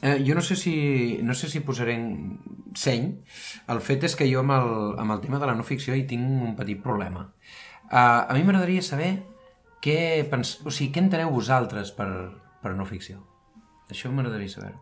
Eh, 0.05 0.19
jo 0.27 0.35
no 0.35 0.41
sé 0.45 0.55
si, 0.55 1.19
no 1.23 1.33
sé 1.33 1.49
si 1.49 1.61
posaré 1.65 1.95
en 1.95 2.39
seny. 2.77 3.15
El 3.73 3.81
fet 3.81 4.03
és 4.05 4.15
que 4.15 4.29
jo 4.29 4.41
amb 4.45 4.51
el, 4.51 4.99
amb 5.01 5.11
el 5.17 5.21
tema 5.25 5.39
de 5.41 5.47
la 5.49 5.55
no 5.57 5.63
ficció 5.65 5.95
hi 5.95 6.03
tinc 6.05 6.21
un 6.21 6.53
petit 6.55 6.83
problema. 6.83 7.31
Uh, 7.85 8.29
a 8.29 8.33
mi 8.33 8.43
m'agradaria 8.43 8.81
saber 8.85 9.15
què, 9.81 10.25
pens... 10.29 10.59
o 10.65 10.69
sigui, 10.69 10.91
què 10.93 11.01
enteneu 11.01 11.31
vosaltres 11.33 11.89
per, 11.97 12.09
per 12.61 12.73
no 12.77 12.85
ficció. 12.85 13.23
Això 13.91 14.11
m'agradaria 14.11 14.49
saber. 14.49 14.73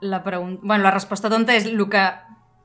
La, 0.00 0.22
pregunta... 0.24 0.60
bueno, 0.64 0.84
la 0.84 0.90
resposta 0.94 1.28
tonta 1.28 1.54
és 1.56 1.66
el 1.66 1.80
que 1.90 2.04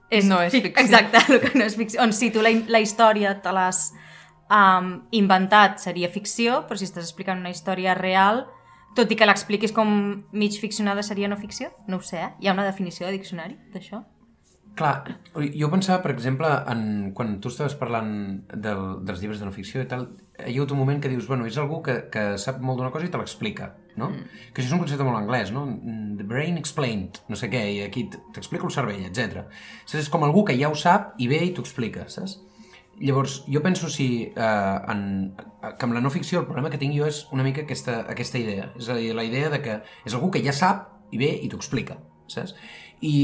és 0.09 0.25
No 0.29 0.41
és 0.43 0.53
fic- 0.53 0.69
ficció. 0.69 0.83
Exacte, 0.85 1.21
el 1.33 1.39
que 1.41 1.57
no 1.57 1.65
és 1.65 1.75
ficció. 1.75 2.01
On 2.03 2.13
si 2.13 2.29
tu 2.31 2.41
la, 2.45 2.51
la 2.69 2.79
història 2.79 3.33
te 3.41 3.51
l'has 3.55 3.89
um, 4.49 5.01
inventat 5.11 5.81
seria 5.81 6.09
ficció, 6.13 6.61
però 6.69 6.77
si 6.77 6.85
estàs 6.87 7.03
explicant 7.09 7.39
una 7.41 7.49
història 7.53 7.95
real 7.97 8.45
Tot 8.95 9.09
i 9.11 9.15
que 9.19 9.25
l'expliquis 9.27 9.73
com 9.75 9.89
mig 10.31 10.53
ficcionada 10.55 11.01
seria 11.03 11.27
no 11.27 11.35
ficció? 11.35 11.67
No 11.91 11.97
ho 11.97 12.03
sé, 12.07 12.15
eh? 12.15 12.29
Hi 12.39 12.47
ha 12.47 12.53
una 12.55 12.63
definició 12.63 13.03
de 13.09 13.17
diccionari 13.17 13.57
d'això? 13.73 13.99
Clar, 14.79 15.17
jo 15.35 15.67
pensava, 15.71 15.99
per 16.03 16.13
exemple, 16.13 16.47
en, 16.71 17.11
quan 17.11 17.33
tu 17.43 17.51
estaves 17.51 17.75
parlant 17.75 18.13
del, 18.53 19.03
dels 19.03 19.19
llibres 19.19 19.41
de 19.43 19.49
no 19.49 19.51
ficció 19.51 19.83
i 19.83 19.89
tal, 19.91 20.05
hi 20.39 20.51
ha 20.51 20.59
hagut 20.59 20.73
un 20.75 20.79
moment 20.79 21.01
que 21.01 21.09
dius, 21.11 21.27
bueno, 21.27 21.45
és 21.47 21.57
algú 21.61 21.81
que, 21.85 21.95
que 22.11 22.23
sap 22.41 22.59
molt 22.63 22.79
d'una 22.79 22.91
cosa 22.91 23.07
i 23.07 23.11
te 23.11 23.19
l'explica, 23.19 23.69
no? 23.95 24.09
Mm. 24.11 24.41
Que 24.51 24.61
això 24.61 24.69
és 24.69 24.75
un 24.75 24.81
concepte 24.83 25.05
molt 25.07 25.19
anglès, 25.21 25.53
no? 25.55 25.63
The 26.19 26.27
brain 26.27 26.59
explained, 26.59 27.21
no 27.31 27.39
sé 27.39 27.49
què, 27.51 27.61
i 27.75 27.79
aquí 27.85 28.07
t'explica 28.11 28.67
el 28.67 28.73
cervell, 28.75 29.05
etc. 29.07 29.45
Saps? 29.85 30.01
És 30.03 30.11
com 30.11 30.25
algú 30.27 30.43
que 30.47 30.57
ja 30.59 30.71
ho 30.71 30.75
sap 30.79 31.13
i 31.23 31.29
ve 31.31 31.39
i 31.47 31.53
t'ho 31.55 31.63
explica, 31.65 32.09
saps? 32.11 32.39
Llavors, 32.99 33.41
jo 33.51 33.59
penso 33.63 33.89
si 33.91 34.07
eh, 34.23 34.91
en, 34.91 35.35
que 35.63 35.87
amb 35.87 35.95
la 35.97 36.03
no 36.03 36.11
ficció 36.11 36.39
el 36.39 36.47
problema 36.47 36.71
que 36.71 36.79
tinc 36.79 36.95
jo 36.95 37.07
és 37.07 37.25
una 37.35 37.43
mica 37.43 37.65
aquesta, 37.65 38.01
aquesta 38.11 38.39
idea. 38.39 38.69
És 38.79 38.87
a 38.91 38.95
dir, 38.99 39.11
la 39.15 39.25
idea 39.27 39.51
de 39.51 39.59
que 39.63 39.81
és 40.07 40.15
algú 40.15 40.31
que 40.31 40.43
ja 40.43 40.55
sap 40.55 41.11
i 41.11 41.19
ve 41.19 41.31
i 41.43 41.51
t'ho 41.51 41.59
explica, 41.59 41.99
saps? 42.31 42.55
I 43.01 43.15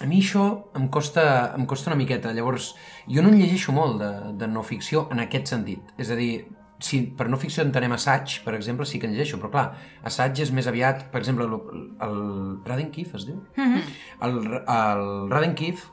a 0.00 0.06
mi 0.06 0.20
això 0.22 0.44
em 0.78 0.86
costa, 0.92 1.54
em 1.56 1.66
costa 1.66 1.90
una 1.90 1.98
miqueta. 1.98 2.32
Llavors, 2.32 2.74
jo 3.08 3.24
no 3.24 3.32
en 3.32 3.40
llegeixo 3.40 3.72
molt 3.72 3.98
de, 4.02 4.12
de 4.38 4.48
no 4.48 4.62
ficció 4.62 5.08
en 5.12 5.24
aquest 5.24 5.50
sentit. 5.52 5.90
És 5.98 6.12
a 6.14 6.18
dir, 6.18 6.46
si 6.78 7.02
per 7.16 7.28
no 7.32 7.38
ficció 7.40 7.64
entenem 7.64 7.94
assaig, 7.96 8.40
per 8.44 8.54
exemple, 8.54 8.86
sí 8.86 9.00
que 9.00 9.08
en 9.08 9.14
llegeixo, 9.16 9.40
però 9.40 9.50
clar, 9.52 9.66
assaig 10.06 10.40
és 10.44 10.52
més 10.52 10.68
aviat, 10.68 11.06
per 11.12 11.22
exemple, 11.22 11.46
el, 11.48 11.86
el 12.06 12.16
Raden 12.66 12.90
Keefe 12.92 13.16
es 13.16 13.26
diu? 13.26 13.42
Mm 13.56 13.74
-hmm. 13.74 13.82
el, 14.28 14.36
el 14.76 15.30
Raden 15.30 15.54
Keefe, 15.54 15.88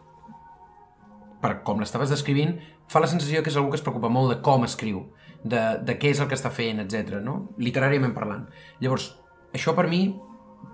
per 1.41 1.63
com 1.63 1.79
l'estaves 1.79 2.09
descrivint, 2.09 2.59
fa 2.87 2.99
la 2.99 3.07
sensació 3.07 3.43
que 3.43 3.49
és 3.49 3.57
algú 3.57 3.69
que 3.69 3.75
es 3.75 3.81
preocupa 3.81 4.09
molt 4.09 4.29
de 4.29 4.41
com 4.41 4.63
escriu, 4.63 5.05
de, 5.43 5.79
de 5.83 5.97
què 5.99 6.11
és 6.11 6.19
el 6.19 6.27
que 6.27 6.35
està 6.35 6.49
fent, 6.49 6.79
etc. 6.79 7.19
no? 7.21 7.49
literàriament 7.57 8.13
parlant. 8.13 8.47
Llavors, 8.79 9.15
això 9.53 9.75
per 9.75 9.87
mi 9.87 10.15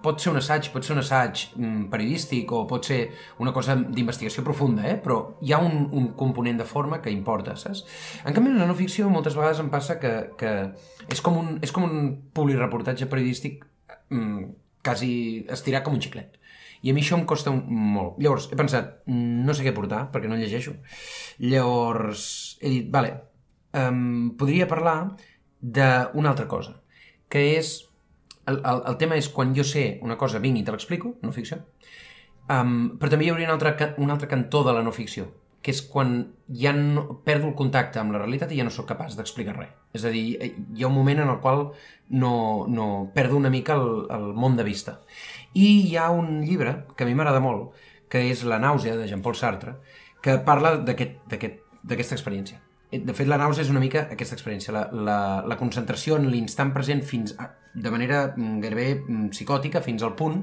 pot 0.04 0.22
ser 0.22 0.32
un 0.32 0.40
assaig, 0.40 0.70
pot 0.74 0.86
ser 0.86 0.94
un 0.96 1.02
assaig 1.02 1.42
mm, 1.56 1.88
periodístic 1.92 2.52
o 2.56 2.64
pot 2.70 2.88
ser 2.88 3.00
una 3.44 3.54
cosa 3.56 3.76
d'investigació 3.80 4.44
profunda, 4.46 4.86
eh? 4.88 4.96
però 5.02 5.20
hi 5.42 5.54
ha 5.54 5.60
un, 5.64 5.88
un 5.92 6.12
component 6.20 6.62
de 6.62 6.68
forma 6.68 7.02
que 7.04 7.12
importa, 7.12 7.56
saps? 7.60 7.84
En 8.24 8.36
canvi, 8.36 8.54
en 8.54 8.62
la 8.62 8.70
no 8.70 8.78
ficció 8.78 9.10
moltes 9.12 9.38
vegades 9.38 9.60
em 9.64 9.72
passa 9.74 10.00
que, 10.00 10.14
que 10.40 10.54
és, 11.08 11.22
com 11.26 11.40
un, 11.42 11.58
és 11.66 11.74
com 11.76 11.88
un 11.88 12.12
publireportatge 12.36 13.10
periodístic 13.12 13.66
mm, 14.10 14.52
quasi 14.86 15.12
estirat 15.52 15.84
com 15.86 15.98
un 15.98 16.04
xiclet. 16.04 16.38
I 16.82 16.92
a 16.92 16.96
mi 16.96 17.04
això 17.04 17.18
em 17.18 17.26
costa 17.28 17.52
molt. 17.52 18.22
Llavors, 18.24 18.48
he 18.52 18.60
pensat, 18.60 19.02
no 19.10 19.56
sé 19.56 19.66
què 19.66 19.74
portar, 19.76 20.06
perquè 20.14 20.30
no 20.32 20.38
llegeixo. 20.40 20.78
Llavors, 21.44 22.24
he 22.62 22.72
dit, 22.72 22.88
vale, 22.94 23.18
um, 23.76 24.32
podria 24.40 24.68
parlar 24.70 24.98
d'una 25.60 26.32
altra 26.32 26.48
cosa, 26.48 26.78
que 27.28 27.44
és 27.58 27.89
el, 28.50 28.62
el, 28.66 28.82
el 28.92 28.98
tema 29.02 29.18
és 29.20 29.30
quan 29.34 29.54
jo 29.56 29.66
sé 29.68 30.00
una 30.06 30.18
cosa, 30.18 30.42
vinc 30.44 30.60
i 30.60 30.66
te 30.66 30.74
l'explico, 30.76 31.16
no 31.24 31.36
ficció, 31.36 31.62
um, 32.50 32.98
però 33.00 33.14
també 33.14 33.28
hi 33.28 33.34
hauria 33.34 33.50
un 33.50 33.56
altre, 33.56 33.94
un 34.02 34.12
altre 34.14 34.30
cantó 34.32 34.64
de 34.68 34.76
la 34.76 34.84
no 34.86 34.94
ficció, 34.96 35.30
que 35.62 35.74
és 35.76 35.82
quan 35.84 36.14
ja 36.56 36.72
no, 36.76 37.20
perdo 37.26 37.50
el 37.50 37.56
contacte 37.60 38.00
amb 38.00 38.16
la 38.16 38.22
realitat 38.22 38.52
i 38.54 38.60
ja 38.62 38.66
no 38.68 38.74
sóc 38.74 38.88
capaç 38.90 39.18
d'explicar 39.20 39.58
res. 39.58 39.74
És 39.94 40.06
a 40.06 40.14
dir, 40.14 40.24
hi 40.40 40.84
ha 40.84 40.88
un 40.88 40.96
moment 40.96 41.24
en 41.24 41.32
el 41.34 41.40
qual 41.44 41.72
no, 42.10 42.34
no 42.70 42.88
perdo 43.16 43.38
una 43.38 43.52
mica 43.52 43.76
el, 43.76 44.06
el 44.14 44.32
món 44.38 44.56
de 44.56 44.64
vista. 44.64 45.00
I 45.54 45.68
hi 45.90 45.98
ha 45.98 46.10
un 46.14 46.44
llibre 46.46 46.86
que 46.96 47.04
a 47.04 47.10
mi 47.10 47.18
m'agrada 47.18 47.44
molt, 47.44 47.76
que 48.10 48.24
és 48.30 48.46
La 48.48 48.62
nàusea, 48.62 48.96
de 48.98 49.10
Jean-Paul 49.10 49.36
Sartre, 49.36 49.76
que 50.24 50.40
parla 50.46 50.78
d'aquesta 50.78 51.36
aquest, 51.38 52.14
experiència. 52.16 52.62
De 52.90 53.14
fet, 53.14 53.28
la 53.30 53.38
nàusea 53.38 53.62
és 53.62 53.70
una 53.70 53.82
mica 53.84 54.08
aquesta 54.10 54.34
experiència, 54.34 54.74
la, 54.74 54.88
la, 54.90 55.18
la 55.46 55.58
concentració 55.60 56.16
en 56.18 56.26
l'instant 56.32 56.72
present 56.74 57.04
fins 57.06 57.36
a, 57.38 57.52
de 57.74 57.92
manera 57.94 58.24
mm, 58.32 58.56
gairebé 58.64 58.88
mm, 58.98 59.28
psicòtica 59.36 59.84
fins 59.86 60.02
al 60.02 60.16
punt 60.18 60.40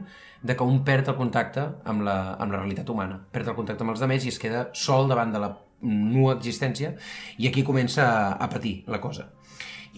de 0.46 0.54
que 0.54 0.62
un 0.62 0.84
perd 0.86 1.10
el 1.10 1.16
contacte 1.18 1.64
amb 1.90 2.04
la, 2.06 2.36
amb 2.38 2.54
la 2.54 2.60
realitat 2.60 2.92
humana, 2.92 3.18
perd 3.34 3.50
el 3.50 3.56
contacte 3.58 3.82
amb 3.82 3.96
els 3.96 4.04
altres 4.06 4.28
i 4.28 4.30
es 4.30 4.38
queda 4.38 4.68
sol 4.78 5.10
davant 5.10 5.34
de 5.34 5.42
la 5.42 5.50
nua 5.82 6.36
existència 6.36 6.92
i 7.36 7.50
aquí 7.50 7.66
comença 7.66 8.06
a, 8.06 8.30
a 8.38 8.48
patir 8.52 8.76
la 8.86 9.00
cosa. 9.02 9.26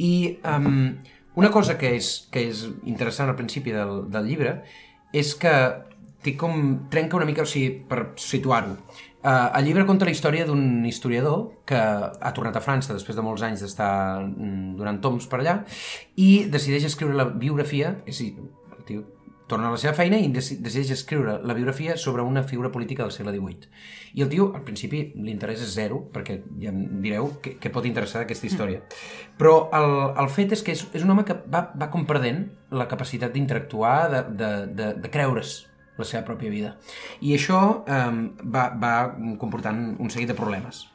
I 0.00 0.38
um, 0.48 0.96
una 1.36 1.52
cosa 1.52 1.76
que 1.76 1.92
és, 1.98 2.14
que 2.32 2.48
és 2.48 2.64
interessant 2.88 3.28
al 3.28 3.36
principi 3.36 3.76
del, 3.76 4.06
del 4.08 4.24
llibre 4.30 4.56
és 5.12 5.34
que 5.36 5.52
té 6.24 6.34
com, 6.38 6.88
trenca 6.90 7.18
una 7.18 7.28
mica, 7.28 7.44
o 7.44 7.48
sigui, 7.48 7.76
per 7.88 8.14
situar-ho, 8.18 8.74
Uh, 9.18 9.50
el 9.58 9.64
llibre 9.66 9.82
conta 9.82 10.06
la 10.06 10.12
història 10.14 10.44
d'un 10.46 10.84
historiador 10.86 11.48
que 11.66 11.78
ha 11.78 12.30
tornat 12.36 12.54
a 12.54 12.62
França 12.62 12.94
després 12.94 13.16
de 13.18 13.24
molts 13.26 13.42
anys 13.42 13.64
d'estar 13.64 13.90
mm, 14.22 14.76
donant 14.78 15.00
toms 15.02 15.26
per 15.26 15.40
allà 15.40 15.56
i 16.14 16.44
decideix 16.46 16.86
escriure 16.86 17.18
la 17.18 17.26
biografia, 17.26 17.96
és 18.06 18.20
a 18.22 18.28
dir, 18.28 18.46
el 18.76 18.84
tio 18.86 19.02
torna 19.48 19.70
a 19.70 19.74
la 19.74 19.80
seva 19.80 19.96
feina 19.96 20.20
i 20.20 20.28
decideix 20.30 20.92
escriure 20.94 21.38
la 21.42 21.56
biografia 21.56 21.96
sobre 21.96 22.22
una 22.22 22.44
figura 22.44 22.70
política 22.70 23.02
del 23.02 23.14
segle 23.14 23.32
XVIII. 23.32 23.70
I 24.20 24.22
el 24.22 24.28
tio, 24.30 24.50
al 24.54 24.62
principi, 24.62 25.00
l'interès 25.16 25.64
és 25.64 25.72
zero, 25.74 26.02
perquè 26.14 26.36
ja 26.60 26.70
em 26.70 27.00
direu 27.02 27.32
què, 27.42 27.56
què 27.58 27.72
pot 27.74 27.88
interessar 27.88 28.22
aquesta 28.22 28.46
història. 28.46 28.84
Però 29.40 29.54
el, 29.74 29.96
el 30.20 30.28
fet 30.34 30.52
és 30.54 30.62
que 30.62 30.76
és, 30.76 30.84
és 30.92 31.06
un 31.06 31.14
home 31.14 31.24
que 31.26 31.34
va, 31.48 31.64
va 31.72 31.88
com 31.90 32.06
perdent 32.06 32.44
la 32.70 32.86
capacitat 32.92 33.32
d'interactuar, 33.34 33.96
de, 34.12 34.22
de, 34.36 34.52
de, 34.78 34.92
de 35.00 35.12
creure's 35.16 35.64
la 35.98 36.06
seva 36.06 36.24
pròpia 36.26 36.52
vida. 36.52 36.74
I 37.20 37.34
això 37.36 37.62
eh, 37.86 38.04
va, 38.44 38.68
va 38.78 38.94
comportant 39.40 39.82
un 39.98 40.14
seguit 40.14 40.30
de 40.30 40.38
problemes. 40.38 40.86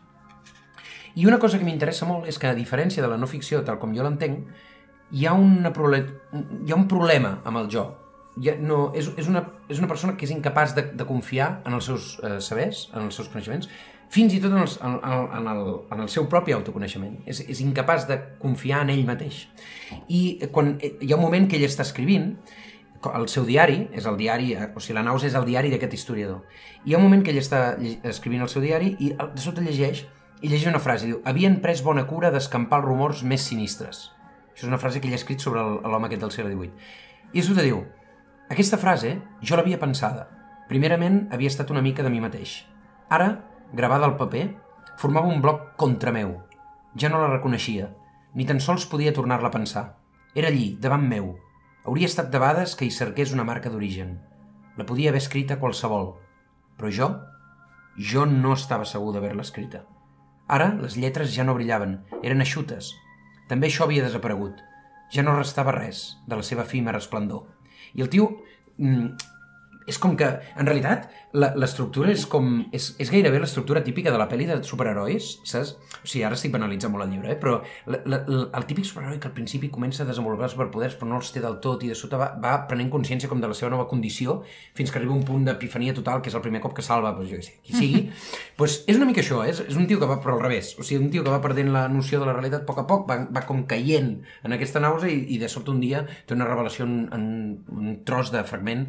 I 1.15 1.27
una 1.29 1.37
cosa 1.39 1.59
que 1.59 1.65
m'interessa 1.67 2.07
molt 2.09 2.27
és 2.29 2.39
que, 2.41 2.49
a 2.49 2.57
diferència 2.57 3.03
de 3.03 3.09
la 3.11 3.19
no 3.21 3.29
ficció, 3.29 3.61
tal 3.65 3.77
com 3.81 3.93
jo 3.93 4.05
l'entenc, 4.05 4.47
hi, 5.13 5.27
ha 5.27 5.33
una 5.37 5.69
hi 5.69 6.71
ha 6.71 6.79
un 6.79 6.87
problema 6.89 7.37
amb 7.45 7.61
el 7.61 7.69
jo. 7.69 7.85
ha, 8.49 8.55
no, 8.57 8.87
és, 8.97 9.11
és, 9.21 9.27
una, 9.29 9.43
és 9.69 9.77
una 9.77 9.87
persona 9.91 10.15
que 10.17 10.25
és 10.25 10.31
incapaç 10.33 10.73
de, 10.73 10.87
de 10.97 11.05
confiar 11.05 11.59
en 11.69 11.75
els 11.77 11.85
seus 11.85 12.15
eh, 12.23 12.39
sabers, 12.41 12.87
en 12.95 13.05
els 13.05 13.19
seus 13.19 13.29
coneixements, 13.29 13.69
fins 14.13 14.33
i 14.33 14.39
tot 14.41 14.53
en, 14.53 14.63
els, 14.63 14.79
en, 14.81 14.97
en, 15.03 15.47
el, 15.51 15.61
en 15.93 16.01
el 16.05 16.09
seu 16.09 16.25
propi 16.29 16.55
autoconeixement. 16.55 17.19
És, 17.29 17.43
és 17.45 17.61
incapaç 17.61 18.07
de 18.09 18.17
confiar 18.41 18.81
en 18.85 18.93
ell 18.95 19.05
mateix. 19.05 19.43
I 20.09 20.23
quan 20.53 20.75
eh, 20.79 20.95
hi 21.01 21.13
ha 21.13 21.19
un 21.19 21.25
moment 21.27 21.45
que 21.49 21.59
ell 21.59 21.67
està 21.67 21.85
escrivint, 21.85 22.31
el 23.11 23.27
seu 23.31 23.45
diari, 23.47 23.87
és 23.91 24.05
el 24.09 24.17
diari, 24.17 24.53
o 24.55 24.81
sigui, 24.81 24.95
la 24.97 25.03
naus 25.05 25.25
és 25.27 25.35
el 25.35 25.45
diari 25.47 25.71
d'aquest 25.73 25.93
historiador. 25.97 26.43
Hi 26.85 26.93
ha 26.93 26.99
un 26.99 27.05
moment 27.05 27.23
que 27.23 27.33
ell 27.33 27.41
està 27.41 27.75
escrivint 28.09 28.43
el 28.45 28.51
seu 28.51 28.63
diari 28.63 28.93
i 28.99 29.11
de 29.17 29.43
sota 29.43 29.63
llegeix, 29.63 30.05
i 30.43 30.49
llegeix 30.51 30.69
una 30.71 30.81
frase, 30.83 31.07
diu, 31.07 31.21
havien 31.25 31.59
pres 31.63 31.83
bona 31.83 32.05
cura 32.07 32.31
d'escampar 32.31 32.81
els 32.81 32.87
rumors 32.87 33.23
més 33.23 33.45
sinistres. 33.47 34.09
Això 34.53 34.65
és 34.65 34.71
una 34.71 34.79
frase 34.79 35.01
que 35.01 35.07
ell 35.07 35.15
ha 35.15 35.21
escrit 35.21 35.43
sobre 35.43 35.63
l'home 35.63 36.09
aquest 36.09 36.23
del 36.23 36.33
segle 36.35 36.53
XVIII. 36.53 36.71
I 37.33 37.41
a 37.41 37.45
sota 37.47 37.65
diu, 37.65 37.79
aquesta 38.53 38.77
frase 38.77 39.15
jo 39.41 39.57
l'havia 39.57 39.79
pensada. 39.81 40.27
Primerament 40.69 41.27
havia 41.31 41.51
estat 41.51 41.71
una 41.71 41.81
mica 41.81 42.03
de 42.03 42.11
mi 42.13 42.21
mateix. 42.23 42.61
Ara, 43.09 43.29
gravada 43.73 44.05
al 44.05 44.17
paper, 44.19 44.45
formava 44.97 45.31
un 45.31 45.41
bloc 45.41 45.73
contra 45.79 46.13
meu. 46.13 46.37
Ja 46.99 47.09
no 47.09 47.21
la 47.23 47.31
reconeixia, 47.31 47.89
ni 48.33 48.45
tan 48.45 48.59
sols 48.61 48.85
podia 48.89 49.13
tornar-la 49.15 49.49
a 49.49 49.55
pensar. 49.55 49.85
Era 50.35 50.49
allí, 50.49 50.75
davant 50.81 51.07
meu, 51.07 51.33
Hauria 51.83 52.07
estat 52.07 52.29
debades 52.31 52.77
que 52.79 52.85
hi 52.87 52.91
cerqués 52.95 53.33
una 53.35 53.43
marca 53.43 53.69
d'origen. 53.71 54.13
La 54.79 54.85
podia 54.87 55.09
haver 55.11 55.19
escrita 55.19 55.57
qualsevol. 55.59 56.13
Però 56.79 56.91
jo, 56.97 57.09
jo 58.11 58.23
no 58.29 58.53
estava 58.55 58.87
segur 58.87 59.11
d'haver-la 59.11 59.43
escrita. 59.43 59.81
Ara 60.47 60.69
les 60.79 60.95
lletres 60.95 61.33
ja 61.35 61.43
no 61.43 61.55
brillaven, 61.57 61.97
eren 62.23 62.43
eixutes. 62.45 62.93
També 63.49 63.67
això 63.67 63.83
havia 63.83 64.05
desaparegut. 64.05 64.61
Ja 65.11 65.25
no 65.27 65.35
restava 65.35 65.75
res 65.75 66.05
de 66.25 66.39
la 66.39 66.47
seva 66.47 66.63
fima 66.63 66.95
resplendor. 66.95 67.43
I 67.93 68.07
el 68.07 68.11
tio 68.13 68.29
mm, 68.77 69.32
és 69.89 69.99
com 69.99 70.15
que, 70.19 70.29
en 70.57 70.69
realitat, 70.69 71.09
l'estructura 71.33 72.11
és 72.13 72.25
com... 72.29 72.49
És, 72.75 72.91
és 73.01 73.09
gairebé 73.11 73.39
l'estructura 73.41 73.81
típica 73.83 74.11
de 74.13 74.19
la 74.21 74.27
pel·li 74.29 74.45
de 74.49 74.59
superherois, 74.67 75.29
saps? 75.49 75.73
O 76.03 76.07
sigui, 76.07 76.23
ara 76.27 76.37
estic 76.37 76.53
banalitzant 76.53 76.93
molt 76.93 77.07
el 77.07 77.13
llibre, 77.13 77.33
eh? 77.33 77.37
però 77.41 77.57
la, 77.89 77.99
la, 78.05 78.19
el 78.59 78.67
típic 78.69 78.85
superheroi 78.87 79.19
que 79.21 79.29
al 79.31 79.35
principi 79.35 79.71
comença 79.73 80.03
a 80.03 80.07
desenvolupar 80.09 80.51
superpoders 80.51 80.97
però 80.99 81.09
no 81.09 81.19
els 81.19 81.31
té 81.33 81.41
del 81.43 81.57
tot 81.63 81.83
i 81.83 81.89
de 81.91 81.97
sota 81.97 82.19
va, 82.21 82.29
va 82.43 82.53
prenent 82.69 82.91
consciència 82.93 83.29
com 83.31 83.41
de 83.41 83.49
la 83.49 83.57
seva 83.57 83.71
nova 83.73 83.87
condició 83.89 84.41
fins 84.77 84.91
que 84.91 84.99
arriba 84.99 85.15
un 85.15 85.23
punt 85.27 85.47
d'epifania 85.47 85.95
total 85.97 86.21
que 86.21 86.29
és 86.31 86.37
el 86.37 86.43
primer 86.45 86.61
cop 86.63 86.75
que 86.77 86.85
salva, 86.85 87.15
doncs 87.17 87.31
jo 87.31 87.39
què 87.39 87.47
sé, 87.47 87.55
qui 87.65 87.77
sigui. 87.77 88.03
pues 88.59 88.81
és 88.85 88.99
una 88.99 89.09
mica 89.09 89.23
això, 89.23 89.41
eh? 89.47 89.55
és 89.55 89.79
un 89.79 89.89
tio 89.89 90.01
que 90.01 90.09
va 90.09 90.19
per 90.23 90.33
al 90.35 90.43
revés, 90.43 90.73
o 90.77 90.85
sigui, 90.85 91.01
un 91.05 91.09
tio 91.13 91.25
que 91.25 91.33
va 91.33 91.41
perdent 91.43 91.73
la 91.73 91.87
noció 91.91 92.21
de 92.21 92.29
la 92.29 92.37
realitat 92.37 92.63
a 92.63 92.69
poc 92.69 92.83
a 92.83 92.87
poc, 92.89 93.07
va, 93.09 93.23
va 93.33 93.45
com 93.49 93.65
caient 93.69 94.13
en 94.43 94.55
aquesta 94.55 94.83
nausa 94.83 95.09
i, 95.09 95.23
i 95.33 95.41
de 95.41 95.49
sobte 95.51 95.73
un 95.73 95.81
dia 95.83 96.05
té 96.27 96.37
una 96.37 96.49
revelació 96.49 96.85
en, 96.85 96.97
en 97.15 97.27
un 97.73 97.99
tros 98.05 98.31
de 98.33 98.43
fragment 98.47 98.87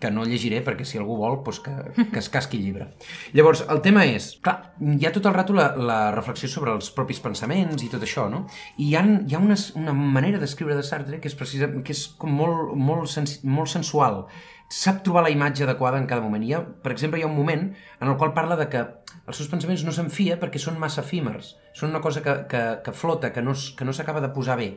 que 0.00 0.10
no 0.10 0.24
llegiré 0.28 0.62
perquè 0.64 0.84
si 0.86 0.98
algú 1.00 1.16
vol 1.20 1.38
doncs 1.44 1.60
que, 1.64 1.74
que 2.12 2.20
es 2.20 2.28
casqui 2.32 2.60
llibre. 2.60 2.88
Llavors, 3.36 3.64
el 3.72 3.80
tema 3.84 4.04
és, 4.08 4.32
clar, 4.42 4.72
hi 4.80 5.06
ha 5.06 5.12
tot 5.14 5.28
el 5.28 5.36
rato 5.36 5.56
la, 5.56 5.68
la 5.76 6.00
reflexió 6.14 6.50
sobre 6.52 6.74
els 6.76 6.90
propis 6.96 7.20
pensaments 7.24 7.84
i 7.84 7.90
tot 7.92 8.02
això, 8.04 8.26
no? 8.32 8.44
I 8.76 8.90
hi 8.90 8.98
ha, 8.98 9.04
hi 9.26 9.36
ha 9.36 9.42
una, 9.42 9.56
una 9.80 9.94
manera 9.96 10.42
d'escriure 10.42 10.76
de 10.76 10.84
Sartre 10.86 11.20
que 11.22 11.30
és, 11.30 11.38
precisa, 11.38 11.70
que 11.82 11.96
és 11.96 12.04
com 12.20 12.34
molt, 12.34 12.74
molt, 12.76 13.08
sens, 13.12 13.38
molt 13.44 13.72
sensual. 13.72 14.24
Sap 14.72 15.04
trobar 15.06 15.22
la 15.22 15.30
imatge 15.30 15.62
adequada 15.62 15.98
en 16.02 16.08
cada 16.10 16.24
moment. 16.24 16.42
Hi 16.42 16.56
ha, 16.56 16.62
per 16.82 16.92
exemple, 16.92 17.20
hi 17.20 17.24
ha 17.26 17.30
un 17.30 17.38
moment 17.38 17.68
en 17.70 18.10
el 18.10 18.16
qual 18.18 18.34
parla 18.34 18.58
de 18.58 18.68
que 18.72 18.82
els 19.26 19.38
seus 19.38 19.50
pensaments 19.50 19.86
no 19.86 19.94
s'enfia 19.94 20.40
perquè 20.42 20.58
són 20.62 20.78
massa 20.82 21.04
efímers, 21.06 21.54
són 21.74 21.94
una 21.94 22.02
cosa 22.02 22.22
que, 22.22 22.34
que, 22.50 22.62
que 22.82 22.94
flota, 22.94 23.32
que 23.34 23.42
no, 23.42 23.54
que 23.54 23.86
no 23.86 23.94
s'acaba 23.94 24.22
de 24.22 24.32
posar 24.34 24.58
bé. 24.58 24.72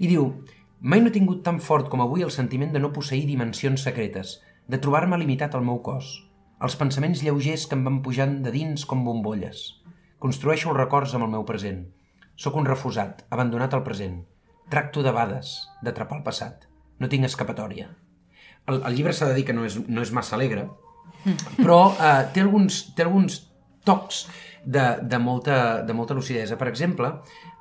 I 0.00 0.10
diu, 0.10 0.30
Mai 0.84 1.00
no 1.00 1.08
he 1.08 1.14
tingut 1.14 1.38
tan 1.46 1.62
fort 1.64 1.86
com 1.88 2.02
avui 2.04 2.20
el 2.26 2.32
sentiment 2.34 2.74
de 2.74 2.80
no 2.82 2.90
posseir 2.92 3.22
dimensions 3.24 3.86
secretes, 3.86 4.34
de 4.68 4.80
trobar-me 4.80 5.18
limitat 5.20 5.54
al 5.54 5.64
meu 5.64 5.80
cos, 5.84 6.14
els 6.64 6.76
pensaments 6.80 7.22
lleugers 7.24 7.66
que 7.68 7.76
em 7.76 7.82
van 7.84 8.00
pujant 8.04 8.38
de 8.44 8.52
dins 8.54 8.86
com 8.88 9.04
bombolles. 9.04 9.64
Construeixo 10.22 10.70
els 10.70 10.78
records 10.78 11.12
amb 11.16 11.26
el 11.26 11.34
meu 11.34 11.44
present. 11.48 11.82
Sóc 12.40 12.56
un 12.56 12.68
refusat, 12.68 13.26
abandonat 13.30 13.74
al 13.76 13.84
present. 13.86 14.22
Tracto 14.72 15.02
de 15.04 15.12
bades, 15.12 15.52
d'atrapar 15.84 16.18
el 16.18 16.24
passat. 16.26 16.64
No 16.98 17.10
tinc 17.12 17.28
escapatòria. 17.28 17.90
El, 18.66 18.80
el 18.80 18.96
llibre 18.96 19.12
s'ha 19.12 19.28
de 19.28 19.36
dir 19.36 19.44
que 19.44 19.56
no 19.56 19.66
és, 19.68 19.76
no 19.88 20.00
és 20.00 20.14
massa 20.16 20.38
alegre, 20.38 20.64
però 21.60 21.80
eh, 21.92 22.24
té, 22.32 22.40
alguns, 22.46 22.80
té 22.96 23.04
alguns 23.04 23.42
tocs 23.84 24.24
de, 24.64 24.84
de, 25.02 25.18
molta, 25.18 25.82
de 25.82 25.92
molta 25.92 26.14
lucidesa. 26.14 26.56
Per 26.60 26.68
exemple, 26.68 27.10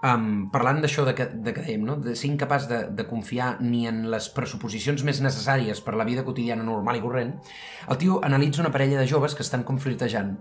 um, 0.04 0.48
parlant 0.54 0.82
d'això 0.84 1.06
de, 1.08 1.14
que, 1.18 1.28
de 1.34 1.54
que 1.56 1.64
dèiem, 1.66 1.84
no? 1.86 1.98
de 2.02 2.16
ser 2.16 2.30
incapaç 2.32 2.68
de, 2.70 2.80
de 2.96 3.06
confiar 3.10 3.58
ni 3.62 3.86
en 3.90 4.04
les 4.12 4.30
pressuposicions 4.34 5.04
més 5.08 5.22
necessàries 5.24 5.84
per 5.84 5.96
la 6.00 6.08
vida 6.08 6.26
quotidiana 6.26 6.66
normal 6.66 7.00
i 7.00 7.04
corrent, 7.04 7.34
el 7.90 8.00
tio 8.02 8.20
analitza 8.24 8.64
una 8.64 8.72
parella 8.74 9.00
de 9.02 9.08
joves 9.10 9.36
que 9.36 9.46
estan 9.46 9.66
conflirtejant. 9.68 10.36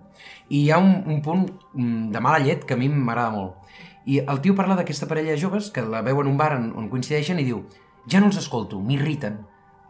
I 0.49 0.65
hi 0.65 0.71
ha 0.71 0.81
un, 0.83 1.03
un 1.07 1.23
punt 1.23 1.49
mm, 1.75 2.11
de 2.15 2.25
mala 2.25 2.43
llet 2.45 2.67
que 2.67 2.79
a 2.79 2.81
mi 2.81 2.91
m'agrada 2.93 3.35
molt. 3.35 3.59
I 4.07 4.19
el 4.27 4.41
tio 4.43 4.57
parla 4.59 4.75
d'aquesta 4.79 5.07
parella 5.07 5.35
de 5.37 5.43
joves 5.43 5.71
que 5.71 5.85
la 5.87 6.03
veu 6.03 6.21
en 6.23 6.31
un 6.31 6.39
bar 6.39 6.57
on, 6.57 6.73
on 6.79 6.91
coincideixen 6.91 7.39
i 7.39 7.47
diu 7.47 7.63
ja 8.11 8.19
no 8.19 8.33
els 8.33 8.39
escolto, 8.41 8.81
m'irriten, 8.83 9.37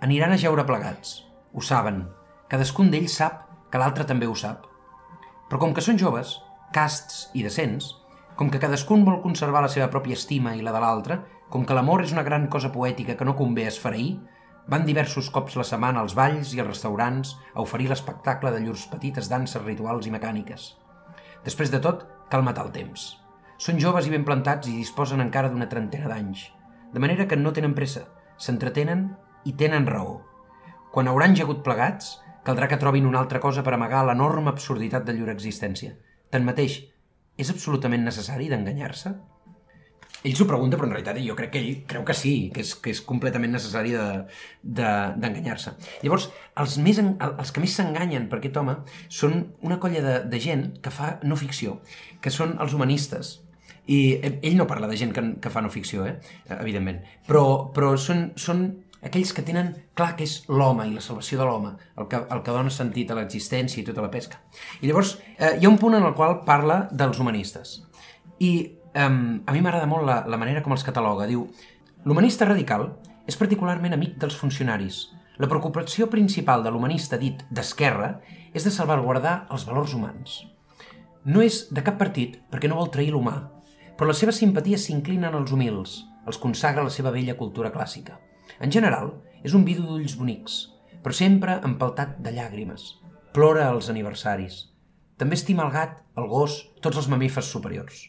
aniran 0.05 0.35
a 0.35 0.41
jeure 0.41 0.67
plegats. 0.69 1.23
Ho 1.53 1.65
saben. 1.65 2.03
Cadascun 2.53 2.91
d'ells 2.93 3.15
sap 3.17 3.47
que 3.73 3.81
l'altre 3.81 4.05
també 4.05 4.29
ho 4.29 4.35
sap. 4.37 4.67
Però 5.49 5.61
com 5.61 5.73
que 5.73 5.85
són 5.85 6.01
joves, 6.01 6.35
casts 6.75 7.29
i 7.39 7.45
decents, 7.45 7.93
com 8.37 8.51
que 8.51 8.61
cadascun 8.61 9.05
vol 9.07 9.21
conservar 9.23 9.63
la 9.63 9.71
seva 9.73 9.91
pròpia 9.93 10.17
estima 10.19 10.57
i 10.57 10.63
la 10.65 10.73
de 10.75 10.81
l'altre, 10.83 11.19
com 11.53 11.67
que 11.69 11.77
l'amor 11.77 12.03
és 12.03 12.13
una 12.17 12.25
gran 12.27 12.49
cosa 12.49 12.73
poètica 12.73 13.17
que 13.17 13.27
no 13.29 13.37
convé 13.37 13.67
esfereir, 13.69 14.17
van 14.73 14.87
diversos 14.87 15.29
cops 15.35 15.57
la 15.59 15.67
setmana 15.69 16.01
als 16.01 16.15
balls 16.19 16.55
i 16.55 16.63
als 16.63 16.71
restaurants 16.71 17.35
a 17.55 17.63
oferir 17.63 17.91
l'espectacle 17.91 18.53
de 18.55 18.63
llurs 18.63 18.87
petites 18.91 19.29
danses 19.29 19.63
rituals 19.65 20.07
i 20.07 20.15
mecàniques. 20.15 20.73
Després 21.45 21.73
de 21.73 21.81
tot, 21.83 22.07
cal 22.31 22.45
matar 22.47 22.67
el 22.69 22.73
temps. 22.75 23.07
Són 23.59 23.79
joves 23.83 24.07
i 24.07 24.13
ben 24.15 24.25
plantats 24.27 24.71
i 24.71 24.77
disposen 24.79 25.21
encara 25.21 25.51
d'una 25.51 25.69
trentena 25.71 26.09
d'anys, 26.11 26.47
de 26.93 27.03
manera 27.03 27.27
que 27.29 27.37
no 27.37 27.53
tenen 27.53 27.75
pressa, 27.75 28.07
s'entretenen 28.39 29.11
i 29.45 29.55
tenen 29.59 29.87
raó. 29.87 30.21
Quan 30.93 31.09
hauran 31.09 31.37
jagut 31.37 31.63
plegats, 31.67 32.19
caldrà 32.47 32.69
que 32.69 32.79
trobin 32.81 33.07
una 33.07 33.21
altra 33.23 33.41
cosa 33.41 33.63
per 33.63 33.75
amagar 33.75 34.03
l'enorme 34.07 34.51
absurditat 34.51 35.07
de 35.07 35.15
llur 35.17 35.31
existència. 35.33 35.95
Tanmateix, 36.33 36.81
és 37.41 37.53
absolutament 37.53 38.05
necessari 38.07 38.49
d'enganyar-se? 38.53 39.13
Ell 40.23 40.37
s'ho 40.39 40.45
pregunta, 40.47 40.79
però 40.79 40.87
en 40.87 40.93
realitat 40.95 41.19
jo 41.19 41.35
crec 41.35 41.51
que 41.51 41.59
ell 41.59 41.81
creu 41.91 42.05
que 42.07 42.15
sí, 42.15 42.35
que 42.55 42.63
és, 42.63 42.77
que 42.79 42.93
és 42.95 43.01
completament 43.03 43.51
necessari 43.57 43.91
d'enganyar-se. 43.97 45.73
De, 45.75 45.83
de, 45.83 46.05
Llavors, 46.05 46.29
els, 46.63 46.77
més, 46.85 47.01
els 47.03 47.51
que 47.51 47.63
més 47.65 47.75
s'enganyen 47.75 48.29
per 48.31 48.39
aquest 48.39 48.61
home 48.61 48.77
són 49.11 49.41
una 49.67 49.81
colla 49.83 50.05
de, 50.05 50.15
de 50.31 50.41
gent 50.45 50.69
que 50.85 50.93
fa 50.95 51.17
no 51.27 51.39
ficció, 51.41 51.81
que 52.23 52.31
són 52.31 52.55
els 52.63 52.77
humanistes. 52.79 53.41
I 53.91 53.99
ell 54.31 54.55
no 54.61 54.69
parla 54.71 54.87
de 54.87 55.01
gent 55.01 55.11
que, 55.17 55.25
que 55.43 55.51
fa 55.51 55.65
no 55.65 55.73
ficció, 55.75 56.07
eh? 56.07 56.15
evidentment, 56.55 57.03
però, 57.27 57.45
però 57.75 57.97
són, 57.99 58.29
són 58.39 58.69
aquells 59.03 59.33
que 59.35 59.43
tenen 59.43 59.73
clar 59.99 60.13
que 60.17 60.27
és 60.27 60.43
l'home 60.49 60.87
i 60.87 60.95
la 60.95 61.03
salvació 61.05 61.41
de 61.41 61.47
l'home, 61.49 61.73
el, 61.99 62.09
que, 62.09 62.21
el 62.23 62.43
que 62.47 62.55
dona 62.55 62.71
sentit 62.71 63.11
a 63.11 63.17
l'existència 63.19 63.83
i 63.83 63.87
tota 63.87 64.05
la 64.05 64.11
pesca. 64.13 64.41
I 64.81 64.89
llavors 64.89 65.17
eh, 65.37 65.57
hi 65.59 65.67
ha 65.67 65.73
un 65.73 65.81
punt 65.81 65.99
en 65.99 66.07
el 66.07 66.15
qual 66.19 66.41
parla 66.47 66.87
dels 66.91 67.19
humanistes. 67.19 67.81
I 68.39 68.53
eh, 68.95 69.03
a 69.03 69.11
mi 69.57 69.65
m'agrada 69.65 69.91
molt 69.91 70.07
la, 70.07 70.23
la 70.31 70.39
manera 70.39 70.63
com 70.63 70.77
els 70.77 70.87
cataloga. 70.87 71.27
Diu, 71.31 71.49
l'humanista 72.07 72.47
radical 72.49 72.93
és 73.27 73.39
particularment 73.39 73.99
amic 73.99 74.17
dels 74.23 74.39
funcionaris. 74.39 75.05
La 75.43 75.49
preocupació 75.51 76.07
principal 76.13 76.63
de 76.63 76.71
l'humanista 76.71 77.19
dit 77.19 77.43
d'esquerra 77.51 78.15
és 78.55 78.67
de 78.67 78.71
salvaguardar 78.71 79.47
els 79.51 79.67
valors 79.67 79.95
humans. 79.97 80.43
No 81.25 81.43
és 81.43 81.65
de 81.71 81.83
cap 81.87 81.99
partit 81.99 82.39
perquè 82.51 82.71
no 82.71 82.79
vol 82.79 82.91
trair 82.95 83.15
l'humà, 83.15 83.37
però 83.97 84.11
les 84.11 84.19
seves 84.23 84.39
simpaties 84.43 84.87
s'inclinen 84.87 85.35
als 85.35 85.55
humils, 85.55 86.03
els 86.27 86.39
consagra 86.43 86.85
la 86.87 86.91
seva 86.91 87.11
vella 87.15 87.39
cultura 87.39 87.71
clàssica. 87.75 88.19
En 88.61 88.73
general, 88.75 89.15
és 89.43 89.55
un 89.55 89.65
vidu 89.65 89.87
d'ulls 89.87 90.17
bonics, 90.19 90.59
però 91.03 91.15
sempre 91.17 91.59
empaltat 91.65 92.19
de 92.23 92.35
llàgrimes. 92.35 92.99
Plora 93.33 93.69
als 93.71 93.89
aniversaris. 93.91 94.69
També 95.17 95.39
estima 95.39 95.65
el 95.67 95.73
gat, 95.73 96.03
el 96.19 96.29
gos, 96.29 96.59
tots 96.85 96.99
els 97.01 97.09
mamífers 97.09 97.49
superiors. 97.55 98.09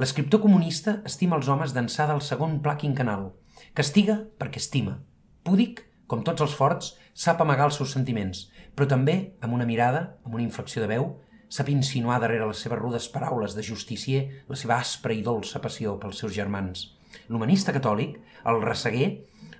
L'escriptor 0.00 0.40
comunista 0.40 1.00
estima 1.08 1.36
els 1.36 1.48
homes 1.52 1.74
d'ençà 1.76 2.06
del 2.08 2.22
segon 2.24 2.60
pla 2.64 2.78
quinquenal. 2.80 3.32
Castiga 3.76 4.22
perquè 4.40 4.62
estima. 4.62 5.00
Púdic, 5.44 5.82
com 6.08 6.22
tots 6.24 6.44
els 6.44 6.54
forts, 6.56 6.94
sap 7.12 7.42
amagar 7.44 7.66
els 7.68 7.76
seus 7.80 7.92
sentiments, 7.92 8.46
però 8.76 8.88
també, 8.88 9.34
amb 9.44 9.56
una 9.58 9.68
mirada, 9.68 10.02
amb 10.24 10.38
una 10.38 10.46
inflexió 10.46 10.82
de 10.82 10.88
veu, 10.94 11.06
sap 11.52 11.68
insinuar 11.68 12.18
darrere 12.22 12.46
les 12.48 12.62
seves 12.64 12.80
rudes 12.80 13.10
paraules 13.12 13.52
de 13.56 13.64
justicier 13.66 14.22
la 14.48 14.56
seva 14.56 14.78
aspra 14.80 15.12
i 15.12 15.20
dolça 15.24 15.60
passió 15.60 15.98
pels 16.00 16.22
seus 16.24 16.32
germans. 16.32 16.86
L'humanista 17.28 17.74
catòlic, 17.76 18.16
el 18.48 18.62
resseguer, 18.64 19.10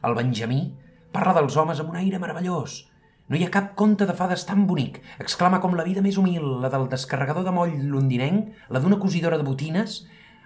el 0.02 0.16
Benjamí 0.18 0.62
parla 1.12 1.34
dels 1.36 1.56
homes 1.60 1.80
amb 1.82 1.92
un 1.92 2.00
aire 2.00 2.20
meravellós. 2.22 2.82
No 3.28 3.38
hi 3.38 3.44
ha 3.46 3.52
cap 3.52 3.74
conte 3.78 4.06
de 4.08 4.16
fades 4.16 4.44
tan 4.48 4.66
bonic. 4.66 4.98
Exclama 5.22 5.60
com 5.62 5.76
la 5.78 5.86
vida 5.86 6.02
més 6.04 6.18
humil, 6.20 6.44
la 6.62 6.70
del 6.72 6.88
descarregador 6.92 7.46
de 7.46 7.54
moll 7.54 7.76
londinenc, 7.92 8.50
la 8.68 8.82
d'una 8.82 8.98
cosidora 9.00 9.38
de 9.40 9.46
botines, 9.46 10.02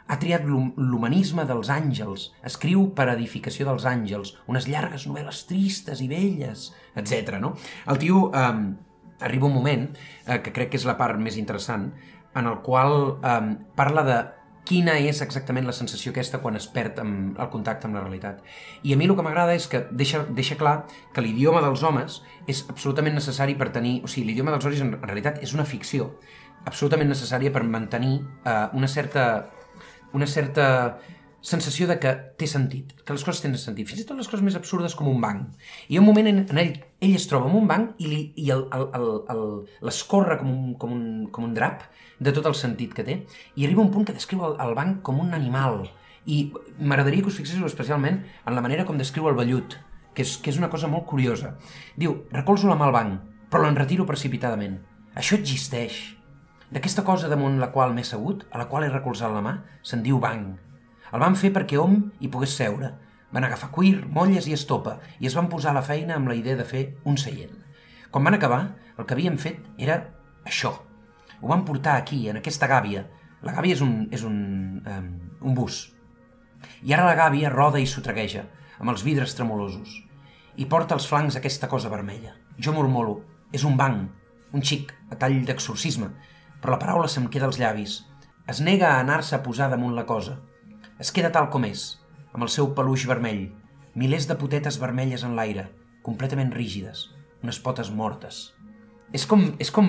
ha 0.07 0.19
triat 0.23 0.45
l'humanisme 0.47 1.43
dels 1.49 1.71
àngels, 1.73 2.29
escriu 2.47 2.85
per 2.95 3.09
edificació 3.11 3.67
dels 3.67 3.87
àngels, 3.91 4.37
unes 4.47 4.69
llargues 4.71 5.07
novel·les 5.09 5.41
tristes 5.49 6.03
i 6.03 6.07
velles, 6.11 6.69
etc. 6.95 7.41
No? 7.43 7.57
El 7.91 7.99
tio 8.03 8.29
eh, 8.31 8.53
arriba 9.27 9.49
un 9.49 9.57
moment, 9.57 9.89
eh, 10.27 10.39
que 10.45 10.55
crec 10.55 10.71
que 10.71 10.79
és 10.79 10.87
la 10.87 10.95
part 11.01 11.19
més 11.19 11.39
interessant, 11.41 11.89
en 12.37 12.47
el 12.47 12.61
qual 12.63 13.17
eh, 13.19 13.41
parla 13.75 14.07
de 14.07 14.21
quina 14.67 14.97
és 14.99 15.23
exactament 15.25 15.67
la 15.69 15.75
sensació 15.77 16.13
aquesta 16.13 16.41
quan 16.43 16.59
es 16.59 16.67
perd 16.73 16.99
amb 17.03 17.39
el 17.41 17.51
contacte 17.53 17.89
amb 17.89 17.99
la 17.99 18.03
realitat. 18.05 18.43
I 18.83 18.95
a 18.95 18.99
mi 18.99 19.07
el 19.07 19.15
que 19.17 19.25
m'agrada 19.25 19.55
és 19.55 19.69
que 19.71 19.85
deixa, 19.91 20.25
deixa 20.29 20.59
clar 20.61 20.77
que 21.15 21.25
l'idioma 21.25 21.63
dels 21.65 21.85
homes 21.87 22.21
és 22.47 22.65
absolutament 22.69 23.15
necessari 23.15 23.55
per 23.59 23.71
tenir... 23.75 24.01
O 24.05 24.11
sigui, 24.11 24.29
l'idioma 24.31 24.55
dels 24.55 24.67
homes 24.67 24.83
en, 24.83 24.97
realitat 25.03 25.43
és 25.43 25.55
una 25.55 25.67
ficció 25.69 26.15
absolutament 26.67 27.13
necessària 27.13 27.53
per 27.55 27.63
mantenir 27.63 28.19
uh, 28.19 28.67
una 28.75 28.89
certa 28.91 29.47
una 30.17 30.27
certa 30.27 30.99
sensació 31.47 31.87
de 31.87 31.99
que 32.03 32.11
té 32.41 32.47
sentit, 32.51 32.91
que 33.07 33.15
les 33.15 33.23
coses 33.23 33.43
tenen 33.45 33.61
sentit, 33.61 33.87
fins 33.87 34.03
i 34.03 34.07
tot 34.09 34.19
les 34.19 34.27
coses 34.27 34.43
més 34.43 34.57
absurdes 34.59 34.97
com 34.99 35.07
un 35.07 35.21
banc. 35.23 35.53
I 35.93 36.01
un 36.01 36.07
moment 36.09 36.27
en, 36.27 36.41
en 36.43 36.59
ell, 36.59 36.73
ell 36.99 37.15
es 37.15 37.29
troba 37.31 37.47
en 37.51 37.55
un 37.61 37.69
banc 37.71 38.01
i, 38.03 38.09
li, 38.11 38.21
i 38.43 38.49
l'escorre 39.87 40.41
com, 40.41 40.51
un, 40.51 40.75
com, 40.81 40.97
un, 40.97 41.07
com 41.31 41.47
un 41.47 41.55
drap 41.55 41.87
de 42.19 42.33
tot 42.33 42.49
el 42.49 42.57
sentit 42.59 42.95
que 42.97 43.05
té, 43.05 43.21
i 43.55 43.67
arriba 43.67 43.85
un 43.85 43.93
punt 43.95 44.07
que 44.09 44.17
descriu 44.17 44.45
el, 44.47 44.59
el 44.63 44.75
banc 44.79 45.01
com 45.07 45.21
un 45.23 45.35
animal. 45.37 45.85
I 46.27 46.51
m'agradaria 46.79 47.23
que 47.23 47.31
us 47.33 47.39
fixéssiu 47.39 47.69
especialment 47.69 48.23
en 48.23 48.57
la 48.57 48.65
manera 48.65 48.85
com 48.89 48.99
descriu 48.99 49.29
el 49.31 49.39
vellut, 49.39 49.79
que 50.17 50.25
és, 50.25 50.37
que 50.41 50.51
és 50.51 50.61
una 50.61 50.71
cosa 50.73 50.91
molt 50.91 51.07
curiosa. 51.07 51.55
Diu, 51.97 52.23
recolzo 52.33 52.71
la 52.71 52.77
mà 52.79 52.89
al 52.89 52.97
banc, 52.97 53.33
però 53.53 53.65
l'en 53.65 53.79
retiro 53.79 54.09
precipitadament. 54.09 54.81
Això 55.15 55.39
existeix. 55.39 56.01
D'aquesta 56.73 57.05
cosa 57.07 57.31
damunt 57.31 57.61
la 57.63 57.71
qual 57.73 57.95
m'he 57.95 58.05
segut, 58.05 58.49
a 58.51 58.59
la 58.59 58.67
qual 58.71 58.85
he 58.85 58.93
recolzat 58.93 59.33
la 59.33 59.45
mà, 59.45 59.59
se'n 59.87 60.03
diu 60.03 60.19
banc 60.23 60.57
el 61.15 61.23
van 61.23 61.37
fer 61.39 61.53
perquè 61.55 61.79
hom 61.81 61.99
hi 62.21 62.31
pogués 62.33 62.57
seure. 62.59 62.93
Van 63.35 63.45
agafar 63.47 63.71
cuir, 63.75 64.07
molles 64.13 64.47
i 64.49 64.55
estopa 64.57 64.97
i 65.21 65.29
es 65.29 65.37
van 65.39 65.51
posar 65.53 65.73
a 65.73 65.79
la 65.79 65.85
feina 65.87 66.17
amb 66.17 66.31
la 66.31 66.37
idea 66.39 66.59
de 66.59 66.67
fer 66.67 66.85
un 67.05 67.19
seient. 67.21 67.55
Quan 68.11 68.25
van 68.25 68.37
acabar, 68.39 68.61
el 68.97 69.07
que 69.07 69.17
havien 69.17 69.39
fet 69.39 69.63
era 69.79 69.99
això. 70.45 70.73
Ho 71.41 71.49
van 71.49 71.65
portar 71.65 71.97
aquí, 71.97 72.29
en 72.29 72.41
aquesta 72.41 72.69
gàbia. 72.71 73.07
La 73.45 73.53
gàbia 73.53 73.77
és 73.77 73.83
un, 73.85 74.09
és 74.13 74.25
un, 74.25 74.39
um, 74.87 75.09
un 75.49 75.55
bus. 75.55 75.83
I 76.83 76.95
ara 76.97 77.07
la 77.07 77.17
gàbia 77.19 77.53
roda 77.53 77.81
i 77.81 77.87
s'otregueja, 77.87 78.47
amb 78.81 78.91
els 78.93 79.05
vidres 79.07 79.35
tremolosos. 79.37 80.03
I 80.57 80.67
porta 80.67 80.97
als 80.97 81.07
flancs 81.09 81.37
aquesta 81.37 81.69
cosa 81.69 81.93
vermella. 81.93 82.35
Jo 82.59 82.73
murmolo, 82.73 83.21
és 83.53 83.65
un 83.69 83.77
banc, 83.77 84.09
un 84.53 84.65
xic, 84.65 84.93
a 85.13 85.19
tall 85.21 85.43
d'exorcisme, 85.45 86.11
però 86.61 86.75
la 86.75 86.81
paraula 86.81 87.09
se'm 87.13 87.29
queda 87.29 87.47
als 87.51 87.61
llavis. 87.61 88.01
Es 88.49 88.63
nega 88.65 88.95
a 88.95 89.01
anar-se 89.03 89.37
a 89.37 89.43
posar 89.45 89.69
damunt 89.71 89.95
la 89.95 90.07
cosa. 90.09 90.39
Es 90.99 91.13
queda 91.13 91.33
tal 91.35 91.51
com 91.53 91.67
és, 91.69 91.99
amb 92.33 92.47
el 92.47 92.53
seu 92.53 92.73
peluix 92.75 93.05
vermell, 93.07 93.51
milers 93.95 94.29
de 94.29 94.37
potetes 94.41 94.81
vermelles 94.81 95.25
en 95.25 95.37
l'aire, 95.37 95.69
completament 96.03 96.53
rígides, 96.55 97.11
unes 97.45 97.61
potes 97.61 97.91
mortes. 97.93 98.56
És 99.15 99.27
com, 99.31 99.43
és 99.63 99.71
com 99.71 99.89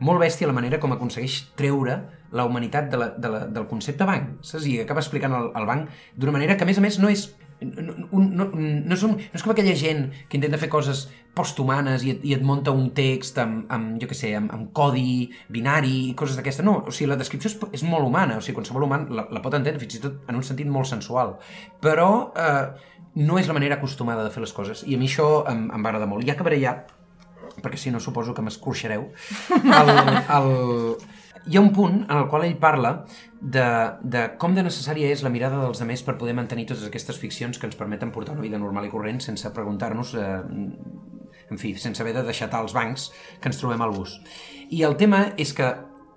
molt 0.00 0.22
bèstia 0.22 0.48
la 0.48 0.56
manera 0.56 0.80
com 0.80 0.92
aconsegueix 0.94 1.42
treure 1.58 1.98
la 2.34 2.46
humanitat 2.48 2.88
de 2.90 2.98
la, 2.98 3.08
de 3.16 3.30
la, 3.30 3.40
del 3.46 3.66
concepte 3.70 4.06
banc, 4.08 4.38
saps? 4.42 4.66
I 4.66 4.80
acaba 4.82 5.02
explicant 5.04 5.34
el, 5.36 5.50
el 5.54 5.66
banc 5.68 5.90
d'una 6.16 6.32
manera 6.34 6.56
que, 6.56 6.64
a 6.64 6.68
més 6.68 6.80
a 6.80 6.84
més, 6.84 6.96
no 6.98 7.10
és, 7.12 7.28
no, 7.60 7.92
no, 8.10 8.16
no, 8.24 8.46
no, 8.54 8.96
som, 8.98 9.12
no 9.14 9.38
és 9.38 9.44
com 9.44 9.52
aquella 9.52 9.76
gent 9.78 10.08
que 10.28 10.40
intenta 10.40 10.58
fer 10.58 10.70
coses 10.72 11.04
posthumanes 11.36 12.06
i, 12.06 12.14
et, 12.14 12.24
i 12.26 12.34
et 12.34 12.42
munta 12.46 12.72
un 12.74 12.88
text 12.96 13.38
amb, 13.42 13.68
amb 13.74 14.00
jo 14.02 14.08
què 14.10 14.18
sé, 14.18 14.32
amb, 14.38 14.50
amb 14.54 14.72
codi 14.76 15.28
binari 15.52 15.94
i 16.08 16.16
coses 16.18 16.40
d'aquesta. 16.40 16.64
No, 16.66 16.80
o 16.82 16.94
sigui, 16.94 17.10
la 17.12 17.20
descripció 17.20 17.52
és, 17.52 17.58
és 17.80 17.86
molt 17.86 18.08
humana, 18.08 18.40
o 18.40 18.44
sigui, 18.44 18.58
qualsevol 18.58 18.88
humà 18.88 19.02
la, 19.06 19.28
la 19.30 19.44
pot 19.44 19.54
entendre, 19.54 19.82
fins 19.82 20.00
i 20.00 20.02
tot 20.02 20.26
en 20.30 20.40
un 20.40 20.46
sentit 20.46 20.70
molt 20.70 20.90
sensual. 20.90 21.36
Però 21.84 22.10
eh, 22.34 22.66
no 23.20 23.38
és 23.38 23.50
la 23.50 23.56
manera 23.56 23.78
acostumada 23.78 24.26
de 24.26 24.34
fer 24.34 24.42
les 24.42 24.54
coses, 24.56 24.82
i 24.88 24.96
a 24.96 25.00
mi 25.00 25.10
això 25.10 25.44
em, 25.50 25.68
em 25.70 25.86
va 25.86 25.94
agradar 25.94 26.10
molt. 26.10 26.26
I 26.26 26.34
acabaré 26.34 26.58
ja, 26.62 26.78
perquè 27.62 27.78
si 27.80 27.92
no 27.94 28.00
suposo 28.00 28.34
que 28.34 28.42
m'escorxareu, 28.44 29.06
el, 29.54 29.92
el, 30.38 30.50
hi 31.46 31.56
ha 31.56 31.62
un 31.62 31.72
punt 31.76 32.02
en 32.04 32.16
el 32.16 32.28
qual 32.32 32.46
ell 32.46 32.56
parla 32.60 32.94
de, 33.40 33.64
de 34.02 34.24
com 34.40 34.54
de 34.56 34.64
necessària 34.64 35.10
és 35.12 35.24
la 35.24 35.32
mirada 35.32 35.60
dels 35.60 35.82
altres 35.84 36.04
per 36.06 36.16
poder 36.20 36.36
mantenir 36.36 36.66
totes 36.70 36.86
aquestes 36.88 37.18
ficcions 37.20 37.60
que 37.60 37.68
ens 37.68 37.76
permeten 37.76 38.12
portar 38.14 38.36
una 38.36 38.44
vida 38.46 38.60
normal 38.60 38.88
i 38.88 38.92
corrent 38.92 39.20
sense 39.20 39.52
preguntar-nos, 39.56 40.14
eh, 40.16 40.40
en 41.50 41.60
fi, 41.60 41.74
sense 41.76 42.02
haver 42.02 42.14
de 42.16 42.24
deixar 42.24 42.48
els 42.60 42.72
bancs 42.72 43.10
que 43.40 43.50
ens 43.52 43.60
trobem 43.60 43.82
al 43.84 43.92
bus. 43.92 44.16
I 44.70 44.82
el 44.88 44.96
tema 44.96 45.26
és 45.36 45.52
que 45.52 45.68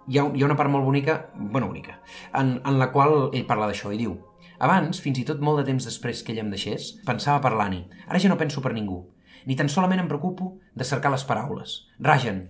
hi 0.07 0.17
ha, 0.17 0.23
hi 0.31 0.41
ha 0.41 0.47
una 0.47 0.55
part 0.55 0.71
molt 0.71 0.87
bonica, 0.87 1.27
bueno, 1.35 1.67
bonica, 1.67 1.99
en, 2.33 2.61
en 2.63 2.79
la 2.79 2.91
qual 2.95 3.29
ell 3.33 3.45
parla 3.49 3.67
d'això 3.67 3.91
i 3.91 3.99
diu 3.99 4.15
abans, 4.57 5.01
fins 5.03 5.19
i 5.21 5.25
tot 5.27 5.41
molt 5.43 5.61
de 5.61 5.67
temps 5.67 5.85
després 5.85 6.23
que 6.25 6.33
ell 6.33 6.41
em 6.41 6.49
deixés, 6.49 6.95
pensava 7.05 7.41
per 7.43 7.53
l'Ani. 7.53 7.83
Ara 8.07 8.21
ja 8.21 8.31
no 8.31 8.39
penso 8.39 8.63
per 8.63 8.73
ningú. 8.73 9.03
Ni 9.47 9.55
tan 9.55 9.71
solament 9.71 10.03
em 10.03 10.09
preocupo 10.11 10.57
de 10.75 10.85
cercar 10.87 11.09
les 11.13 11.23
paraules. 11.23 11.79
Ragen, 12.03 12.41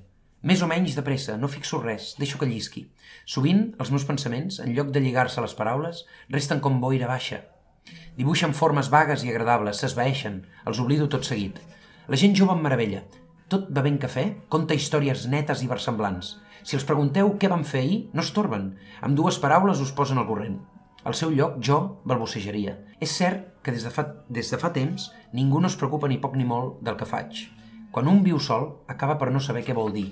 més 0.41 0.61
o 0.65 0.67
menys 0.69 0.95
de 0.97 1.03
pressa, 1.05 1.35
no 1.37 1.49
fixo 1.49 1.77
res, 1.81 2.15
deixo 2.17 2.39
que 2.41 2.47
llisqui. 2.49 2.87
Sovint, 3.25 3.61
els 3.81 3.91
meus 3.93 4.05
pensaments, 4.07 4.57
en 4.63 4.73
lloc 4.73 4.89
de 4.93 5.01
lligar-se 5.03 5.37
a 5.41 5.43
les 5.45 5.53
paraules, 5.57 6.03
resten 6.33 6.61
com 6.63 6.79
boira 6.81 7.09
baixa. 7.09 7.43
Dibuixen 8.17 8.53
formes 8.57 8.89
vagues 8.93 9.25
i 9.25 9.31
agradables, 9.33 9.81
s'esvaeixen, 9.81 10.39
els 10.65 10.81
oblido 10.83 11.09
tot 11.09 11.25
seguit. 11.25 11.59
La 12.07 12.19
gent 12.21 12.33
jove 12.39 12.57
em 12.57 12.65
meravella. 12.65 13.03
Tot 13.49 13.69
bevent 13.73 13.97
cafè, 14.01 14.25
conta 14.53 14.77
històries 14.77 15.27
netes 15.31 15.61
i 15.65 15.69
versemblants. 15.69 16.35
Si 16.63 16.77
els 16.79 16.87
pregunteu 16.87 17.33
què 17.39 17.49
van 17.51 17.65
fer 17.65 17.83
ahir, 17.83 17.99
no 18.13 18.25
estorben. 18.25 18.71
Amb 19.01 19.17
dues 19.17 19.37
paraules 19.43 19.85
us 19.85 19.93
posen 19.95 20.17
al 20.21 20.27
corrent. 20.29 20.57
Al 21.07 21.15
seu 21.15 21.31
lloc, 21.31 21.61
jo 21.63 21.77
balbucejaria. 22.03 22.73
És 22.99 23.13
cert 23.15 23.63
que 23.63 23.71
des 23.71 23.85
de, 23.87 23.91
fa, 23.95 24.03
des 24.27 24.49
de 24.51 24.59
fa 24.59 24.73
temps 24.75 25.07
ningú 25.37 25.61
no 25.63 25.71
es 25.71 25.77
preocupa 25.79 26.09
ni 26.11 26.19
poc 26.19 26.35
ni 26.35 26.43
molt 26.47 26.81
del 26.83 26.97
que 26.99 27.07
faig. 27.07 27.45
Quan 27.95 28.09
un 28.11 28.19
viu 28.25 28.41
sol, 28.43 28.67
acaba 28.91 29.15
per 29.21 29.31
no 29.31 29.39
saber 29.39 29.63
què 29.63 29.75
vol 29.77 29.93
dir, 29.95 30.09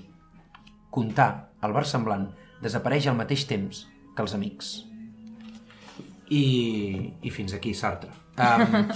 contar 0.95 1.51
el 1.67 1.75
versemblant 1.75 2.29
desapareix 2.63 3.09
al 3.11 3.19
mateix 3.19 3.43
temps 3.49 3.83
que 4.15 4.23
els 4.23 4.35
amics. 4.37 4.71
I, 6.31 6.45
i 7.21 7.29
fins 7.29 7.53
aquí 7.53 7.75
Sartre. 7.75 8.15
Um, 8.39 8.87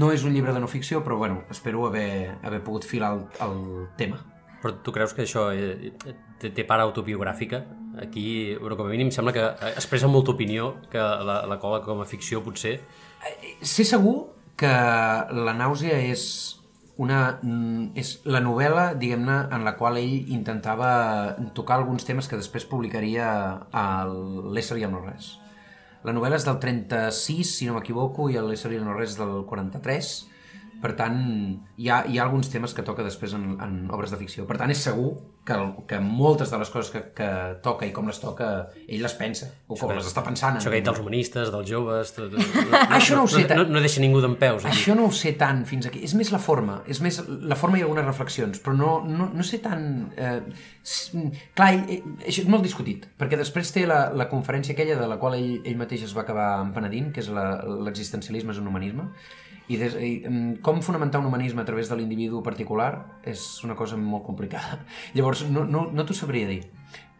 no 0.00 0.12
és 0.12 0.28
un 0.28 0.36
llibre 0.36 0.52
de 0.52 0.60
no 0.60 0.68
ficció, 0.68 1.00
però 1.04 1.16
bueno, 1.16 1.40
espero 1.50 1.86
haver, 1.88 2.36
haver 2.42 2.60
pogut 2.68 2.84
filar 2.84 3.14
el, 3.16 3.24
el 3.48 3.88
tema. 3.96 4.20
Però 4.60 4.76
tu 4.84 4.92
creus 4.92 5.16
que 5.16 5.24
això 5.24 5.48
eh, 5.56 5.94
té, 6.40 6.50
té 6.54 6.64
part 6.66 6.84
autobiogràfica? 6.84 7.62
Aquí, 8.02 8.54
però 8.62 8.76
com 8.78 8.86
a 8.86 8.92
mínim, 8.92 9.10
sembla 9.14 9.34
que 9.34 9.44
expressa 9.74 10.10
molta 10.10 10.32
opinió 10.34 10.76
que 10.92 10.98
la, 11.00 11.40
la 11.50 11.58
cola 11.58 11.82
com 11.82 12.02
a 12.02 12.06
ficció 12.06 12.44
potser... 12.46 12.78
Eh, 13.26 13.56
sé 13.66 13.86
segur 13.86 14.16
que 14.58 14.70
la 14.70 15.54
nàusea 15.54 15.98
és 16.10 16.22
una, 16.98 17.38
mm, 17.42 17.92
és 17.98 18.12
la 18.26 18.42
novel·la, 18.42 18.92
diguem-ne, 18.98 19.38
en 19.54 19.66
la 19.66 19.76
qual 19.78 20.00
ell 20.00 20.30
intentava 20.34 21.36
tocar 21.54 21.78
alguns 21.78 22.06
temes 22.06 22.26
que 22.26 22.38
després 22.38 22.66
publicaria 22.66 23.28
a 23.70 23.84
l'Ésser 24.06 24.80
i 24.80 24.86
el 24.86 24.94
no 24.94 25.04
res. 25.04 25.36
La 26.06 26.14
novel·la 26.14 26.38
és 26.38 26.46
del 26.46 26.58
36, 26.62 27.54
si 27.58 27.66
no 27.66 27.76
m'equivoco, 27.78 28.28
i 28.30 28.38
l'Ésser 28.38 28.74
i 28.74 28.80
el 28.80 28.86
no 28.86 28.98
res 28.98 29.14
del 29.18 29.44
43, 29.46 30.10
per 30.82 30.92
tant, 30.98 31.18
hi 31.78 31.88
ha, 31.90 32.02
hi 32.06 32.18
ha 32.18 32.24
alguns 32.24 32.50
temes 32.52 32.74
que 32.74 32.84
toca 32.86 33.02
després 33.02 33.34
en, 33.34 33.56
en 33.64 33.78
obres 33.94 34.12
de 34.14 34.18
ficció. 34.20 34.46
Per 34.46 34.58
tant, 34.60 34.70
és 34.70 34.82
segur 34.86 35.10
que, 35.48 35.56
que 35.90 35.98
moltes 36.04 36.52
de 36.52 36.60
les 36.60 36.70
coses 36.70 36.90
que, 36.92 37.02
que 37.16 37.28
toca 37.64 37.86
i 37.88 37.92
com 37.94 38.06
les 38.10 38.20
toca, 38.22 38.48
ell 38.86 39.02
les 39.02 39.16
pensa, 39.18 39.48
o 39.66 39.78
com 39.78 39.94
les 39.96 40.06
està 40.06 40.22
pensant. 40.26 40.60
Això 40.60 40.70
que 40.70 40.80
dels 40.84 41.00
humanistes, 41.02 41.50
dels 41.54 41.70
joves... 41.70 42.12
Tot, 42.14 42.34
tot, 42.34 42.58
no, 42.70 42.82
això 42.98 43.18
no 43.18 43.24
ho 43.26 43.30
sé 43.32 43.42
tant. 43.48 43.58
No, 43.58 43.66
no, 43.66 43.78
no 43.78 43.82
deixa 43.84 44.02
ningú 44.04 44.22
d'en 44.22 44.36
peus. 44.38 44.62
Aquí. 44.62 44.76
Això 44.76 44.94
no 44.98 45.08
ho 45.08 45.14
sé 45.14 45.34
tant 45.40 45.64
fins 45.68 45.88
aquí. 45.90 46.04
És 46.06 46.14
més 46.18 46.30
la 46.34 46.40
forma, 46.42 46.78
és 46.86 47.02
més 47.04 47.18
la 47.26 47.58
forma 47.58 47.80
i 47.80 47.86
algunes 47.86 48.06
reflexions, 48.06 48.62
però 48.62 48.76
no, 48.78 48.92
no, 49.08 49.30
no 49.34 49.46
sé 49.46 49.62
tant... 49.64 49.88
Eh, 50.14 50.38
clar, 51.58 51.72
ell, 51.72 51.82
eh, 51.96 52.00
això 52.22 52.44
és 52.44 52.52
molt 52.52 52.64
discutit, 52.64 53.10
perquè 53.18 53.40
després 53.40 53.74
té 53.74 53.82
la, 53.88 54.04
la 54.14 54.28
conferència 54.30 54.76
aquella 54.76 55.00
de 55.00 55.10
la 55.10 55.18
qual 55.18 55.40
ell, 55.40 55.58
ell 55.66 55.80
mateix 55.80 56.06
es 56.06 56.14
va 56.16 56.22
acabar 56.22 56.52
empenedint, 56.62 57.10
que 57.14 57.24
és 57.24 57.32
l'existencialisme 57.34 58.54
és 58.54 58.62
un 58.62 58.70
humanisme, 58.70 59.10
i, 59.68 59.76
des, 59.76 59.94
i 60.00 60.10
com 60.64 60.80
fonamentar 60.84 61.20
un 61.20 61.28
humanisme 61.28 61.62
a 61.62 61.68
través 61.68 61.90
de 61.90 61.96
l'individu 61.98 62.40
particular 62.42 63.20
és 63.28 63.44
una 63.64 63.76
cosa 63.76 63.98
molt 64.00 64.24
complicada. 64.24 64.80
Llavors, 65.16 65.44
no, 65.52 65.64
no, 65.68 65.88
no 65.92 66.06
t'ho 66.08 66.16
sabria 66.16 66.48
dir. 66.48 66.62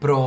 Però, 0.01 0.19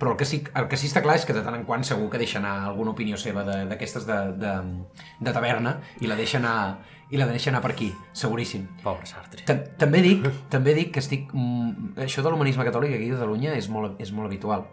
però 0.00 0.14
el 0.14 0.16
que, 0.16 0.24
sí, 0.24 0.40
el 0.56 0.68
que 0.70 0.78
sí 0.80 0.88
està 0.88 1.02
clar 1.04 1.18
és 1.20 1.26
que 1.28 1.36
de 1.36 1.44
tant 1.44 1.58
en 1.58 1.66
quant 1.68 1.84
segur 1.84 2.08
que 2.12 2.20
deixa 2.22 2.40
anar 2.40 2.54
alguna 2.70 2.94
opinió 2.94 3.20
seva 3.20 3.44
d'aquestes 3.44 4.08
de, 4.08 4.18
de, 4.40 4.54
de, 4.64 5.04
de 5.28 5.34
taverna 5.36 5.76
i 6.00 6.08
la 6.08 6.16
deixa 6.16 6.40
anar, 6.40 6.56
i 7.12 7.20
la 7.20 7.28
deixa 7.28 7.52
anar 7.52 7.60
per 7.66 7.74
aquí, 7.74 7.90
seguríssim. 8.16 8.64
Pobre 8.84 9.08
Sartre. 9.10 9.44
T 9.44 9.58
també 9.80 10.00
dic, 10.06 10.24
també 10.54 10.76
dic 10.78 10.94
que 10.96 11.04
estic... 11.04 11.34
Mm, 11.36 11.96
això 12.06 12.24
de 12.24 12.32
l'humanisme 12.32 12.64
catòlic 12.64 12.96
aquí 12.96 13.10
a 13.10 13.18
Catalunya 13.18 13.58
és 13.60 13.68
molt, 13.68 14.00
és 14.00 14.14
molt 14.16 14.30
habitual. 14.30 14.70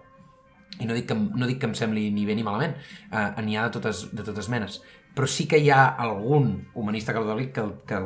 I 0.78 0.86
no 0.86 0.93
dic 0.93 1.08
que, 1.10 1.16
no 1.18 1.48
dic 1.50 1.60
que 1.60 1.68
em 1.68 1.76
sembli 1.76 2.08
ni 2.14 2.24
bé 2.28 2.36
ni 2.38 2.43
malament, 2.45 2.76
uh, 3.10 3.32
n'hi 3.41 3.56
ha 3.58 3.66
de 3.66 3.74
totes, 3.80 4.06
de 4.14 4.24
totes 4.24 4.48
menes 4.54 4.80
però 5.18 5.26
sí 5.30 5.47
que 5.49 5.57
hi 5.57 5.72
ha 5.74 5.84
algun 5.97 6.51
humanista 6.78 7.15
catòlic 7.15 7.55
que, 7.55 7.63
que, 7.89 8.01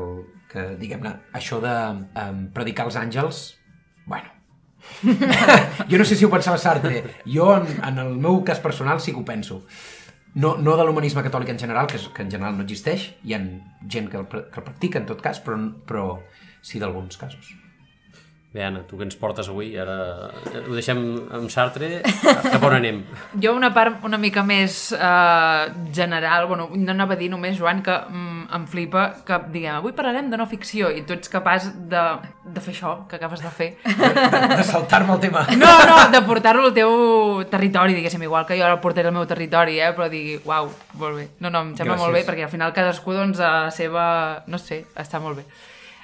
que 0.52 0.68
diguem-ne, 0.80 1.12
això 1.36 1.60
de 1.64 1.74
um, 2.24 2.46
predicar 2.56 2.88
els 2.88 3.00
àngels, 3.00 3.42
bueno, 4.06 4.32
jo 5.92 6.00
no 6.00 6.06
sé 6.08 6.16
si 6.16 6.26
ho 6.26 6.32
pensava 6.32 6.58
Sartre, 6.58 7.04
jo 7.26 7.52
en, 7.58 7.68
en 7.84 8.00
el 8.06 8.16
meu 8.16 8.42
cas 8.48 8.64
personal 8.64 9.04
sí 9.04 9.12
que 9.12 9.20
ho 9.20 9.28
penso. 9.28 9.62
No, 10.34 10.56
no 10.56 10.78
de 10.80 10.86
l'humanisme 10.88 11.24
catòlic 11.26 11.52
en 11.52 11.60
general, 11.60 11.90
que, 11.92 12.00
és, 12.00 12.08
que 12.16 12.24
en 12.24 12.32
general 12.32 12.56
no 12.56 12.64
existeix, 12.64 13.10
hi 13.28 13.36
ha 13.36 13.42
gent 13.92 14.08
que 14.08 14.22
el, 14.22 14.30
que 14.32 14.62
el 14.64 14.68
practica 14.70 15.02
en 15.02 15.10
tot 15.10 15.20
cas, 15.22 15.44
però, 15.44 15.60
però 15.88 16.06
sí 16.64 16.80
d'alguns 16.80 17.20
casos. 17.20 17.52
Bé, 18.52 18.66
Anna, 18.66 18.82
tu 18.84 18.98
que 19.00 19.06
ens 19.08 19.16
portes 19.16 19.48
avui? 19.48 19.70
Ara 19.80 19.94
ho 20.66 20.74
deixem 20.76 21.00
amb 21.32 21.48
Sartre. 21.54 22.02
Cap 22.04 22.66
on 22.68 22.74
anem? 22.76 22.98
Jo 23.44 23.54
una 23.56 23.70
part 23.72 24.04
una 24.04 24.20
mica 24.20 24.44
més 24.44 24.90
uh, 24.92 25.72
general, 25.96 26.50
bueno, 26.50 26.66
no 26.76 26.92
anava 26.92 27.16
a 27.16 27.20
dir 27.22 27.30
només, 27.32 27.56
Joan, 27.56 27.80
que 27.86 27.96
mm, 27.96 28.42
em 28.58 28.66
flipa 28.68 29.06
que 29.24 29.40
diguem, 29.54 29.78
avui 29.78 29.96
parlarem 29.96 30.28
de 30.34 30.42
no 30.42 30.50
ficció 30.52 30.92
i 30.92 31.06
tu 31.08 31.16
ets 31.16 31.32
capaç 31.32 31.70
de, 31.94 32.04
de 32.44 32.66
fer 32.68 32.76
això 32.76 32.94
que 33.08 33.22
acabes 33.22 33.40
de 33.40 33.56
fer. 33.56 33.72
De, 33.88 34.68
saltar-me 34.68 35.16
el 35.16 35.24
tema. 35.24 35.48
No, 35.56 35.72
no, 35.88 35.98
de 36.12 36.26
portar-lo 36.28 36.68
al 36.68 36.76
teu 36.76 36.92
territori, 37.56 37.96
diguéssim, 37.96 38.28
igual 38.28 38.44
que 38.50 38.60
jo 38.60 38.68
ara 38.68 38.76
el 38.76 38.84
portaré 38.84 39.14
al 39.14 39.16
meu 39.16 39.30
territori, 39.32 39.80
eh? 39.80 39.94
però 39.96 40.12
digui, 40.12 40.42
uau, 40.44 40.68
molt 41.00 41.22
bé. 41.22 41.30
No, 41.40 41.48
no, 41.48 41.64
em 41.70 41.76
sembla 41.78 41.96
Gràcies. 41.96 42.04
molt 42.04 42.20
bé, 42.20 42.28
perquè 42.28 42.50
al 42.50 42.52
final 42.52 42.76
cadascú, 42.76 43.16
doncs, 43.16 43.40
a 43.40 43.70
la 43.70 43.76
seva... 43.76 44.04
no 44.52 44.60
sé, 44.60 44.84
està 45.00 45.24
molt 45.24 45.40
bé. 45.40 45.48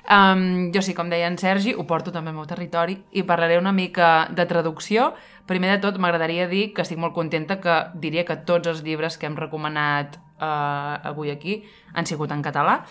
Um, 0.07 0.71
jo 0.71 0.79
sí, 0.79 0.93
com 0.95 1.09
deia 1.11 1.27
en 1.27 1.35
Sergi, 1.35 1.73
ho 1.75 1.83
porto 1.87 2.13
també 2.15 2.31
al 2.31 2.37
meu 2.37 2.45
territori 2.47 2.95
i 3.11 3.25
parlaré 3.27 3.57
una 3.59 3.73
mica 3.75 4.29
de 4.31 4.45
traducció. 4.47 5.11
Primer 5.49 5.73
de 5.73 5.81
tot, 5.83 5.99
m'agradaria 5.99 6.47
dir 6.47 6.69
que 6.73 6.85
estic 6.85 6.99
molt 7.01 7.15
contenta 7.15 7.59
que 7.59 7.75
diria 7.99 8.23
que 8.23 8.39
tots 8.47 8.71
els 8.71 8.85
llibres 8.87 9.19
que 9.19 9.27
hem 9.27 9.35
recomanat 9.35 10.15
uh, 10.39 11.03
avui 11.11 11.33
aquí 11.33 11.59
han 11.93 12.07
sigut 12.07 12.31
en 12.31 12.45
català 12.45 12.83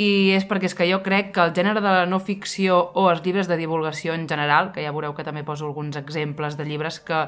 i 0.00 0.32
és 0.32 0.46
perquè 0.48 0.68
és 0.70 0.74
que 0.76 0.86
jo 0.88 1.00
crec 1.04 1.32
que 1.34 1.42
el 1.44 1.52
gènere 1.56 1.80
de 1.82 1.90
la 1.92 2.06
no 2.08 2.20
ficció 2.24 2.78
o 2.96 3.08
els 3.10 3.20
llibres 3.24 3.50
de 3.50 3.58
divulgació 3.60 4.14
en 4.16 4.26
general, 4.28 4.70
que 4.72 4.84
ja 4.84 4.92
veureu 4.94 5.12
que 5.16 5.26
també 5.26 5.42
poso 5.44 5.66
alguns 5.66 5.98
exemples 6.00 6.56
de 6.56 6.64
llibres 6.64 7.00
que 7.04 7.26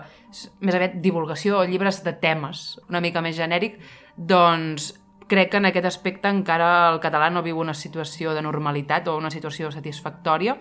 més 0.60 0.76
aviat 0.78 0.96
divulgació 1.04 1.58
o 1.60 1.66
llibres 1.68 2.00
de 2.06 2.14
temes 2.22 2.80
una 2.88 3.02
mica 3.04 3.20
més 3.20 3.36
genèric, 3.36 3.76
doncs 4.16 4.92
crec 5.32 5.48
que 5.48 5.56
en 5.56 5.64
aquest 5.70 5.86
aspecte 5.88 6.28
encara 6.28 6.90
el 6.92 6.98
català 7.00 7.30
no 7.32 7.40
viu 7.40 7.56
una 7.62 7.72
situació 7.72 8.34
de 8.36 8.42
normalitat 8.44 9.06
o 9.08 9.16
una 9.16 9.30
situació 9.32 9.70
satisfactòria, 9.72 10.58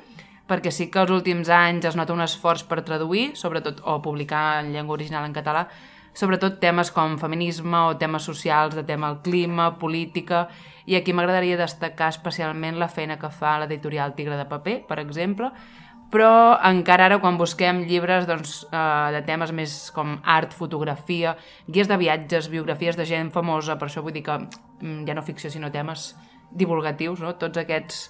perquè 0.48 0.72
sí 0.72 0.88
que 0.92 1.02
els 1.04 1.12
últims 1.12 1.52
anys 1.52 1.90
es 1.90 1.98
nota 2.00 2.16
un 2.16 2.24
esforç 2.24 2.64
per 2.70 2.80
traduir, 2.88 3.34
sobretot, 3.36 3.82
o 3.84 3.98
publicar 4.02 4.62
en 4.62 4.72
llengua 4.72 4.96
original 4.96 5.28
en 5.28 5.36
català, 5.36 5.66
sobretot 6.16 6.62
temes 6.64 6.92
com 6.96 7.18
feminisme 7.20 7.84
o 7.90 7.98
temes 8.00 8.24
socials, 8.24 8.76
de 8.76 8.86
tema 8.88 9.12
el 9.12 9.20
clima, 9.26 9.74
política, 9.80 10.46
i 10.88 10.96
aquí 10.96 11.12
m'agradaria 11.12 11.60
destacar 11.60 12.08
especialment 12.16 12.80
la 12.80 12.88
feina 12.88 13.20
que 13.20 13.32
fa 13.32 13.58
l'editorial 13.60 14.16
Tigre 14.16 14.40
de 14.40 14.48
Paper, 14.48 14.78
per 14.88 15.02
exemple, 15.04 15.52
però 16.12 16.60
encara 16.68 17.08
ara 17.08 17.20
quan 17.24 17.38
busquem 17.40 17.86
llibres 17.88 18.28
doncs, 18.28 18.66
eh, 18.68 19.12
de 19.16 19.22
temes 19.28 19.54
més 19.56 19.76
com 19.96 20.18
art, 20.28 20.52
fotografia, 20.54 21.38
guies 21.68 21.88
de 21.88 21.98
viatges, 21.98 22.50
biografies 22.52 23.00
de 23.00 23.08
gent 23.08 23.32
famosa, 23.32 23.78
per 23.80 23.88
això 23.88 24.04
vull 24.04 24.14
dir 24.14 24.26
que 24.26 24.36
mm, 24.38 25.06
ja 25.08 25.16
no 25.16 25.24
ficció 25.24 25.50
sinó 25.50 25.72
temes 25.72 26.12
divulgatius, 26.52 27.24
no? 27.24 27.36
tots 27.40 27.64
aquests... 27.64 28.10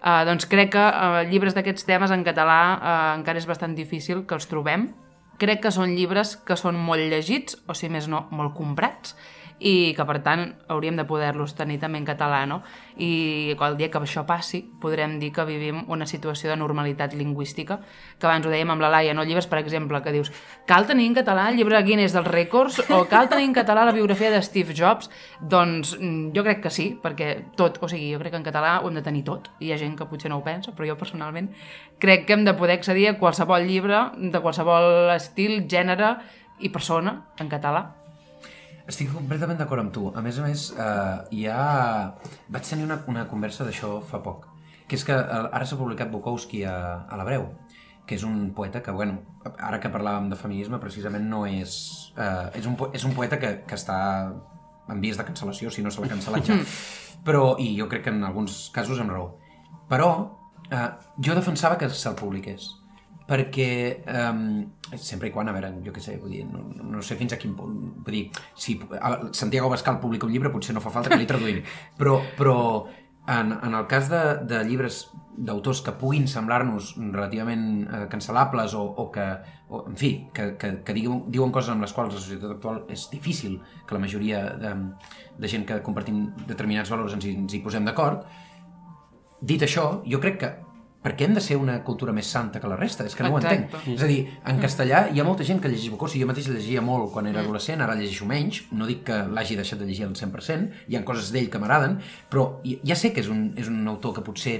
Eh, 0.00 0.22
doncs 0.24 0.46
crec 0.48 0.70
que 0.76 0.86
eh, 0.86 1.24
llibres 1.28 1.58
d'aquests 1.58 1.84
temes 1.88 2.14
en 2.14 2.22
català 2.24 2.60
eh, 2.70 2.96
encara 3.18 3.42
és 3.42 3.50
bastant 3.50 3.74
difícil 3.74 4.24
que 4.26 4.38
els 4.38 4.46
trobem. 4.48 4.92
Crec 5.40 5.64
que 5.64 5.74
són 5.74 5.96
llibres 5.96 6.36
que 6.46 6.56
són 6.56 6.78
molt 6.78 7.02
llegits, 7.10 7.58
o 7.66 7.74
si 7.74 7.90
més 7.90 8.06
no, 8.08 8.26
molt 8.30 8.54
comprats, 8.54 9.16
i 9.60 9.92
que 9.96 10.04
per 10.08 10.18
tant 10.24 10.46
hauríem 10.72 10.96
de 10.96 11.04
poder-los 11.04 11.52
tenir 11.54 11.76
també 11.80 12.00
en 12.00 12.06
català, 12.08 12.46
no? 12.48 12.62
I 12.96 13.52
el 13.52 13.76
dia 13.76 13.90
que 13.92 14.00
això 14.00 14.24
passi 14.26 14.62
podrem 14.80 15.18
dir 15.20 15.30
que 15.36 15.44
vivim 15.44 15.82
una 15.92 16.06
situació 16.08 16.48
de 16.50 16.56
normalitat 16.56 17.12
lingüística, 17.14 17.78
que 18.18 18.26
abans 18.26 18.46
ho 18.46 18.52
dèiem 18.52 18.72
amb 18.72 18.80
la 18.80 18.88
Laia, 18.88 19.14
no? 19.14 19.24
Llibres, 19.28 19.46
per 19.46 19.60
exemple, 19.60 20.00
que 20.02 20.14
dius 20.16 20.32
cal 20.66 20.88
tenir 20.88 21.06
en 21.10 21.18
català 21.20 21.50
el 21.50 21.60
llibre 21.60 21.82
Guinness 21.84 22.16
dels 22.16 22.32
rècords 22.32 22.80
o 22.88 23.04
cal 23.10 23.28
tenir 23.28 23.50
en 23.50 23.54
català 23.54 23.84
la 23.84 23.94
biografia 23.96 24.32
de 24.32 24.40
Steve 24.42 24.74
Jobs? 24.74 25.10
Doncs 25.40 25.92
mm, 25.98 26.32
jo 26.36 26.44
crec 26.46 26.64
que 26.64 26.72
sí, 26.72 26.88
perquè 27.02 27.30
tot, 27.56 27.78
o 27.84 27.88
sigui, 27.88 28.14
jo 28.14 28.22
crec 28.22 28.32
que 28.32 28.40
en 28.40 28.48
català 28.48 28.78
ho 28.80 28.88
hem 28.88 28.96
de 28.96 29.04
tenir 29.04 29.26
tot. 29.28 29.52
Hi 29.60 29.74
ha 29.74 29.80
gent 29.80 29.96
que 29.98 30.08
potser 30.08 30.32
no 30.32 30.40
ho 30.40 30.44
pensa, 30.46 30.72
però 30.72 30.88
jo 30.88 30.96
personalment 30.96 31.52
crec 32.00 32.24
que 32.26 32.32
hem 32.32 32.48
de 32.48 32.56
poder 32.56 32.78
accedir 32.80 33.10
a 33.10 33.18
qualsevol 33.20 33.68
llibre 33.68 34.06
de 34.16 34.40
qualsevol 34.40 35.12
estil, 35.12 35.66
gènere 35.68 36.16
i 36.60 36.72
persona 36.72 37.20
en 37.38 37.48
català. 37.52 37.99
Estic 38.90 39.12
completament 39.14 39.60
d'acord 39.60 39.84
amb 39.84 39.92
tu. 39.94 40.08
A 40.16 40.22
més 40.24 40.38
a 40.40 40.46
més, 40.46 40.70
eh, 40.74 41.18
hi 41.36 41.44
ha... 41.46 41.64
Vaig 42.50 42.66
tenir 42.66 42.86
una, 42.88 42.98
una 43.12 43.26
conversa 43.30 43.66
d'això 43.66 43.98
fa 44.06 44.18
poc, 44.24 44.48
que 44.90 44.98
és 44.98 45.04
que 45.06 45.14
eh, 45.14 45.42
ara 45.46 45.66
s'ha 45.66 45.78
publicat 45.78 46.10
Bukowski 46.10 46.64
a, 46.66 46.76
a 47.06 47.18
l'Hebreu, 47.20 47.46
que 48.06 48.18
és 48.18 48.24
un 48.26 48.48
poeta 48.56 48.82
que, 48.82 48.94
bueno, 48.96 49.20
ara 49.54 49.78
que 49.82 49.92
parlàvem 49.94 50.26
de 50.32 50.38
feminisme, 50.40 50.82
precisament 50.82 51.28
no 51.30 51.44
és... 51.46 51.76
Eh, 52.16 52.58
és, 52.58 52.66
un, 52.66 52.74
és 52.96 53.06
un 53.06 53.14
poeta 53.14 53.38
que, 53.38 53.52
que 53.68 53.78
està 53.78 54.00
en 54.90 55.04
vies 55.04 55.20
de 55.20 55.28
cancel·lació, 55.28 55.70
si 55.70 55.86
no 55.86 55.94
se 55.94 56.02
l'ha 56.02 56.10
cancel·lat 56.10 56.50
ja. 56.50 56.58
Però, 57.22 57.54
i 57.62 57.76
jo 57.78 57.86
crec 57.86 58.08
que 58.08 58.14
en 58.16 58.24
alguns 58.26 58.64
casos 58.74 58.98
amb 58.98 59.14
raó. 59.14 59.30
Però 59.90 60.10
eh, 60.66 60.86
jo 61.22 61.38
defensava 61.38 61.78
que 61.78 61.86
se'l 61.94 62.18
publiqués 62.18 62.72
perquè 63.30 63.70
um, 64.10 64.64
sempre 64.98 65.30
i 65.30 65.34
quan, 65.34 65.46
a 65.46 65.54
veure, 65.54 65.70
jo 65.86 65.94
què 65.94 66.02
sé, 66.02 66.16
vull 66.18 66.34
dir, 66.34 66.42
no, 66.50 66.64
no 66.96 67.02
sé 67.06 67.14
fins 67.18 67.36
a 67.36 67.38
quin 67.38 67.54
punt, 67.54 67.76
vull 68.02 68.16
dir, 68.16 68.24
si 68.58 68.74
Santiago 69.36 69.70
Bascal 69.70 70.00
publica 70.02 70.26
un 70.26 70.34
llibre 70.34 70.50
potser 70.50 70.74
no 70.74 70.82
fa 70.82 70.90
falta 70.90 71.12
que 71.12 71.20
li 71.20 71.28
traduïm, 71.30 71.60
però, 72.00 72.18
però 72.38 72.56
en, 73.30 73.52
en 73.54 73.76
el 73.78 73.86
cas 73.86 74.10
de, 74.10 74.22
de 74.50 74.64
llibres 74.66 75.04
d'autors 75.40 75.80
que 75.86 75.94
puguin 75.96 76.26
semblar-nos 76.28 76.96
relativament 76.98 77.66
eh, 77.86 78.00
cancel·lables 78.10 78.74
o, 78.76 78.82
o 78.82 79.06
que, 79.14 79.26
o, 79.70 79.84
en 79.86 79.96
fi, 80.00 80.10
que, 80.34 80.50
que, 80.60 80.72
que 80.84 80.96
diuen, 80.96 81.22
diuen 81.30 81.54
coses 81.54 81.70
amb 81.72 81.86
les 81.86 81.94
quals 81.96 82.16
la 82.16 82.22
societat 82.22 82.56
actual 82.56 82.82
és 82.90 83.06
difícil 83.12 83.60
que 83.86 83.96
la 83.96 84.02
majoria 84.02 84.42
de, 84.58 84.74
de 85.38 85.52
gent 85.52 85.68
que 85.68 85.78
compartim 85.86 86.26
determinats 86.50 86.90
valors 86.90 87.14
ens 87.16 87.28
hi, 87.28 87.36
ens 87.44 87.54
hi 87.54 87.62
posem 87.62 87.86
d'acord, 87.86 88.26
dit 89.40 89.62
això, 89.64 89.86
jo 90.04 90.20
crec 90.20 90.42
que 90.42 90.50
per 91.00 91.14
què 91.16 91.24
hem 91.24 91.34
de 91.36 91.40
ser 91.40 91.56
una 91.56 91.78
cultura 91.84 92.12
més 92.12 92.28
santa 92.28 92.60
que 92.60 92.68
la 92.68 92.76
resta? 92.76 93.06
És 93.08 93.16
que 93.16 93.24
no 93.24 93.30
Exacte. 93.32 93.56
ho 93.56 93.78
entenc. 93.78 93.94
És 93.96 94.04
a 94.04 94.08
dir, 94.10 94.18
en 94.52 94.60
castellà 94.60 95.06
hi 95.08 95.20
ha 95.20 95.24
molta 95.24 95.46
gent 95.48 95.62
que 95.62 95.70
llegeix 95.72 95.88
Bukowski, 95.94 96.20
jo 96.20 96.28
mateix 96.28 96.50
llegia 96.52 96.82
molt 96.84 97.08
quan 97.14 97.30
era 97.30 97.40
adolescent, 97.40 97.80
ara 97.80 97.96
llegeixo 97.96 98.28
menys, 98.28 98.64
no 98.76 98.88
dic 98.88 99.06
que 99.08 99.22
l'hagi 99.32 99.56
deixat 99.56 99.80
de 99.80 99.88
llegir 99.88 100.04
al 100.08 100.12
100%, 100.18 100.84
hi 100.88 100.98
ha 100.98 101.04
coses 101.08 101.32
d'ell 101.32 101.48
que 101.52 101.62
m'agraden, 101.62 101.98
però 102.28 102.50
ja 102.64 102.98
sé 103.00 103.14
que 103.14 103.24
és 103.24 103.32
un, 103.32 103.50
és 103.56 103.72
un 103.72 103.80
autor 103.88 104.18
que 104.18 104.26
potser 104.26 104.58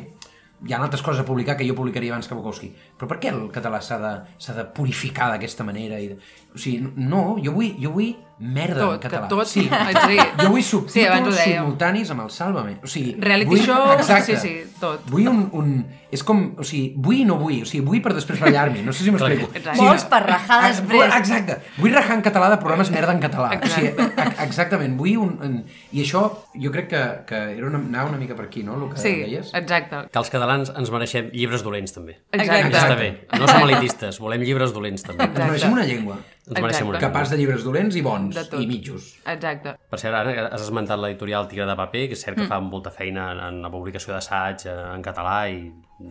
hi 0.67 0.75
ha 0.75 0.81
altres 0.81 1.03
coses 1.03 1.23
a 1.23 1.25
publicar 1.25 1.57
que 1.57 1.67
jo 1.69 1.75
publicaria 1.77 2.13
abans 2.13 2.29
que 2.29 2.37
Bukowski, 2.37 2.73
però 2.97 3.09
per 3.09 3.21
què 3.21 3.33
el 3.33 3.47
català 3.53 3.81
s'ha 3.85 4.01
de, 4.01 4.15
de 4.57 4.65
purificar 4.77 5.31
d'aquesta 5.33 5.65
manera? 5.65 6.01
I 6.01 6.11
de... 6.13 6.19
O 6.55 6.61
sigui, 6.61 6.89
no, 6.97 7.39
jo 7.41 7.55
vull, 7.57 7.73
jo 7.81 7.93
vull 7.95 8.13
merda 8.41 8.81
Tot, 8.81 8.95
en 8.95 9.01
català. 9.01 9.29
que 9.29 9.35
tot- 9.35 9.47
Sí, 9.47 9.69
sí. 9.69 10.19
jo 10.41 10.49
vull 10.51 10.63
Sí, 10.63 11.05
abans 11.05 11.27
subtítols 11.29 11.37
dèiem. 11.37 11.59
simultanis 11.61 12.11
amb 12.11 12.23
el 12.23 12.31
Sálvame. 12.31 12.79
O 12.83 12.87
sigui, 12.87 13.15
Reality 13.21 13.51
vull... 13.51 13.61
show, 13.61 13.93
Exacte. 13.93 14.37
sí, 14.41 14.49
sí, 14.65 14.73
tot. 14.81 15.03
Vull 15.11 15.29
un, 15.29 15.49
un... 15.53 15.87
És 16.11 16.25
com... 16.27 16.55
O 16.59 16.65
sigui, 16.65 16.95
vull 16.97 17.21
i 17.21 17.25
no 17.25 17.37
vull. 17.39 17.61
O 17.63 17.67
sigui, 17.69 17.85
vull 17.87 18.01
per 18.03 18.15
després 18.17 18.41
ballar-me. 18.41 18.81
No 18.83 18.93
sé 18.93 19.05
si 19.05 19.13
m'explico. 19.13 19.51
Exacte. 19.53 19.71
O 19.71 19.75
sigui, 19.77 19.87
Vols 19.91 20.05
per 20.11 20.23
rajar 20.27 20.59
després. 20.67 21.15
Exacte. 21.21 21.59
Vull 21.79 21.93
rajar 21.95 22.17
en 22.17 22.23
català 22.25 22.49
de 22.51 22.57
programes 22.65 22.91
merda 22.91 23.13
en 23.13 23.21
català. 23.21 23.53
O 23.63 23.69
sigui, 23.69 23.93
Exacte. 23.93 24.23
ex- 24.25 24.43
exactament. 24.49 24.97
Vull 24.99 25.17
un... 25.21 25.37
un... 25.45 25.61
I 25.93 26.03
això 26.03 26.25
jo 26.55 26.73
crec 26.75 26.89
que, 26.91 27.05
que 27.29 27.43
era 27.59 27.67
una, 27.69 27.79
anava 27.79 28.09
una 28.11 28.19
mica 28.19 28.35
per 28.35 28.47
aquí, 28.49 28.65
no? 28.65 28.75
El 28.81 28.89
que 28.95 28.99
Sí, 29.05 29.15
deies. 29.23 29.53
exacte. 29.55 30.09
Que 30.11 30.19
els 30.19 30.31
catalans 30.33 30.73
ens 30.75 30.91
mereixem 30.91 31.31
llibres 31.33 31.63
dolents, 31.63 31.93
també. 31.95 32.17
Exacte. 32.33 32.73
Està 32.81 32.97
bé. 32.99 33.11
No 33.39 33.47
som 33.47 33.63
elitistes, 33.69 34.19
volem 34.19 34.43
llibres 34.43 34.73
dolents, 34.75 35.03
també. 35.07 35.25
Ens 35.29 35.39
mereixem 35.39 35.73
una 35.79 35.85
llengua. 35.87 36.17
Ens 36.49 36.57
mereixem 36.57 36.89
una 36.89 36.99
Exacte. 36.99 37.13
Capaç 37.13 37.33
de 37.33 37.39
llibres 37.39 37.67
dolents 37.67 37.97
i 37.97 38.03
bons. 38.03 38.39
I 38.57 38.67
mitjos. 38.67 39.13
Exacte. 39.29 39.77
Per 39.93 40.01
cert, 40.01 40.17
ara 40.17 40.49
has 40.49 40.65
esmentat 40.65 40.99
l'editorial 41.03 41.47
Tigre 41.51 41.69
de 41.69 41.77
Paper, 41.79 42.07
que 42.11 42.19
és 42.19 42.25
cert 42.25 42.41
que 42.41 42.49
fa 42.51 42.61
molta 42.65 42.91
feina 42.95 43.31
en, 43.35 43.45
en 43.51 43.61
la 43.67 43.71
publicació 43.73 44.17
d'assaig 44.17 44.67
eh, 44.67 44.77
en 44.95 45.05
català 45.05 45.37
i 45.53 45.61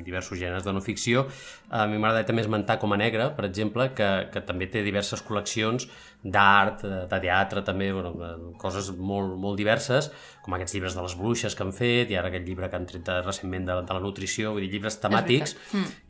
diversos 0.05 0.39
gèneres 0.39 0.65
de 0.65 0.73
no 0.73 0.81
ficció. 0.81 1.25
A 1.69 1.85
mi 1.89 1.97
m'agrada 1.97 2.27
també 2.27 2.43
esmentar 2.45 2.79
Com 2.79 2.93
a 2.93 2.99
Negre, 2.99 3.31
per 3.35 3.45
exemple, 3.47 3.89
que, 3.97 4.09
que 4.33 4.43
també 4.45 4.69
té 4.71 4.83
diverses 4.85 5.23
col·leccions 5.25 5.87
d'art, 6.23 6.83
eh, 6.83 7.05
de 7.09 7.19
teatre, 7.23 7.63
també, 7.65 7.91
bueno, 7.95 8.11
eh, 8.25 8.33
coses 8.59 8.91
molt, 8.95 9.35
molt 9.39 9.57
diverses, 9.59 10.11
com 10.43 10.55
aquests 10.55 10.75
llibres 10.75 10.97
de 10.97 11.05
les 11.05 11.15
bruixes 11.19 11.55
que 11.55 11.65
han 11.65 11.73
fet, 11.75 12.11
i 12.11 12.19
ara 12.19 12.31
aquest 12.31 12.45
llibre 12.47 12.69
que 12.69 12.79
han 12.79 12.87
tret 12.89 13.11
recentment 13.25 13.65
de, 13.69 13.79
de 13.87 13.97
la 13.97 14.03
nutrició, 14.03 14.53
vull 14.55 14.65
dir, 14.65 14.71
llibres 14.75 14.99
temàtics 15.01 15.55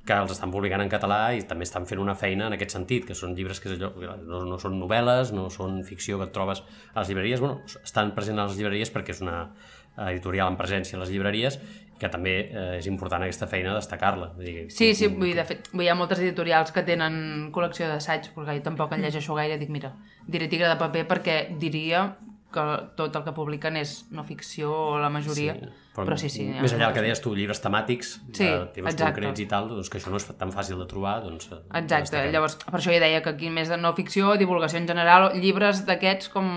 que 0.09 0.17
els 0.17 0.31
estan 0.33 0.49
publicant 0.49 0.81
en 0.81 0.89
català 0.89 1.35
i 1.37 1.43
també 1.45 1.67
estan 1.67 1.85
fent 1.85 2.01
una 2.01 2.15
feina 2.17 2.47
en 2.49 2.55
aquest 2.57 2.73
sentit, 2.73 3.05
que 3.05 3.17
són 3.17 3.35
llibres 3.37 3.59
que 3.61 3.69
és 3.69 3.77
allò, 3.77 3.91
no, 4.25 4.43
no 4.49 4.57
són 4.61 4.79
novel·les, 4.81 5.33
no 5.37 5.49
són 5.53 5.83
ficció 5.85 6.17
que 6.17 6.29
et 6.29 6.33
trobes 6.33 6.63
a 6.93 7.01
les 7.01 7.11
llibreries, 7.11 7.43
bueno, 7.43 7.61
estan 7.83 8.15
presents 8.17 8.41
a 8.41 8.47
les 8.49 8.57
llibreries 8.57 8.93
perquè 8.95 9.13
és 9.13 9.21
una 9.21 9.43
editorial 10.07 10.49
en 10.51 10.57
presència 10.57 10.97
a 10.97 11.03
les 11.03 11.11
llibreries 11.11 11.59
que 11.99 12.09
també 12.09 12.33
eh, 12.47 12.77
és 12.79 12.87
important 12.87 13.21
aquesta 13.25 13.47
feina 13.51 13.73
destacar-la. 13.75 14.31
Vull 14.37 14.45
dir, 14.47 14.65
Sí, 14.71 14.93
sí, 14.95 15.07
vull 15.11 15.35
de 15.35 15.43
fet, 15.45 15.67
vull 15.73 15.83
hi 15.85 15.89
ha 15.91 15.95
moltes 15.99 16.19
editorials 16.23 16.71
que 16.71 16.83
tenen 16.87 17.49
col·lecció 17.55 17.87
d'assaig, 17.91 18.31
perquè 18.35 18.55
jo 18.59 18.65
tampoc 18.71 18.93
en 18.95 19.03
llegeixo 19.03 19.35
gaire, 19.35 19.57
dic, 19.59 19.69
mira, 19.69 19.93
diré 20.27 20.47
tigre 20.47 20.67
de 20.71 20.79
paper 20.79 21.05
perquè 21.11 21.39
diria 21.59 22.07
que 22.49 22.63
tot 22.97 23.13
el 23.13 23.21
que 23.27 23.31
publiquen 23.37 23.75
és 23.77 24.07
no 24.09 24.23
ficció 24.25 24.71
o 24.73 24.95
la 24.97 25.11
majoria, 25.13 25.53
sí, 25.53 25.67
però, 25.93 26.05
però 26.07 26.15
sí, 26.17 26.31
sí. 26.33 26.47
Més 26.49 26.73
enllà 26.73 26.87
del 26.87 26.95
que 26.95 27.03
deies 27.05 27.19
tu, 27.21 27.35
llibres 27.37 27.59
temàtics, 27.61 28.15
Sí, 28.33 28.47
de 28.47 28.63
temes 28.73 28.95
exacte. 28.95 29.11
concrets 29.19 29.43
i 29.43 29.45
tal, 29.51 29.67
doncs 29.69 29.91
que 29.93 29.99
això 29.99 30.09
no 30.09 30.17
és 30.17 30.25
tan 30.31 30.49
fàcil 30.55 30.79
de 30.81 30.87
trobar, 30.89 31.19
doncs... 31.27 31.45
eh, 31.51 31.59
Exacte, 31.77 31.99
destaquem. 32.07 32.31
llavors, 32.33 32.55
per 32.63 32.79
això 32.79 32.89
jo 32.95 33.03
deia 33.03 33.21
que 33.21 33.29
aquí 33.35 33.51
més 33.53 33.69
de 33.69 33.77
no 33.77 33.91
ficció, 33.93 34.33
divulgació 34.41 34.79
en 34.81 34.87
general, 34.89 35.29
llibres 35.37 35.83
d'aquests 35.85 36.31
com 36.33 36.49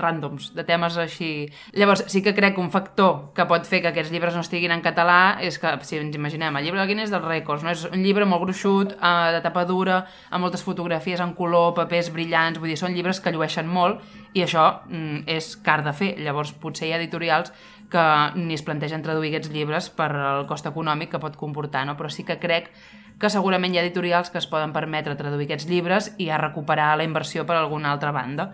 ràndoms, 0.00 0.50
de 0.56 0.64
temes 0.66 0.96
així. 1.00 1.30
Llavors, 1.76 2.04
sí 2.12 2.22
que 2.22 2.34
crec 2.36 2.56
que 2.56 2.62
un 2.62 2.70
factor 2.74 3.32
que 3.36 3.46
pot 3.48 3.66
fer 3.68 3.82
que 3.84 3.90
aquests 3.92 4.12
llibres 4.14 4.36
no 4.36 4.44
estiguin 4.44 4.74
en 4.74 4.84
català 4.84 5.36
és 5.44 5.58
que, 5.62 5.72
si 5.88 6.00
ens 6.00 6.16
imaginem, 6.16 6.56
el 6.56 6.66
llibre 6.66 6.82
de 6.82 6.86
Guinness 6.90 7.14
dels 7.14 7.24
rècords, 7.24 7.64
no? 7.64 7.72
és 7.72 7.86
un 7.88 8.02
llibre 8.04 8.28
molt 8.28 8.44
gruixut, 8.44 8.96
eh, 8.96 9.30
de 9.36 9.40
tapa 9.44 9.64
dura, 9.68 10.02
amb 10.30 10.46
moltes 10.46 10.64
fotografies 10.66 11.22
en 11.24 11.34
color, 11.38 11.72
papers 11.78 12.12
brillants, 12.14 12.60
vull 12.60 12.72
dir, 12.72 12.80
són 12.80 12.94
llibres 12.96 13.20
que 13.20 13.32
llueixen 13.34 13.68
molt 13.68 14.04
i 14.36 14.44
això 14.44 14.66
mm, 14.86 15.24
és 15.32 15.54
car 15.64 15.82
de 15.86 15.96
fer. 15.96 16.12
Llavors, 16.20 16.52
potser 16.60 16.88
hi 16.88 16.94
ha 16.94 17.00
editorials 17.00 17.52
que 17.90 18.04
ni 18.34 18.54
es 18.54 18.64
plantegen 18.66 19.02
traduir 19.02 19.30
aquests 19.30 19.52
llibres 19.54 19.90
per 19.94 20.10
el 20.12 20.46
cost 20.50 20.66
econòmic 20.66 21.12
que 21.14 21.22
pot 21.22 21.36
comportar, 21.38 21.86
no? 21.86 21.96
però 21.96 22.10
sí 22.10 22.26
que 22.26 22.40
crec 22.42 22.72
que 23.20 23.30
segurament 23.32 23.72
hi 23.72 23.80
ha 23.80 23.84
editorials 23.86 24.30
que 24.30 24.40
es 24.42 24.48
poden 24.50 24.74
permetre 24.74 25.16
traduir 25.16 25.46
aquests 25.46 25.68
llibres 25.70 26.10
i 26.20 26.28
a 26.28 26.40
recuperar 26.40 26.96
la 26.98 27.06
inversió 27.06 27.46
per 27.48 27.56
alguna 27.56 27.92
altra 27.94 28.12
banda. 28.12 28.50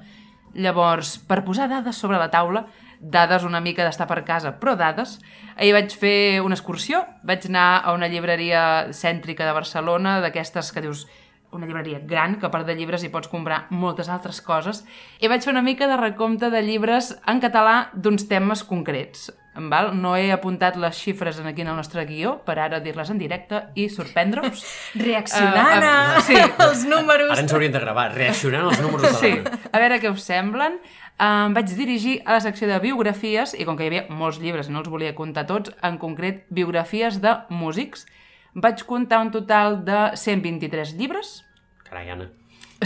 Llavors, 0.54 1.16
per 1.28 1.42
posar 1.46 1.68
dades 1.70 1.96
sobre 1.96 2.18
la 2.20 2.30
taula, 2.30 2.66
dades 3.00 3.42
una 3.44 3.60
mica 3.60 3.84
d'estar 3.86 4.06
per 4.06 4.22
casa, 4.24 4.52
però 4.60 4.76
dades, 4.78 5.16
ahir 5.56 5.72
vaig 5.74 5.96
fer 5.96 6.40
una 6.44 6.54
excursió, 6.58 7.02
vaig 7.26 7.48
anar 7.48 7.82
a 7.82 7.96
una 7.96 8.08
llibreria 8.08 8.92
cèntrica 8.94 9.48
de 9.48 9.56
Barcelona, 9.56 10.20
d'aquestes 10.22 10.70
que 10.72 10.84
dius 10.84 11.06
una 11.52 11.66
llibreria 11.66 12.00
gran, 12.08 12.38
que 12.40 12.46
a 12.46 12.52
part 12.52 12.66
de 12.66 12.76
llibres 12.76 13.02
hi 13.04 13.10
pots 13.12 13.28
comprar 13.28 13.66
moltes 13.70 14.08
altres 14.08 14.40
coses, 14.40 14.84
i 15.20 15.28
vaig 15.28 15.44
fer 15.44 15.52
una 15.52 15.64
mica 15.64 15.88
de 15.90 16.00
recompte 16.00 16.50
de 16.52 16.62
llibres 16.64 17.12
en 17.28 17.40
català 17.40 17.90
d'uns 17.92 18.28
temes 18.28 18.64
concrets. 18.64 19.30
Val? 19.54 19.90
No 20.00 20.14
he 20.16 20.30
apuntat 20.32 20.76
les 20.80 20.96
xifres 20.96 21.38
en 21.38 21.46
aquí 21.46 21.60
en 21.60 21.68
el 21.68 21.76
nostre 21.76 22.06
guió 22.08 22.38
per 22.46 22.54
ara 22.58 22.78
dir-les 22.80 23.10
en 23.12 23.18
directe 23.20 23.58
i 23.76 23.88
sorprendre-us. 23.92 24.62
Reaccionant 24.94 25.82
Eh, 25.84 25.90
a... 25.90 26.20
sí. 26.24 26.36
els 26.66 26.84
números. 26.88 27.30
Ara 27.34 27.42
ens 27.44 27.52
hauríem 27.52 27.72
de 27.74 27.82
gravar, 27.84 28.12
reaccionant 28.14 28.70
als 28.70 28.80
números 28.80 29.02
de 29.10 29.12
Sí, 29.20 29.32
l'Anna. 29.36 29.58
a 29.72 29.78
veure 29.84 30.00
què 30.00 30.10
us 30.14 30.24
semblen. 30.24 30.78
Em 31.22 31.52
vaig 31.54 31.68
dirigir 31.76 32.22
a 32.24 32.32
la 32.38 32.40
secció 32.40 32.66
de 32.66 32.78
biografies 32.80 33.52
i 33.54 33.66
com 33.68 33.76
que 33.76 33.84
hi 33.84 33.90
havia 33.92 34.06
molts 34.08 34.40
llibres 34.40 34.68
i 34.68 34.72
no 34.72 34.80
els 34.80 34.88
volia 34.88 35.14
comptar 35.14 35.44
tots, 35.46 35.70
en 35.84 35.98
concret 36.00 36.46
biografies 36.48 37.20
de 37.20 37.36
músics, 37.52 38.06
vaig 38.54 38.80
comptar 38.88 39.20
un 39.20 39.30
total 39.30 39.82
de 39.84 40.16
123 40.16 40.96
llibres. 40.96 41.42
Carai, 41.84 42.08
Anna. 42.10 42.30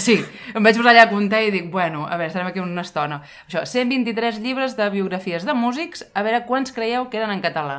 Sí, 0.02 0.16
em 0.54 0.64
vaig 0.64 0.76
posar 0.76 0.92
allà 0.92 1.06
a 1.06 1.10
comptar 1.10 1.42
i 1.46 1.52
dic, 1.54 1.70
bueno, 1.72 2.04
a 2.04 2.16
veure, 2.18 2.28
estarem 2.28 2.50
aquí 2.50 2.60
una 2.60 2.84
estona. 2.84 3.22
Això, 3.46 3.64
123 3.64 4.40
llibres 4.44 4.76
de 4.76 4.88
biografies 4.92 5.46
de 5.48 5.54
músics, 5.56 6.04
a 6.14 6.24
veure 6.26 6.44
quants 6.48 6.74
creieu 6.76 7.08
que 7.10 7.20
eren 7.20 7.32
en 7.32 7.44
català. 7.44 7.78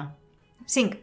5. 0.66 0.98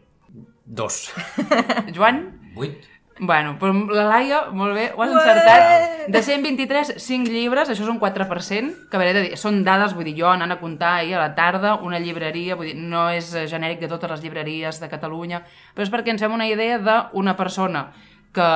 Dos. 0.65 1.07
Joan? 1.97 2.27
Vuit. 2.57 2.91
Bueno, 3.17 3.53
però 3.61 3.71
la 3.95 4.09
Laia, 4.09 4.41
molt 4.51 4.75
bé, 4.75 4.89
ho 4.91 5.03
has 5.05 5.13
encertat. 5.13 6.09
De 6.11 6.21
123, 6.23 6.97
5 6.99 7.31
llibres, 7.31 7.69
això 7.71 7.85
és 7.85 7.91
un 7.93 8.01
4%, 8.03 8.89
que 8.91 8.99
a 8.99 9.01
veure, 9.01 9.13
he 9.13 9.15
de 9.15 9.23
dir, 9.29 9.37
són 9.39 9.61
dades, 9.65 9.95
vull 9.95 10.09
dir, 10.09 10.17
jo 10.19 10.27
anant 10.33 10.51
a 10.51 10.59
comptar 10.59 10.97
ahir 10.99 11.15
a 11.15 11.21
la 11.23 11.35
tarda, 11.37 11.77
una 11.87 12.01
llibreria, 12.03 12.57
vull 12.59 12.73
dir, 12.73 12.75
no 12.75 13.07
és 13.15 13.31
genèric 13.51 13.79
de 13.85 13.93
totes 13.93 14.11
les 14.17 14.25
llibreries 14.25 14.83
de 14.83 14.91
Catalunya, 14.91 15.45
però 15.77 15.87
és 15.87 15.95
perquè 15.95 16.11
ens 16.11 16.27
fem 16.27 16.35
una 16.35 16.49
idea 16.51 16.81
d'una 16.83 17.37
persona 17.39 17.87
que 18.35 18.47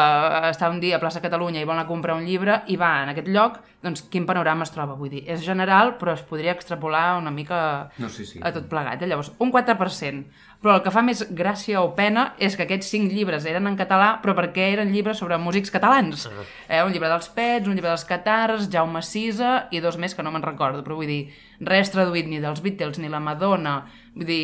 està 0.50 0.68
un 0.72 0.80
dia 0.82 0.96
a 0.98 1.02
plaça 1.02 1.22
Catalunya 1.22 1.62
i 1.62 1.66
vol 1.66 1.76
anar 1.76 1.86
a 1.86 1.90
comprar 1.90 2.16
un 2.18 2.26
llibre 2.26 2.62
i 2.66 2.76
va 2.80 2.90
en 3.04 3.12
aquest 3.12 3.28
lloc, 3.30 3.60
doncs 3.84 4.02
quin 4.10 4.26
panorama 4.26 4.66
es 4.66 4.72
troba? 4.74 4.96
Vull 4.98 5.12
dir, 5.12 5.22
és 5.30 5.44
general, 5.46 5.94
però 6.00 6.16
es 6.16 6.22
podria 6.26 6.52
extrapolar 6.56 7.18
una 7.20 7.30
mica 7.30 7.60
No, 8.02 8.10
sí, 8.10 8.26
sí. 8.26 8.40
a 8.42 8.50
tot 8.54 8.66
plegat. 8.70 9.02
Eh? 9.02 9.08
Llavors, 9.10 9.30
un 9.38 9.52
4%. 9.54 10.24
Però 10.58 10.74
el 10.74 10.82
que 10.82 10.90
fa 10.90 11.04
més 11.06 11.22
gràcia 11.30 11.78
o 11.84 11.92
pena 11.94 12.32
és 12.42 12.56
que 12.58 12.64
aquests 12.66 12.88
cinc 12.90 13.12
llibres 13.14 13.44
eren 13.46 13.70
en 13.70 13.76
català, 13.78 14.16
però 14.22 14.34
perquè 14.34 14.72
eren 14.72 14.90
llibres 14.90 15.20
sobre 15.22 15.38
músics 15.38 15.70
catalans. 15.70 16.26
Eh? 16.66 16.82
Un 16.82 16.90
llibre 16.90 17.10
dels 17.12 17.30
Pets, 17.36 17.68
un 17.70 17.78
llibre 17.78 17.92
dels 17.92 18.06
Catars, 18.08 18.66
Jaume 18.72 19.04
Sisa 19.06 19.68
i 19.70 19.78
dos 19.84 20.00
més 20.02 20.18
que 20.18 20.24
no 20.26 20.32
me'n 20.34 20.42
recordo, 20.42 20.82
però 20.82 20.98
vull 20.98 21.06
dir, 21.06 21.20
res 21.62 21.94
traduït 21.94 22.26
ni 22.26 22.42
dels 22.42 22.64
Beatles 22.64 22.98
ni 22.98 23.12
la 23.12 23.22
Madonna. 23.22 23.84
Vull 24.16 24.26
dir, 24.26 24.42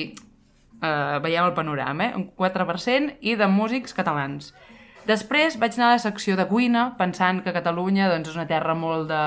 eh, 0.78 1.18
veiem 1.26 1.49
el 1.49 1.57
panorama, 1.59 2.07
eh? 2.07 2.14
un 2.14 2.30
4% 2.39 3.18
i 3.26 3.35
de 3.35 3.51
músics 3.51 3.99
catalans. 3.99 4.53
Després 5.09 5.59
vaig 5.61 5.76
anar 5.76 5.90
a 5.92 5.96
la 5.98 6.02
secció 6.02 6.36
de 6.36 6.46
cuina, 6.48 6.94
pensant 6.98 7.42
que 7.44 7.52
Catalunya 7.52 8.09
doncs, 8.12 8.30
és 8.32 8.38
una 8.38 8.46
terra 8.48 8.74
molt 8.78 9.11
de, 9.11 9.24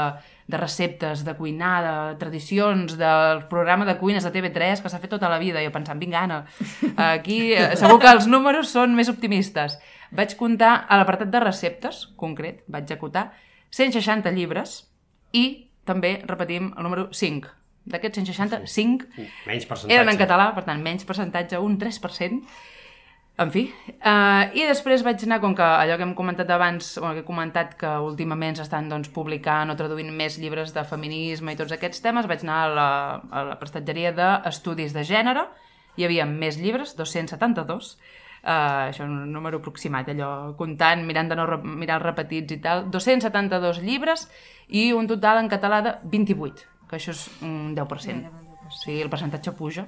de 0.48 0.58
receptes, 0.58 1.24
de 1.28 1.36
cuinar, 1.38 1.76
de 1.86 2.16
tradicions, 2.22 2.96
del 2.98 3.44
programa 3.52 3.86
de 3.86 3.98
cuines 4.00 4.26
de 4.26 4.32
TV3 4.34 4.82
que 4.82 4.90
s'ha 4.90 5.02
fet 5.04 5.12
tota 5.14 5.30
la 5.30 5.38
vida. 5.42 5.62
Jo 5.64 5.74
pensant, 5.76 6.00
vinga, 6.02 6.24
Anna, 6.24 6.40
aquí 7.12 7.54
eh, 7.54 7.76
segur 7.78 8.00
que 8.02 8.10
els 8.16 8.30
números 8.32 8.72
són 8.74 8.96
més 8.98 9.12
optimistes. 9.12 9.78
Vaig 10.16 10.38
comptar 10.40 10.86
a 10.88 10.98
l'apartat 10.98 11.30
de 11.30 11.44
receptes, 11.44 12.08
concret, 12.16 12.64
vaig 12.72 12.90
acotar, 12.96 13.30
160 13.76 14.32
llibres 14.32 14.80
i 15.36 15.46
també 15.88 16.18
repetim 16.26 16.72
el 16.78 16.88
número 16.88 17.10
5. 17.12 17.54
D'aquests 17.88 18.20
160, 18.20 18.66
5 18.68 19.28
Menys 19.48 19.68
percentatge. 19.68 19.94
eren 19.96 20.10
en 20.12 20.18
català, 20.20 20.50
per 20.56 20.66
tant, 20.68 20.82
menys 20.84 21.06
percentatge, 21.08 21.60
un 21.64 21.78
3%. 21.80 22.42
En 23.38 23.52
fi. 23.54 23.68
Uh, 24.02 24.50
I 24.58 24.64
després 24.66 25.04
vaig 25.06 25.22
anar, 25.28 25.38
com 25.44 25.54
que 25.58 25.66
allò 25.66 25.98
que 26.00 26.06
hem 26.08 26.16
comentat 26.18 26.50
abans, 26.50 26.96
o 26.98 27.12
que 27.14 27.22
he 27.22 27.26
comentat 27.26 27.76
que 27.78 27.92
últimament 28.02 28.58
s'estan 28.58 28.90
doncs, 28.90 29.12
publicant 29.14 29.70
o 29.70 29.76
traduint 29.78 30.10
més 30.10 30.40
llibres 30.42 30.74
de 30.74 30.84
feminisme 30.90 31.54
i 31.54 31.60
tots 31.60 31.76
aquests 31.76 32.02
temes, 32.02 32.26
vaig 32.26 32.42
anar 32.46 32.60
a 32.64 32.72
la, 32.74 32.88
a 33.30 33.44
la 33.52 33.58
prestatgeria 33.62 34.14
d'estudis 34.18 34.96
de 34.98 35.06
gènere. 35.06 35.46
Hi 35.98 36.08
havia 36.10 36.26
més 36.30 36.58
llibres, 36.62 36.98
272, 36.98 37.98
Uh, 38.48 38.88
això 38.94 39.02
és 39.04 39.10
un 39.10 39.32
número 39.34 39.58
aproximat, 39.60 40.08
allò 40.14 40.54
comptant, 40.56 41.02
mirant 41.04 41.28
de 41.28 41.36
no 41.36 41.50
re 41.50 41.58
mirar 41.66 41.98
els 41.98 42.06
repetits 42.06 42.56
i 42.56 42.60
tal, 42.64 42.86
272 42.94 43.82
llibres 43.84 44.28
i 44.70 44.94
un 44.96 45.10
total 45.10 45.42
en 45.42 45.52
català 45.52 45.82
de 45.84 45.98
28, 46.16 46.68
que 46.88 47.02
això 47.02 47.18
és 47.18 47.28
un 47.42 47.74
10%. 47.76 48.47
O 48.68 48.76
sigui, 48.76 49.00
el 49.02 49.10
percentatge 49.10 49.54
puja. 49.56 49.86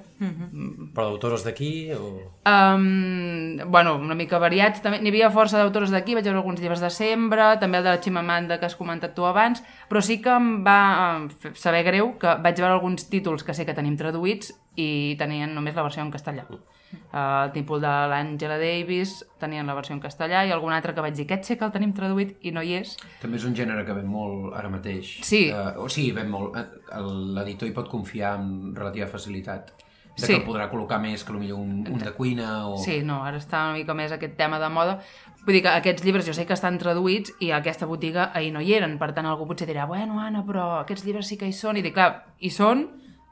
Però 0.96 1.06
d'autors 1.10 1.44
d'aquí 1.44 1.92
o... 1.92 2.08
Um, 2.48 3.60
bueno, 3.70 3.96
una 4.00 4.16
mica 4.16 4.40
variats. 4.40 4.80
També 4.82 5.00
n'hi 5.00 5.12
havia 5.12 5.30
força 5.34 5.60
d'autors 5.60 5.92
d'aquí, 5.92 6.16
vaig 6.16 6.24
veure 6.24 6.40
alguns 6.40 6.60
llibres 6.62 6.80
de 6.80 6.90
Sembra, 6.90 7.52
també 7.60 7.78
el 7.78 7.84
de 7.84 7.92
la 7.92 8.00
Chimamanda 8.00 8.58
que 8.58 8.66
has 8.66 8.76
comentat 8.78 9.14
tu 9.14 9.28
abans, 9.28 9.62
però 9.90 10.02
sí 10.02 10.20
que 10.24 10.32
em 10.32 10.64
va 10.64 11.28
saber 11.54 11.84
greu 11.84 12.14
que 12.18 12.36
vaig 12.40 12.56
veure 12.56 12.72
alguns 12.78 13.08
títols 13.12 13.44
que 13.44 13.54
sé 13.54 13.68
que 13.68 13.76
tenim 13.76 13.96
traduïts 14.00 14.54
i 14.76 15.16
tenien 15.20 15.54
només 15.54 15.76
la 15.76 15.84
versió 15.86 16.02
en 16.02 16.12
castellà. 16.14 16.48
Uh, 16.90 17.44
el 17.46 17.52
tipus 17.54 17.80
de 17.82 17.90
l'Àngela 18.10 18.56
Davis 18.58 19.16
tenien 19.38 19.66
la 19.66 19.74
versió 19.74 19.94
en 19.94 20.00
castellà 20.02 20.44
i 20.46 20.50
algun 20.54 20.72
altre 20.74 20.94
que 20.94 21.02
vaig 21.04 21.14
dir, 21.14 21.26
aquest 21.28 21.44
sé 21.46 21.58
que 21.58 21.64
el 21.66 21.72
tenim 21.74 21.92
traduït 21.94 22.36
i 22.42 22.50
no 22.54 22.62
hi 22.62 22.74
és. 22.80 22.96
També 23.22 23.38
és 23.38 23.44
un 23.46 23.54
gènere 23.54 23.84
que 23.86 23.94
ven 23.94 24.06
molt 24.10 24.54
ara 24.58 24.70
mateix. 24.70 25.18
Sí. 25.26 25.48
Uh, 25.54 25.84
o 25.84 25.88
sigui, 25.88 26.10
ven 26.16 26.30
molt. 26.30 26.56
Eh, 26.58 27.00
L'editor 27.36 27.68
hi 27.70 27.74
pot 27.76 27.88
confiar 27.90 28.34
amb 28.38 28.76
relativa 28.78 29.06
facilitat. 29.10 29.72
De 30.20 30.26
Sí. 30.26 30.34
que 30.34 30.44
podrà 30.44 30.66
col·locar 30.68 30.98
més 31.00 31.22
que 31.24 31.32
potser 31.32 31.54
un, 31.54 31.86
un 31.88 31.98
de 31.98 32.10
cuina 32.12 32.66
o... 32.68 32.76
Sí, 32.82 32.98
no, 33.06 33.22
ara 33.24 33.38
està 33.38 33.62
una 33.70 33.78
mica 33.78 33.94
més 33.94 34.12
aquest 34.12 34.34
tema 34.36 34.58
de 34.58 34.68
moda. 34.68 34.98
Vull 35.46 35.54
dir 35.54 35.62
que 35.62 35.70
aquests 35.72 36.04
llibres 36.04 36.26
jo 36.26 36.34
sé 36.36 36.44
que 36.44 36.52
estan 36.52 36.76
traduïts 36.82 37.32
i 37.40 37.52
a 37.52 37.60
aquesta 37.62 37.86
botiga 37.86 38.30
ahir 38.34 38.50
no 38.52 38.60
hi 38.60 38.74
eren, 38.76 38.98
per 38.98 39.12
tant 39.16 39.24
algú 39.30 39.46
potser 39.48 39.68
dirà, 39.70 39.86
bueno, 39.88 40.18
Anna, 40.20 40.42
però 40.44 40.80
aquests 40.82 41.06
llibres 41.06 41.30
sí 41.30 41.38
que 41.40 41.48
hi 41.48 41.54
són. 41.56 41.78
I 41.78 41.82
dic, 41.86 41.94
clar, 41.94 42.34
hi 42.38 42.50
són, 42.50 42.88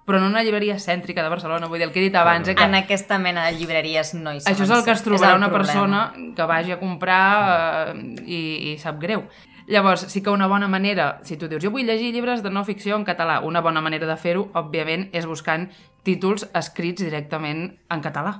però 0.09 0.23
no 0.23 0.31
una 0.31 0.41
llibreria 0.41 0.79
cèntrica 0.81 1.21
de 1.21 1.29
Barcelona, 1.29 1.69
vull 1.69 1.83
dir, 1.83 1.85
el 1.85 1.93
que 1.93 2.01
he 2.01 2.07
dit 2.07 2.15
abans, 2.17 2.49
eh, 2.49 2.55
que 2.57 2.65
En 2.65 2.75
aquesta 2.79 3.19
mena 3.21 3.45
de 3.45 3.59
llibreries 3.59 4.15
no 4.17 4.33
hi 4.33 4.41
això 4.41 4.65
és 4.65 4.73
el 4.73 4.85
que 4.87 4.95
es 4.95 5.05
trobarà 5.05 5.37
una 5.37 5.51
persona 5.53 6.07
que 6.37 6.47
vagi 6.49 6.73
a 6.73 6.79
comprar 6.81 7.93
eh, 7.93 7.99
i, 8.25 8.41
i 8.73 8.75
sap 8.81 8.97
greu. 9.03 9.27
Llavors, 9.69 10.07
sí 10.09 10.23
que 10.25 10.33
una 10.33 10.47
bona 10.49 10.67
manera, 10.67 11.21
si 11.29 11.37
tu 11.37 11.45
dius, 11.47 11.61
jo 11.61 11.69
vull 11.71 11.85
llegir 11.85 12.15
llibres 12.15 12.41
de 12.43 12.49
no 12.49 12.65
ficció 12.65 12.97
en 12.97 13.05
català, 13.05 13.43
una 13.45 13.61
bona 13.61 13.83
manera 13.85 14.09
de 14.09 14.17
fer-ho, 14.17 14.47
òbviament, 14.57 15.11
és 15.13 15.29
buscant 15.29 15.69
títols 16.09 16.49
escrits 16.57 17.05
directament 17.05 17.67
en 17.93 18.01
català, 18.01 18.39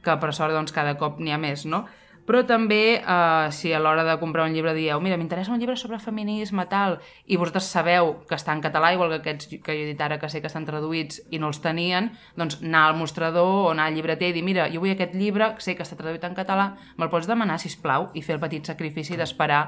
que 0.00 0.16
per 0.16 0.32
sort 0.32 0.56
doncs, 0.56 0.72
cada 0.72 0.96
cop 0.96 1.20
n'hi 1.20 1.36
ha 1.36 1.42
més, 1.42 1.66
no? 1.68 1.84
Però 2.30 2.44
també, 2.46 3.02
eh, 3.02 3.50
si 3.50 3.72
a 3.74 3.80
l'hora 3.82 4.04
de 4.06 4.12
comprar 4.20 4.44
un 4.46 4.52
llibre 4.54 4.70
dieu, 4.72 5.00
mira, 5.02 5.16
m'interessa 5.18 5.50
un 5.50 5.58
llibre 5.58 5.74
sobre 5.74 5.98
feminisme, 5.98 6.62
tal, 6.70 7.00
i 7.26 7.34
vosaltres 7.34 7.66
sabeu 7.66 8.12
que 8.28 8.36
està 8.36 8.54
en 8.54 8.62
català, 8.62 8.92
igual 8.94 9.10
que 9.10 9.18
aquests 9.18 9.48
que 9.64 9.74
jo 9.74 9.82
he 9.82 9.88
dit 9.88 10.00
ara 10.00 10.20
que 10.20 10.30
sé 10.30 10.38
que 10.38 10.46
estan 10.46 10.62
traduïts 10.68 11.24
i 11.34 11.40
no 11.42 11.50
els 11.50 11.58
tenien, 11.58 12.12
doncs 12.38 12.60
anar 12.62 12.84
al 12.86 12.94
mostrador 13.00 13.50
o 13.66 13.70
anar 13.72 13.88
al 13.90 13.98
llibreter 13.98 14.30
i 14.30 14.36
dir, 14.38 14.44
mira, 14.46 14.68
jo 14.70 14.78
vull 14.78 14.94
aquest 14.94 15.18
llibre, 15.18 15.56
sé 15.58 15.74
que 15.74 15.82
està 15.82 15.98
traduït 15.98 16.22
en 16.22 16.38
català, 16.38 16.76
me'l 16.96 17.10
pots 17.10 17.26
demanar, 17.26 17.58
si 17.58 17.74
plau? 17.82 18.12
I 18.14 18.22
fer 18.22 18.38
el 18.38 18.44
petit 18.46 18.62
sacrifici 18.62 19.18
d'esperar 19.18 19.64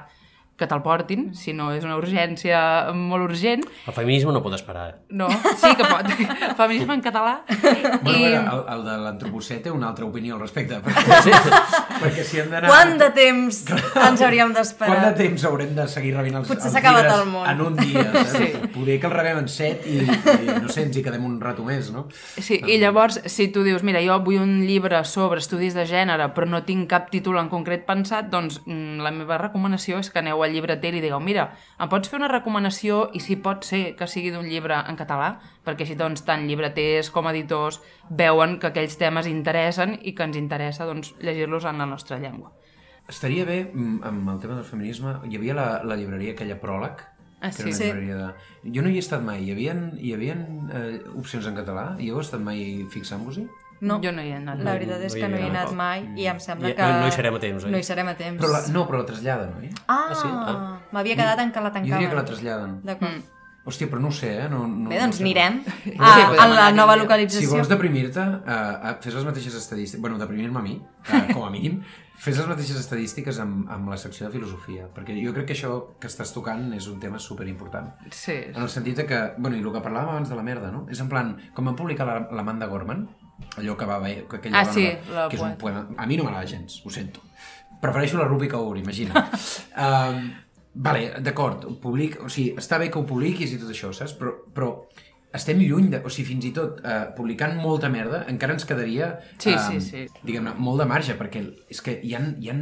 que 0.62 0.68
te'l 0.70 0.82
portin, 0.84 1.28
si 1.34 1.52
no 1.56 1.72
és 1.74 1.82
una 1.84 1.96
urgència 1.98 2.92
molt 2.94 3.26
urgent. 3.26 3.64
El 3.90 3.94
feminisme 3.96 4.32
no 4.34 4.42
pot 4.44 4.54
esperar. 4.54 4.88
eh? 4.92 4.94
No, 5.18 5.28
sí 5.58 5.72
que 5.78 5.84
pot. 5.90 6.06
Feminisme 6.62 6.94
en 6.94 7.02
català. 7.04 7.34
Bueno, 8.02 8.18
I... 8.18 8.30
I... 8.30 8.34
el, 8.38 8.62
el 8.76 8.84
de 8.86 8.96
l'antropocè 9.02 9.58
té 9.64 9.70
una 9.74 9.88
altra 9.90 10.06
opinió 10.06 10.36
al 10.36 10.42
respecte. 10.44 10.78
Perquè, 10.84 11.36
perquè 12.02 12.24
si 12.26 12.40
hem 12.42 12.50
d'anar... 12.52 12.70
Quant 12.70 12.94
de 13.00 13.08
temps 13.16 13.62
ens 14.06 14.22
hauríem 14.24 14.54
d'esperar? 14.56 14.94
Quant 14.94 15.06
de 15.10 15.12
temps 15.24 15.46
haurem 15.50 15.74
de 15.76 15.86
seguir 15.90 16.14
rebent 16.16 16.38
els, 16.42 16.48
Potser 16.52 16.70
els 16.70 16.78
llibres 16.86 17.12
el 17.18 17.26
món. 17.32 17.48
en 17.50 17.64
un 17.66 17.76
dia? 17.80 18.04
Saps? 18.12 18.32
Sí. 18.38 18.50
Poder 18.74 18.98
que 19.02 19.08
el 19.10 19.14
rebem 19.16 19.42
en 19.42 19.48
set 19.52 19.86
i, 19.90 19.98
i 20.06 20.56
no 20.62 20.68
sé, 20.72 20.86
ens 20.86 20.96
hi 20.98 21.02
quedem 21.04 21.24
un 21.26 21.38
rato 21.42 21.64
més, 21.66 21.90
no? 21.94 22.06
Sí, 22.38 22.60
i 22.62 22.78
llavors, 22.82 23.20
si 23.32 23.48
tu 23.54 23.64
dius, 23.66 23.82
mira, 23.86 24.00
jo 24.04 24.18
vull 24.24 24.40
un 24.42 24.54
llibre 24.66 25.02
sobre 25.08 25.42
estudis 25.42 25.74
de 25.76 25.84
gènere, 25.88 26.30
però 26.36 26.48
no 26.48 26.62
tinc 26.68 26.88
cap 26.90 27.10
títol 27.12 27.38
en 27.40 27.50
concret 27.52 27.84
pensat, 27.88 28.28
doncs 28.32 28.60
mm, 28.66 29.00
la 29.02 29.12
meva 29.14 29.38
recomanació 29.40 29.98
és 30.02 30.10
que 30.12 30.22
aneu 30.22 30.42
al 30.44 30.51
llibreter 30.52 30.94
i 30.94 31.00
digueu, 31.02 31.20
mira, 31.20 31.48
em 31.80 31.88
pots 31.90 32.10
fer 32.10 32.18
una 32.20 32.28
recomanació 32.30 33.08
i 33.16 33.20
si 33.20 33.36
pot 33.42 33.64
ser 33.64 33.82
que 33.98 34.06
sigui 34.06 34.30
d'un 34.34 34.46
llibre 34.48 34.78
en 34.88 34.98
català? 34.98 35.34
Perquè 35.64 35.86
així, 35.86 35.96
doncs, 35.98 36.24
tant 36.28 36.46
llibreters 36.46 37.10
com 37.10 37.28
editors 37.32 37.80
veuen 38.10 38.58
que 38.60 38.70
aquells 38.70 38.98
temes 39.00 39.26
interessen 39.30 39.98
i 40.02 40.14
que 40.14 40.26
ens 40.28 40.36
interessa, 40.36 40.86
doncs, 40.86 41.14
llegir-los 41.20 41.64
en 41.64 41.78
la 41.78 41.86
nostra 41.86 42.18
llengua. 42.18 42.52
Estaria 43.08 43.44
bé, 43.44 43.64
mm, 43.72 44.04
amb 44.04 44.28
el 44.30 44.38
tema 44.38 44.54
del 44.54 44.64
feminisme, 44.68 45.16
hi 45.28 45.36
havia 45.36 45.54
la, 45.58 45.66
la 45.84 45.96
llibreria 45.96 46.36
aquella 46.36 46.60
Pròleg, 46.60 47.08
Ah, 47.42 47.48
una 47.48 47.52
sí? 47.52 47.72
Sí. 47.72 47.90
de... 47.90 48.70
Jo 48.70 48.82
no 48.84 48.88
hi 48.88 49.00
he 49.00 49.02
estat 49.02 49.22
mai. 49.26 49.40
Hi 49.42 49.50
havia, 49.50 49.72
hi 49.98 50.12
havia 50.14 50.36
eh, 50.78 51.00
opcions 51.18 51.48
en 51.50 51.56
català? 51.58 51.96
Hi 51.98 52.12
heu 52.12 52.20
estat 52.22 52.38
mai 52.40 52.84
fixant-vos-hi? 52.92 53.48
No, 53.82 53.98
Jo 54.02 54.12
no 54.14 54.22
hi 54.22 54.30
he 54.30 54.36
anat. 54.38 54.60
la 54.62 54.76
veritat 54.78 55.02
és 55.02 55.14
no 55.16 55.20
que 55.20 55.28
no 55.32 55.36
hi 55.40 55.42
he 55.42 55.50
anat 55.50 55.72
mai 55.74 56.04
i 56.16 56.26
em 56.30 56.38
sembla 56.40 56.70
I- 56.70 56.74
que... 56.78 56.82
no- 56.86 57.00
no 57.02 57.08
hi 57.10 57.12
serem 57.18 57.34
a 57.34 57.40
temps, 57.42 57.64
oi? 57.66 57.70
No 57.74 57.78
hi 57.82 57.82
serem 57.88 58.08
a 58.08 58.14
temps. 58.14 58.38
Però 58.40 58.50
la, 58.52 58.60
no, 58.72 58.86
però 58.88 59.02
la 59.02 59.06
traslladen, 59.10 59.54
oi? 59.58 59.70
Ah, 59.88 60.06
Ah, 60.08 60.14
sí? 60.14 60.28
Ah. 60.30 60.78
m'havia 60.92 61.16
quedat 61.18 61.38
en 61.42 61.50
que 61.52 61.60
la 61.60 61.68
Jo 61.70 61.74
tancaven. 61.74 61.98
diria 61.98 62.10
que 62.10 62.20
la 62.20 62.24
traslladen. 62.24 62.80
D'acord. 62.86 63.10
Mm. 63.18 63.22
Hòstia, 63.64 63.86
però 63.90 64.00
no 64.02 64.08
ho 64.08 64.12
sé, 64.12 64.30
eh? 64.42 64.48
No, 64.50 64.66
no, 64.66 64.88
Bé, 64.90 64.96
doncs 64.98 65.18
no 65.18 65.18
sé. 65.18 65.22
anirem 65.22 65.60
Sí, 65.84 65.92
a, 65.98 66.14
podem 66.26 66.40
a 66.40 66.46
la 66.50 66.72
nova 66.74 66.96
localització. 66.96 67.48
Si 67.48 67.54
vols 67.54 67.68
deprimir-te, 67.70 68.20
uh, 68.20 68.94
fes 69.00 69.14
les 69.14 69.24
mateixes 69.24 69.54
estadístiques... 69.54 70.00
Bueno, 70.02 70.18
deprimir-me 70.18 70.58
a 70.58 70.62
mi, 70.62 70.72
uh, 70.82 71.20
com 71.34 71.44
a 71.46 71.50
mínim, 71.50 71.76
fes 72.18 72.38
les 72.38 72.46
mateixes 72.50 72.74
estadístiques 72.80 73.38
amb, 73.38 73.70
amb 73.70 73.88
la 73.88 73.96
secció 74.02 74.26
de 74.26 74.32
filosofia, 74.34 74.88
perquè 74.94 75.14
jo 75.24 75.30
crec 75.34 75.46
que 75.46 75.54
això 75.54 75.94
que 76.02 76.10
estàs 76.10 76.34
tocant 76.34 76.72
és 76.74 76.88
un 76.90 76.98
tema 76.98 77.18
superimportant. 77.22 77.92
Sí, 78.10 78.34
En 78.50 78.62
el 78.62 78.68
sentit 78.68 78.96
de 78.96 79.06
que, 79.06 79.20
bueno, 79.38 79.56
i 79.56 79.60
el 79.62 79.70
que 79.72 79.82
parlàvem 79.82 80.10
abans 80.16 80.28
de 80.28 80.34
la 80.38 80.42
merda, 80.42 80.72
no? 80.74 80.86
És 80.90 80.98
en 80.98 81.08
plan, 81.08 81.36
com 81.54 81.64
van 81.70 81.76
publicar 81.78 82.06
la- 82.06 82.28
l'Amanda 82.34 82.66
Gorman, 82.66 83.08
allò 83.58 83.76
que 83.76 83.86
va 83.88 83.98
veure, 84.02 84.26
que 84.28 84.36
aquella 84.40 84.60
Ah, 84.60 84.64
dona 84.64 84.74
sí, 84.74 84.86
la 85.12 85.28
que 85.28 85.36
és 85.36 85.42
un 85.42 85.56
poema... 85.60 85.86
A 85.96 86.06
mi 86.06 86.16
no 86.16 86.24
m'agrada 86.24 86.46
gens, 86.46 86.80
ho 86.84 86.90
sento. 86.90 87.20
Prefereixo 87.82 88.18
la 88.18 88.28
Rupi 88.30 88.48
Kaur, 88.48 88.76
imagina. 88.78 89.26
um, 89.76 90.32
vale, 90.88 91.14
d'acord, 91.20 91.66
public... 91.82 92.20
o 92.22 92.28
sigui, 92.32 92.54
està 92.58 92.78
bé 92.78 92.90
que 92.90 92.98
ho 93.00 93.06
publiquis 93.08 93.52
i 93.52 93.58
tot 93.60 93.72
això, 93.74 93.92
saps? 93.96 94.14
Però, 94.18 94.36
però 94.54 94.68
estem 95.32 95.58
lluny 95.64 95.88
de... 95.90 96.00
O 96.04 96.10
sigui, 96.12 96.28
fins 96.34 96.44
i 96.44 96.52
tot 96.56 96.80
uh, 96.84 97.06
publicant 97.16 97.56
molta 97.60 97.88
merda 97.92 98.22
encara 98.28 98.52
ens 98.56 98.66
quedaria... 98.68 99.14
Sí, 99.40 99.54
sí, 99.66 99.80
sí. 99.80 100.04
Diguem-ne, 100.22 100.52
molt 100.60 100.82
de 100.82 100.86
marge, 100.90 101.16
perquè 101.18 101.42
és 101.72 101.80
que 101.84 101.98
hi 102.04 102.14
ha... 102.14 102.20
Hi 102.38 102.52
ha 102.52 102.56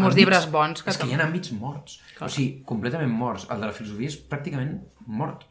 Molts 0.00 0.16
llibres 0.16 0.48
bons 0.52 0.82
que 0.82 0.90
És 0.90 0.98
que 1.00 1.06
hi 1.10 1.14
ha 1.16 1.20
àmbits 1.26 1.52
morts. 1.52 2.00
O 2.20 2.28
sigui, 2.28 2.62
completament 2.66 3.12
morts. 3.12 3.46
El 3.52 3.60
de 3.60 3.68
la 3.70 3.76
filosofia 3.76 4.10
és 4.12 4.18
pràcticament 4.32 4.78
mort. 5.06 5.44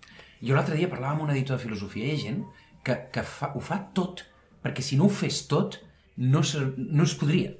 Jo 0.43 0.57
l'altre 0.57 0.75
dia 0.75 0.89
parlava 0.91 1.13
amb 1.15 1.23
un 1.23 1.31
editor 1.31 1.55
de 1.55 1.63
filosofia 1.63 2.09
i 2.09 2.11
hi 2.11 2.15
ha 2.17 2.23
gent 2.25 2.43
que, 2.83 2.97
que 3.15 3.21
fa, 3.23 3.53
ho 3.55 3.61
fa 3.63 3.77
tot, 3.95 4.25
perquè 4.63 4.81
si 4.81 4.97
no 4.97 5.05
ho 5.05 5.09
fes 5.13 5.43
tot, 5.51 5.79
no, 6.17 6.43
se, 6.43 6.63
no 6.77 7.03
es 7.03 7.13
podria. 7.19 7.53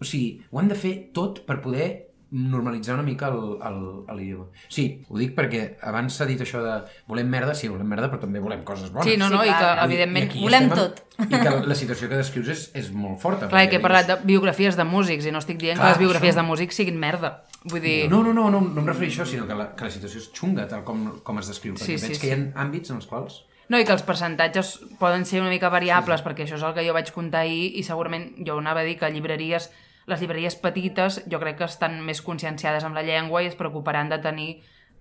O 0.00 0.04
sigui, 0.04 0.40
ho 0.50 0.58
han 0.60 0.68
de 0.68 0.74
fer 0.78 0.94
tot 1.16 1.42
per 1.46 1.60
poder 1.60 1.90
normalitzar 2.30 2.94
una 2.94 3.02
mica 3.02 3.26
el- 3.26 3.56
el- 3.66 4.16
l'idioma. 4.16 4.44
Sí, 4.68 5.02
ho 5.08 5.18
dic 5.18 5.32
perquè 5.34 5.76
abans 5.82 6.14
s'ha 6.14 6.24
dit 6.28 6.38
això 6.40 6.60
de 6.62 6.76
volem 7.10 7.26
merda, 7.26 7.56
sí, 7.58 7.66
volem 7.66 7.88
merda, 7.90 8.06
però 8.08 8.20
també 8.22 8.38
volem 8.38 8.62
coses 8.62 8.92
bones. 8.92 9.04
Sí, 9.10 9.16
no, 9.18 9.26
Sí, 9.26 9.34
no, 9.34 9.40
i 9.44 9.48
que, 9.48 9.56
clar. 9.58 9.84
evidentment... 9.84 10.36
I 10.36 10.40
volem 10.44 10.68
estem 10.68 10.78
tot. 10.78 11.02
I 11.18 11.26
que 11.42 11.50
la 11.66 11.74
situació 11.74 12.08
que 12.08 12.16
descrius 12.20 12.48
és, 12.48 12.62
és 12.74 12.92
molt 12.92 13.18
forta. 13.20 13.48
Clar, 13.50 13.64
que 13.68 13.76
he 13.80 13.82
parlat 13.82 14.06
de 14.06 14.16
biografies 14.24 14.76
de 14.78 14.84
músics 14.84 15.26
i 15.26 15.32
no 15.34 15.42
estic 15.42 15.58
dient 15.58 15.76
Clar, 15.76 15.88
que 15.88 15.98
les 15.98 15.98
biografies 16.06 16.36
això. 16.36 16.44
de 16.44 16.46
músics 16.52 16.76
siguin 16.76 16.98
merda. 17.02 17.32
Vull 17.64 17.82
dir... 17.82 18.08
No, 18.08 18.22
no, 18.22 18.32
no, 18.32 18.48
no, 18.48 18.60
no 18.62 18.80
em 18.80 18.86
refereixo 18.86 19.22
a 19.22 19.24
això, 19.26 19.32
sinó 19.34 19.48
que 19.50 19.54
la, 19.58 19.74
que 19.74 19.84
la 19.84 19.90
situació 19.90 20.20
és 20.22 20.30
xunga, 20.32 20.68
tal 20.70 20.84
com, 20.86 21.18
com 21.26 21.38
es 21.42 21.48
descriu. 21.50 21.74
Perquè 21.74 21.84
Sí, 21.84 21.98
sí, 21.98 22.06
veig 22.06 22.14
sí. 22.14 22.20
que 22.22 22.30
hi 22.30 22.38
ha 22.38 22.62
àmbits 22.62 22.90
en 22.94 23.02
els 23.02 23.06
quals... 23.10 23.42
No, 23.70 23.78
i 23.78 23.86
que 23.86 23.94
els 23.94 24.02
percentatges 24.02 24.72
poden 24.98 25.22
ser 25.28 25.38
una 25.38 25.52
mica 25.52 25.68
variables, 25.70 26.24
perquè 26.26 26.42
això 26.42 26.56
és 26.58 26.64
el 26.66 26.74
que 26.74 26.82
jo 26.82 26.94
vaig 26.96 27.12
comptar 27.14 27.44
ahir, 27.44 27.68
i 27.78 27.84
segurament 27.86 28.32
jo 28.46 28.56
anava 28.58 28.82
a 28.82 28.88
dir 28.88 28.96
que 28.98 29.10
llibreries, 29.14 29.68
les 30.10 30.18
llibreries 30.18 30.56
petites 30.58 31.20
jo 31.30 31.38
crec 31.38 31.60
que 31.60 31.68
estan 31.70 32.00
més 32.02 32.18
conscienciades 32.26 32.82
amb 32.82 32.98
la 32.98 33.04
llengua 33.06 33.44
i 33.44 33.50
es 33.52 33.54
preocuparan 33.54 34.10
de 34.10 34.18
tenir 34.24 34.48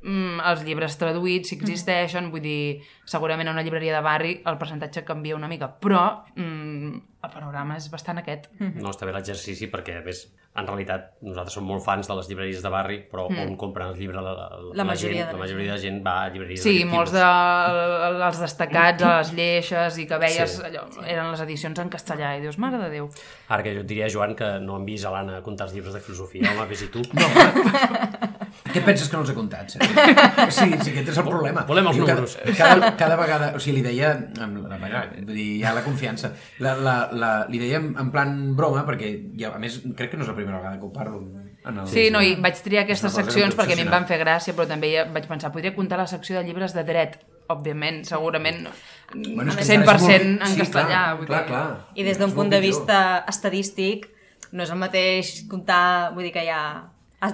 mm, 0.01 0.39
els 0.51 0.63
llibres 0.63 0.97
traduïts, 0.97 1.49
si 1.49 1.55
existeixen, 1.59 2.31
vull 2.31 2.41
dir, 2.41 2.81
segurament 3.05 3.47
a 3.47 3.51
una 3.51 3.63
llibreria 3.63 3.95
de 3.97 4.01
barri 4.05 4.41
el 4.45 4.57
percentatge 4.57 5.03
canvia 5.05 5.35
una 5.35 5.47
mica, 5.47 5.67
però 5.79 6.23
mm, 6.35 6.99
el 7.23 7.31
panorama 7.33 7.75
és 7.77 7.89
bastant 7.91 8.17
aquest. 8.21 8.47
No 8.59 8.89
està 8.93 9.05
bé 9.05 9.11
l'exercici 9.11 9.67
perquè, 9.67 9.97
a 9.99 10.03
més, 10.05 10.27
en 10.59 10.65
realitat 10.65 11.11
nosaltres 11.21 11.53
som 11.53 11.63
molt 11.67 11.83
fans 11.85 12.07
de 12.07 12.15
les 12.15 12.27
llibreries 12.29 12.61
de 12.63 12.69
barri, 12.73 12.97
però 13.11 13.27
Mm. 13.29 13.39
on 13.51 13.57
compren 13.57 13.89
el 13.91 13.95
llibre 13.99 14.21
la, 14.21 14.31
la, 14.33 14.47
La 14.73 14.83
majoria 14.83 15.25
gent, 15.25 15.27
de 15.27 15.33
la 15.33 15.37
la 15.37 15.43
majoria 15.45 15.73
de 15.73 15.79
gent 15.79 15.99
va 16.05 16.23
a 16.23 16.29
llibreries 16.29 16.63
Sí, 16.63 16.85
molts 16.85 17.11
tipus. 17.11 17.19
de 17.19 18.25
els 18.25 18.39
destacats 18.39 19.03
a 19.03 19.17
les 19.19 19.33
lleixes 19.33 19.97
i 19.99 20.07
que 20.07 20.17
veies 20.17 20.55
Sí. 20.57 20.63
allò, 20.63 20.87
eren 21.05 21.29
les 21.31 21.41
edicions 21.41 21.79
en 21.79 21.89
castellà 21.89 22.37
i 22.37 22.41
dius, 22.41 22.57
mare 22.57 22.77
de 22.77 22.89
Déu. 22.89 23.09
Ara 23.49 23.63
que 23.63 23.73
jo 23.75 23.81
et 23.81 23.87
diria, 23.87 24.07
Joan, 24.09 24.35
que 24.35 24.59
no 24.59 24.75
han 24.75 24.85
vist 24.85 25.05
a 25.05 25.11
l'Anna 25.11 25.41
contar 25.43 25.67
els 25.67 25.73
llibres 25.75 25.93
de 25.93 25.99
filosofia, 25.99 26.51
home, 26.51 26.65
vés 26.67 26.81
i 26.83 26.87
tu. 26.87 27.01
No, 27.13 27.27
què 28.73 28.81
penses 28.85 29.07
que 29.09 29.15
no 29.17 29.23
els 29.23 29.31
he 29.31 29.35
contat? 29.37 29.71
Sí, 29.73 29.79
sí, 30.57 30.67
sí 30.83 30.91
aquest 30.93 31.09
és 31.13 31.17
el 31.17 31.25
problema. 31.27 31.63
Volem 31.69 31.87
els 31.91 31.97
números. 31.97 32.37
Cada, 32.43 32.55
cada, 32.59 32.91
cada 32.99 33.15
vegada, 33.23 33.51
o 33.55 33.59
sigui, 33.63 33.77
li 33.79 33.85
deia, 33.87 34.11
amb 34.43 34.59
la, 34.67 34.77
la, 34.77 35.03
vull 35.15 35.33
dir, 35.35 35.47
hi 35.59 35.63
ha 35.65 35.73
la 35.77 35.83
confiança, 35.85 36.33
la, 36.59 36.75
la, 36.77 36.95
la, 37.13 37.31
li 37.49 37.61
deia 37.61 37.79
en, 37.81 37.95
en 37.99 38.11
plan 38.13 38.35
broma, 38.57 38.85
perquè, 38.87 39.13
ja, 39.39 39.53
a 39.55 39.59
més, 39.61 39.79
crec 39.97 40.11
que 40.13 40.17
no 40.19 40.27
és 40.27 40.29
la 40.31 40.37
primera 40.37 40.57
vegada 40.59 40.77
que 40.79 40.85
ho 40.85 40.93
parlo. 40.93 41.23
En 41.65 41.81
el, 41.81 41.87
Sí, 41.91 42.05
no, 42.13 42.21
i 42.23 42.35
vaig 42.39 42.55
triar 42.63 42.85
aquestes 42.85 43.11
seccions 43.13 43.53
que 43.55 43.61
perquè 43.63 43.75
a 43.75 43.79
mi 43.81 43.83
em 43.87 43.91
van 43.91 44.05
fer 44.07 44.19
gràcia, 44.21 44.53
però 44.55 44.67
també 44.69 44.93
ja 44.93 45.03
vaig 45.11 45.25
pensar, 45.27 45.51
podria 45.51 45.73
comptar 45.75 45.97
la 45.99 46.07
secció 46.07 46.37
de 46.39 46.45
llibres 46.47 46.71
de 46.77 46.85
dret, 46.87 47.17
òbviament, 47.49 48.03
segurament 48.05 48.61
Bueno, 49.15 49.49
és 49.51 49.57
que 49.57 49.65
100% 49.65 49.81
encara 49.81 49.97
és 49.97 50.05
molt- 50.05 50.43
en 50.45 50.53
sí, 50.53 50.59
castellà. 50.61 50.87
Clar, 51.01 51.17
vull 51.17 51.27
clar, 51.27 51.41
dir. 51.41 51.49
clar. 51.49 51.65
I 51.95 52.03
des 52.05 52.19
d'un 52.21 52.31
punt 52.37 52.51
de 52.53 52.59
pitjor. 52.61 52.79
vista 52.79 52.99
estadístic, 53.27 54.05
no 54.53 54.63
és 54.63 54.69
el 54.71 54.77
mateix 54.81 55.33
comptar, 55.49 56.13
vull 56.13 56.23
dir 56.29 56.31
que 56.35 56.43
hi 56.45 56.51
ha... 56.53 56.61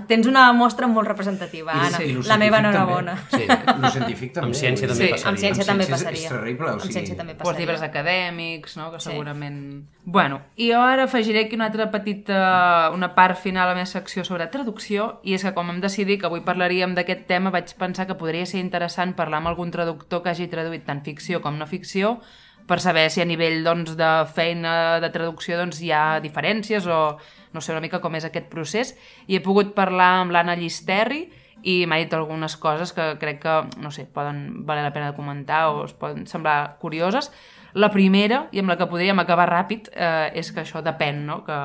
Tens 0.07 0.25
una 0.25 0.51
mostra 0.51 0.87
molt 0.87 1.07
representativa, 1.07 1.71
Anna. 1.71 1.99
lo 1.99 2.21
La 2.25 2.37
meva 2.37 2.57
científic 2.57 2.75
enhorabona. 2.75 3.15
també. 3.29 3.45
Sí, 3.45 3.81
lo 3.81 3.89
científic 3.91 4.33
també. 4.33 4.47
Amb 4.47 4.55
ciència 4.55 4.87
també 4.87 5.03
dir, 5.03 5.11
passaria. 5.11 5.29
Amb 5.29 5.37
ciència 5.37 5.61
Amb 5.61 5.69
també 5.69 5.83
ciència 5.85 5.91
passaria. 6.05 6.25
és 6.25 6.29
terrible, 6.31 6.65
o 6.65 6.71
Amb 6.71 6.81
sigui- 6.81 6.93
ciència 6.95 7.17
també 7.17 7.35
Pues 7.35 7.43
passaria. 7.43 7.59
llibres 7.59 7.81
acadèmics, 7.83 8.77
no? 8.77 8.91
que 8.91 8.99
Sí. 8.99 9.09
segurament... 9.09 9.85
Bueno, 10.03 10.41
i 10.55 10.71
jo 10.71 10.81
ara 10.81 11.03
afegiré 11.03 11.45
aquí 11.45 11.55
una 11.55 11.65
altra 11.65 11.91
petita, 11.91 12.89
una 12.93 13.13
part 13.13 13.37
final 13.37 13.67
a 13.67 13.69
la 13.69 13.75
meva 13.75 13.85
secció 13.85 14.23
sobre 14.25 14.47
traducció, 14.47 15.19
i 15.23 15.35
és 15.35 15.43
que 15.43 15.53
com 15.53 15.67
vam 15.67 15.81
decidir 15.81 16.19
que 16.19 16.25
avui 16.25 16.41
parlaríem 16.41 16.95
d'aquest 16.95 17.27
tema, 17.27 17.51
vaig 17.51 17.71
pensar 17.77 18.07
que 18.07 18.15
podria 18.15 18.45
ser 18.47 18.61
interessant 18.61 19.13
parlar 19.15 19.37
amb 19.37 19.47
algun 19.47 19.69
traductor 19.69 20.23
que 20.23 20.29
hagi 20.29 20.47
traduït 20.47 20.83
tant 20.85 21.03
ficció 21.03 21.41
com 21.41 21.57
no 21.59 21.67
ficció, 21.67 22.21
per 22.65 22.79
saber 22.81 23.09
si 23.13 23.21
a 23.21 23.29
nivell 23.29 23.63
doncs, 23.65 23.95
de 23.97 24.11
feina 24.33 24.99
de 25.03 25.09
traducció 25.13 25.57
doncs, 25.59 25.81
hi 25.81 25.91
ha 25.93 26.19
diferències 26.23 26.87
o 26.89 27.17
no 27.53 27.61
sé 27.61 27.71
una 27.71 27.83
mica 27.83 28.01
com 28.03 28.15
és 28.17 28.25
aquest 28.27 28.49
procés. 28.51 28.95
I 29.27 29.37
he 29.37 29.43
pogut 29.43 29.75
parlar 29.77 30.21
amb 30.21 30.35
l'Anna 30.35 30.57
Llisterri, 30.59 31.25
i 31.65 31.85
m'ha 31.89 31.97
dit 31.97 32.13
algunes 32.13 32.55
coses 32.61 32.91
que 32.93 33.15
crec 33.21 33.41
que, 33.41 33.53
no 33.81 33.89
sé, 33.91 34.05
poden 34.05 34.65
valer 34.67 34.83
la 34.85 34.93
pena 34.93 35.09
de 35.11 35.17
comentar 35.17 35.69
o 35.71 35.85
es 35.87 35.95
poden 35.97 36.27
semblar 36.29 36.77
curioses. 36.81 37.31
La 37.73 37.89
primera, 37.91 38.45
i 38.53 38.61
amb 38.61 38.69
la 38.71 38.77
que 38.77 38.87
podríem 38.91 39.19
acabar 39.19 39.47
ràpid, 39.49 39.89
eh, 39.91 40.29
és 40.37 40.51
que 40.53 40.61
això 40.61 40.83
depèn, 40.85 41.25
no? 41.25 41.41
Que 41.47 41.57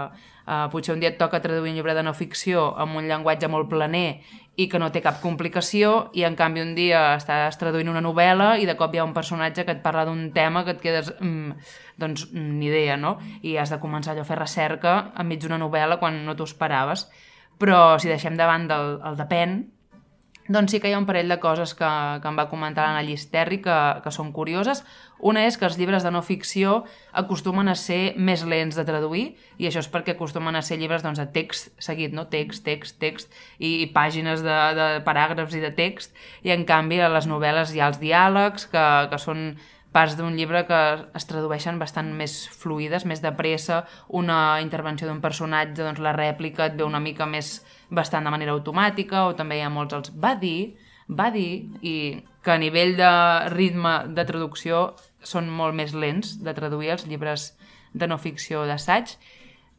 eh, 0.47 0.66
potser 0.72 0.95
un 0.95 1.01
dia 1.01 1.11
et 1.12 1.18
toca 1.18 1.43
traduir 1.43 1.70
un 1.70 1.76
llibre 1.76 1.95
de 1.95 2.05
no 2.07 2.14
ficció 2.14 2.70
amb 2.78 2.97
un 3.01 3.09
llenguatge 3.09 3.49
molt 3.49 3.68
planer 3.70 4.20
i 4.61 4.66
que 4.68 4.80
no 4.82 4.91
té 4.93 5.01
cap 5.01 5.20
complicació, 5.22 6.11
i 6.12 6.24
en 6.28 6.36
canvi 6.36 6.61
un 6.61 6.74
dia 6.76 7.14
estàs 7.14 7.57
traduint 7.61 7.88
una 7.88 8.03
novel·la 8.05 8.59
i 8.61 8.66
de 8.68 8.76
cop 8.76 8.93
hi 8.93 9.01
ha 9.01 9.07
un 9.07 9.14
personatge 9.16 9.64
que 9.64 9.72
et 9.78 9.82
parla 9.84 10.05
d'un 10.09 10.30
tema 10.36 10.64
que 10.64 10.76
et 10.76 10.84
quedes... 10.84 11.14
Mm, 11.20 11.57
doncs 12.01 12.26
mm, 12.32 12.55
ni 12.59 12.70
idea, 12.70 12.97
no? 12.97 13.18
I 13.45 13.59
has 13.61 13.72
de 13.72 13.80
començar 13.80 14.14
allò 14.14 14.24
a 14.24 14.28
fer 14.28 14.38
recerca 14.41 14.95
enmig 15.20 15.43
d'una 15.43 15.61
novel·la 15.61 16.01
quan 16.01 16.22
no 16.24 16.36
t'ho 16.36 16.49
esperaves. 16.49 17.07
Però 17.61 17.99
si 18.01 18.09
deixem 18.09 18.38
de 18.41 18.49
banda 18.49 18.78
el, 18.80 18.95
el 19.05 19.18
depèn, 19.20 19.59
doncs 20.51 20.72
sí 20.72 20.80
que 20.80 20.91
hi 20.91 20.97
ha 20.97 20.99
un 20.99 21.07
parell 21.07 21.28
de 21.30 21.38
coses 21.38 21.76
que, 21.78 21.88
que 22.22 22.30
em 22.30 22.38
va 22.41 22.49
comentar 22.51 22.86
l'Anna 22.86 23.05
Llisterri 23.07 23.61
que, 23.62 23.76
que 24.03 24.12
són 24.14 24.32
curioses. 24.34 24.80
Una 25.21 25.45
és 25.45 25.59
que 25.61 25.66
els 25.68 25.77
llibres 25.77 26.05
de 26.07 26.11
no 26.14 26.23
ficció 26.25 26.85
acostumen 27.12 27.68
a 27.68 27.77
ser 27.77 28.14
més 28.16 28.45
lents 28.49 28.79
de 28.79 28.85
traduir 28.89 29.25
i 29.61 29.68
això 29.68 29.83
és 29.83 29.91
perquè 29.93 30.14
acostumen 30.14 30.57
a 30.57 30.62
ser 30.64 30.79
llibres 30.81 31.05
doncs, 31.05 31.21
de 31.21 31.27
text 31.35 31.75
seguit, 31.83 32.14
no? 32.16 32.27
text, 32.33 32.64
text, 32.64 32.97
text 33.03 33.35
i, 33.59 33.91
pàgines 33.95 34.45
de, 34.47 34.57
de 34.79 34.89
paràgrafs 35.05 35.59
i 35.59 35.61
de 35.61 35.73
text 35.77 36.16
i 36.47 36.55
en 36.55 36.64
canvi 36.68 37.01
a 37.01 37.11
les 37.12 37.29
novel·les 37.29 37.75
hi 37.75 37.83
ha 37.83 37.91
els 37.93 38.01
diàlegs 38.01 38.71
que, 38.73 38.87
que 39.12 39.21
són 39.21 39.53
parts 39.93 40.16
d'un 40.16 40.37
llibre 40.39 40.62
que 40.68 40.81
es 41.18 41.27
tradueixen 41.27 41.81
bastant 41.81 42.12
més 42.14 42.45
fluides, 42.55 43.05
més 43.05 43.23
de 43.23 43.33
pressa, 43.35 43.83
una 44.09 44.61
intervenció 44.62 45.09
d'un 45.09 45.21
personatge, 45.21 45.83
doncs 45.83 46.03
la 46.03 46.14
rèplica 46.14 46.68
et 46.68 46.77
ve 46.79 46.87
una 46.87 47.03
mica 47.03 47.27
més 47.27 47.59
bastant 47.91 48.25
de 48.25 48.31
manera 48.31 48.55
automàtica, 48.55 49.27
o 49.27 49.35
també 49.35 49.59
hi 49.59 49.64
ha 49.66 49.73
molts 49.73 49.97
els 49.99 50.12
va 50.14 50.37
dir, 50.39 50.77
va 51.11 51.31
dir, 51.35 51.66
i 51.83 51.95
que 52.45 52.55
a 52.55 52.61
nivell 52.62 52.95
de 52.97 53.11
ritme 53.51 53.97
de 54.14 54.25
traducció 54.25 54.93
són 55.23 55.51
molt 55.51 55.77
més 55.77 55.95
lents 55.95 56.39
de 56.43 56.55
traduir 56.57 56.95
els 56.97 57.07
llibres 57.07 57.53
de 57.93 58.07
no 58.07 58.18
ficció 58.18 58.64
d'assaig. 58.66 59.16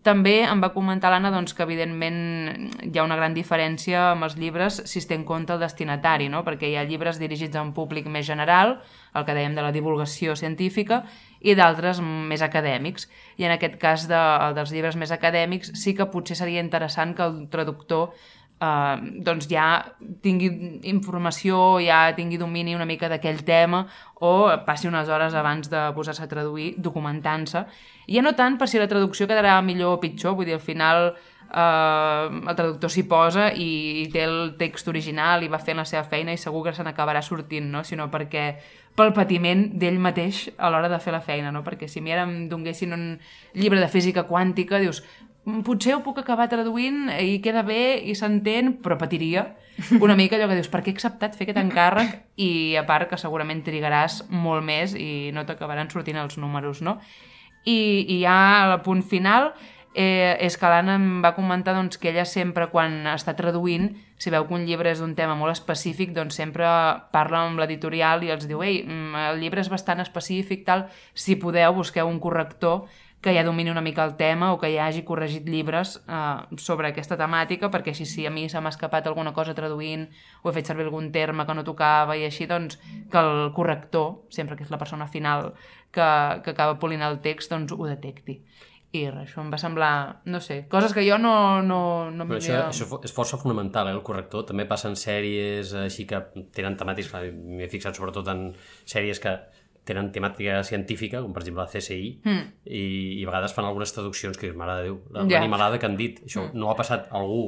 També 0.02 0.40
em 0.42 0.62
va 0.64 0.72
comentar 0.74 1.12
l'Anna 1.14 1.30
doncs, 1.30 1.54
que 1.54 1.62
evidentment 1.62 2.16
hi 2.88 2.98
ha 2.98 3.04
una 3.06 3.18
gran 3.20 3.36
diferència 3.38 4.08
amb 4.16 4.26
els 4.26 4.34
llibres 4.34 4.80
si 4.90 4.98
es 4.98 5.06
té 5.06 5.14
en 5.14 5.28
compte 5.30 5.54
el 5.54 5.62
destinatari, 5.62 6.26
no? 6.34 6.42
perquè 6.42 6.72
hi 6.72 6.78
ha 6.80 6.86
llibres 6.90 7.20
dirigits 7.22 7.54
a 7.54 7.62
un 7.62 7.70
públic 7.78 8.10
més 8.10 8.26
general, 8.26 8.80
el 9.14 9.28
que 9.28 9.36
dèiem 9.38 9.54
de 9.54 9.62
la 9.62 9.70
divulgació 9.76 10.34
científica, 10.40 11.04
i 11.42 11.54
d'altres 11.54 12.02
més 12.02 12.42
acadèmics. 12.42 13.06
I 13.38 13.46
en 13.46 13.54
aquest 13.54 13.78
cas 13.82 14.08
de, 14.10 14.18
el 14.18 14.58
dels 14.58 14.74
llibres 14.74 14.98
més 14.98 15.14
acadèmics 15.14 15.76
sí 15.78 15.94
que 15.94 16.10
potser 16.10 16.40
seria 16.40 16.66
interessant 16.66 17.14
que 17.14 17.28
el 17.30 17.44
traductor 17.54 18.16
eh, 18.62 18.96
doncs 19.26 19.50
ja 19.50 19.68
tingui 20.22 20.80
informació, 20.92 21.80
ja 21.84 22.04
tingui 22.18 22.40
domini 22.42 22.76
una 22.78 22.86
mica 22.86 23.10
d'aquell 23.10 23.44
tema 23.48 23.86
o 24.22 24.48
passi 24.66 24.88
unes 24.88 25.10
hores 25.10 25.34
abans 25.34 25.70
de 25.72 25.88
posar-se 25.96 26.24
a 26.24 26.30
traduir 26.30 26.76
documentant-se. 26.78 27.66
Ja 28.12 28.22
no 28.22 28.36
tant 28.38 28.60
per 28.62 28.70
si 28.70 28.80
la 28.82 28.90
traducció 28.92 29.28
quedarà 29.28 29.60
millor 29.66 29.98
o 29.98 30.02
pitjor, 30.02 30.38
vull 30.38 30.50
dir, 30.50 30.60
al 30.60 30.64
final 30.64 31.14
eh, 31.54 32.28
el 32.50 32.56
traductor 32.56 32.92
s'hi 32.92 33.04
posa 33.10 33.50
i, 33.54 34.08
té 34.14 34.26
el 34.28 34.54
text 34.60 34.88
original 34.92 35.44
i 35.44 35.50
va 35.52 35.60
fent 35.60 35.82
la 35.82 35.88
seva 35.88 36.04
feina 36.08 36.34
i 36.34 36.40
segur 36.42 36.64
que 36.68 36.76
se 36.78 36.86
n'acabarà 36.86 37.24
sortint, 37.26 37.72
no? 37.72 37.84
sinó 37.88 38.10
perquè 38.14 38.46
pel 38.96 39.14
patiment 39.16 39.70
d'ell 39.80 40.00
mateix 40.04 40.50
a 40.58 40.70
l'hora 40.70 40.90
de 40.92 41.00
fer 41.00 41.14
la 41.16 41.24
feina, 41.24 41.52
no? 41.52 41.64
perquè 41.64 41.88
si 41.90 42.02
mi 42.04 42.14
ara 42.14 42.28
em 42.28 42.48
donguessin 42.52 42.94
un 42.94 43.06
llibre 43.56 43.80
de 43.80 43.90
física 43.90 44.28
quàntica, 44.28 44.80
dius, 44.80 45.02
"Mm, 45.02 45.31
potser 45.66 45.96
ho 45.96 46.04
puc 46.06 46.22
acabar 46.22 46.50
traduint 46.52 47.10
i 47.20 47.40
queda 47.44 47.64
bé 47.68 48.00
i 48.06 48.16
s'entén, 48.18 48.76
però 48.84 48.98
patiria 49.00 49.50
una 50.00 50.16
mica 50.16 50.38
allò 50.38 50.48
que 50.50 50.60
dius, 50.60 50.70
per 50.72 50.84
què 50.84 50.92
he 50.92 50.96
acceptat 50.96 51.36
fer 51.38 51.48
aquest 51.48 51.62
encàrrec? 51.62 52.16
I 52.42 52.78
a 52.80 52.86
part 52.88 53.10
que 53.10 53.20
segurament 53.20 53.64
trigaràs 53.66 54.22
molt 54.30 54.66
més 54.66 54.96
i 54.96 55.32
no 55.36 55.46
t'acabaran 55.48 55.90
sortint 55.92 56.20
els 56.22 56.38
números, 56.42 56.82
no? 56.86 57.00
I, 57.66 58.06
i 58.10 58.22
ja 58.24 58.38
al 58.66 58.80
punt 58.86 59.04
final 59.06 59.52
eh, 59.94 60.38
és 60.40 60.58
que 60.58 60.70
l'Anna 60.70 60.96
em 60.98 61.20
va 61.24 61.34
comentar 61.36 61.76
doncs, 61.76 62.00
que 62.02 62.10
ella 62.12 62.26
sempre 62.26 62.70
quan 62.72 63.04
està 63.12 63.36
traduint 63.38 63.92
si 64.22 64.32
veu 64.34 64.46
que 64.48 64.56
un 64.56 64.66
llibre 64.68 64.92
és 64.94 65.02
d'un 65.02 65.16
tema 65.18 65.36
molt 65.36 65.54
específic 65.56 66.14
doncs 66.16 66.38
sempre 66.38 66.68
parla 67.14 67.44
amb 67.48 67.62
l'editorial 67.62 68.24
i 68.24 68.32
els 68.34 68.48
diu 68.48 68.64
ei, 68.64 68.84
mm, 68.86 69.16
el 69.34 69.42
llibre 69.42 69.62
és 69.62 69.72
bastant 69.72 70.02
específic 70.04 70.66
tal, 70.66 70.88
si 71.14 71.36
podeu 71.36 71.74
busqueu 71.76 72.08
un 72.08 72.20
corrector 72.22 72.86
que 73.22 73.36
ja 73.36 73.44
domini 73.46 73.70
una 73.70 73.82
mica 73.86 74.04
el 74.04 74.16
tema 74.18 74.52
o 74.52 74.60
que 74.60 74.72
ja 74.74 74.88
hagi 74.88 75.04
corregit 75.06 75.46
llibres 75.46 76.02
eh, 76.10 76.58
sobre 76.58 76.90
aquesta 76.90 77.18
temàtica, 77.20 77.70
perquè 77.70 77.94
així 77.94 78.08
si 78.10 78.26
a 78.26 78.34
mi 78.34 78.48
se 78.50 78.60
m'ha 78.60 78.74
escapat 78.74 79.08
alguna 79.08 79.34
cosa 79.34 79.54
traduint 79.54 80.08
o 80.42 80.50
he 80.50 80.56
fet 80.56 80.72
servir 80.72 80.88
algun 80.90 81.12
terme 81.14 81.46
que 81.46 81.54
no 81.54 81.64
tocava 81.64 82.18
i 82.18 82.26
així, 82.26 82.50
doncs 82.50 82.80
que 83.12 83.22
el 83.22 83.54
corrector, 83.54 84.26
sempre 84.34 84.58
que 84.58 84.66
és 84.66 84.74
la 84.74 84.82
persona 84.82 85.08
final 85.08 85.54
que, 85.94 86.10
que 86.42 86.56
acaba 86.56 86.80
polint 86.82 87.06
el 87.06 87.22
text, 87.22 87.54
doncs 87.54 87.78
ho 87.78 87.86
detecti. 87.86 88.42
I 88.92 89.06
res, 89.08 89.30
això 89.30 89.40
em 89.40 89.52
va 89.54 89.56
semblar, 89.56 89.94
no 90.28 90.42
sé, 90.44 90.66
coses 90.68 90.92
que 90.92 91.06
jo 91.06 91.16
no, 91.22 91.62
no, 91.64 92.10
no 92.12 92.26
Però 92.28 92.42
això, 92.42 92.58
això 92.66 93.00
és 93.08 93.14
força 93.16 93.38
fonamental, 93.40 93.88
eh, 93.88 93.94
el 93.96 94.02
corrector. 94.04 94.44
També 94.50 94.66
passa 94.68 94.90
en 94.90 94.98
sèries 95.00 95.72
així 95.86 96.04
que 96.10 96.20
tenen 96.52 96.76
temàtics, 96.76 97.14
m'he 97.14 97.70
fixat 97.72 97.96
sobretot 97.96 98.28
en 98.34 98.50
sèries 98.84 99.22
que 99.24 99.38
tenen 99.88 100.12
temàtica 100.14 100.62
científica, 100.68 101.24
com 101.24 101.34
per 101.34 101.42
exemple 101.44 101.66
la 101.66 101.72
CSI, 101.72 102.12
mm. 102.22 102.46
i, 102.70 102.84
i 103.18 103.26
a 103.26 103.32
vegades 103.32 103.56
fan 103.56 103.66
algunes 103.66 103.94
traduccions 103.96 104.38
que 104.38 104.50
dius, 104.50 104.58
mare 104.60 104.78
de 104.80 104.90
Déu, 104.90 105.02
l'animalada 105.18 105.82
que 105.82 105.90
han 105.90 105.98
dit. 106.00 106.22
Això 106.28 106.50
no 106.54 106.70
ha 106.72 106.78
passat 106.78 107.10
a 107.10 107.20
algú 107.22 107.44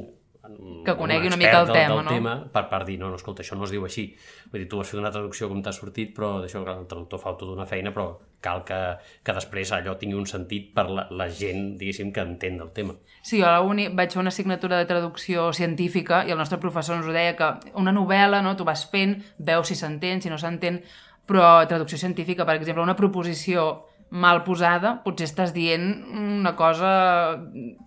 Que 0.84 0.92
conegui 0.96 1.30
un 1.30 1.32
una 1.32 1.36
mica 1.40 1.60
el 1.62 1.70
tema, 1.72 1.94
del 1.94 2.04
no? 2.04 2.10
tema 2.10 2.32
per, 2.52 2.66
per 2.68 2.82
dir, 2.84 2.98
no, 3.00 3.08
no, 3.08 3.16
escolta, 3.16 3.40
això 3.40 3.56
no 3.56 3.64
es 3.64 3.72
diu 3.72 3.84
així. 3.86 4.04
Vull 4.52 4.60
dir, 4.60 4.66
tu 4.68 4.80
has 4.80 4.90
fet 4.90 5.00
una 5.00 5.12
traducció 5.12 5.48
com 5.48 5.62
t'ha 5.64 5.72
sortit, 5.72 6.10
però 6.16 6.34
d'això 6.42 6.60
el 6.60 6.84
traductor 6.90 7.22
fa 7.22 7.32
tota 7.40 7.54
una 7.54 7.64
feina, 7.64 7.94
però 7.94 8.10
cal 8.44 8.60
que, 8.68 8.80
que 9.24 9.36
després 9.38 9.72
allò 9.72 9.94
tingui 9.96 10.18
un 10.20 10.28
sentit 10.28 10.68
per 10.76 10.84
la, 10.90 11.06
la 11.16 11.30
gent, 11.32 11.78
diguéssim, 11.80 12.12
que 12.12 12.26
entén 12.28 12.60
del 12.60 12.74
tema. 12.76 12.98
Sí, 13.22 13.38
jo 13.40 13.48
a 13.48 13.54
la 13.54 13.62
uni 13.64 13.88
vaig 13.88 14.12
fer 14.12 14.20
una 14.20 14.34
assignatura 14.34 14.82
de 14.82 14.90
traducció 14.90 15.48
científica 15.56 16.20
i 16.28 16.36
el 16.36 16.40
nostre 16.40 16.60
professor 16.60 17.00
ens 17.00 17.08
ho 17.08 17.16
deia 17.16 17.38
que 17.40 17.50
una 17.80 17.96
novel·la, 17.96 18.44
no, 18.44 18.52
tu 18.60 18.68
vas 18.68 18.84
fent, 18.92 19.16
veus 19.38 19.72
si 19.72 19.80
s'entén, 19.80 20.20
si 20.20 20.32
no 20.32 20.36
s'entén, 20.36 20.82
però 21.28 21.66
traducció 21.68 21.98
científica, 21.98 22.46
per 22.46 22.58
exemple, 22.58 22.82
una 22.82 22.96
proposició 22.96 23.86
mal 24.14 24.44
posada, 24.46 24.98
potser 25.02 25.26
estàs 25.26 25.50
dient 25.54 25.88
una 26.14 26.52
cosa 26.54 26.90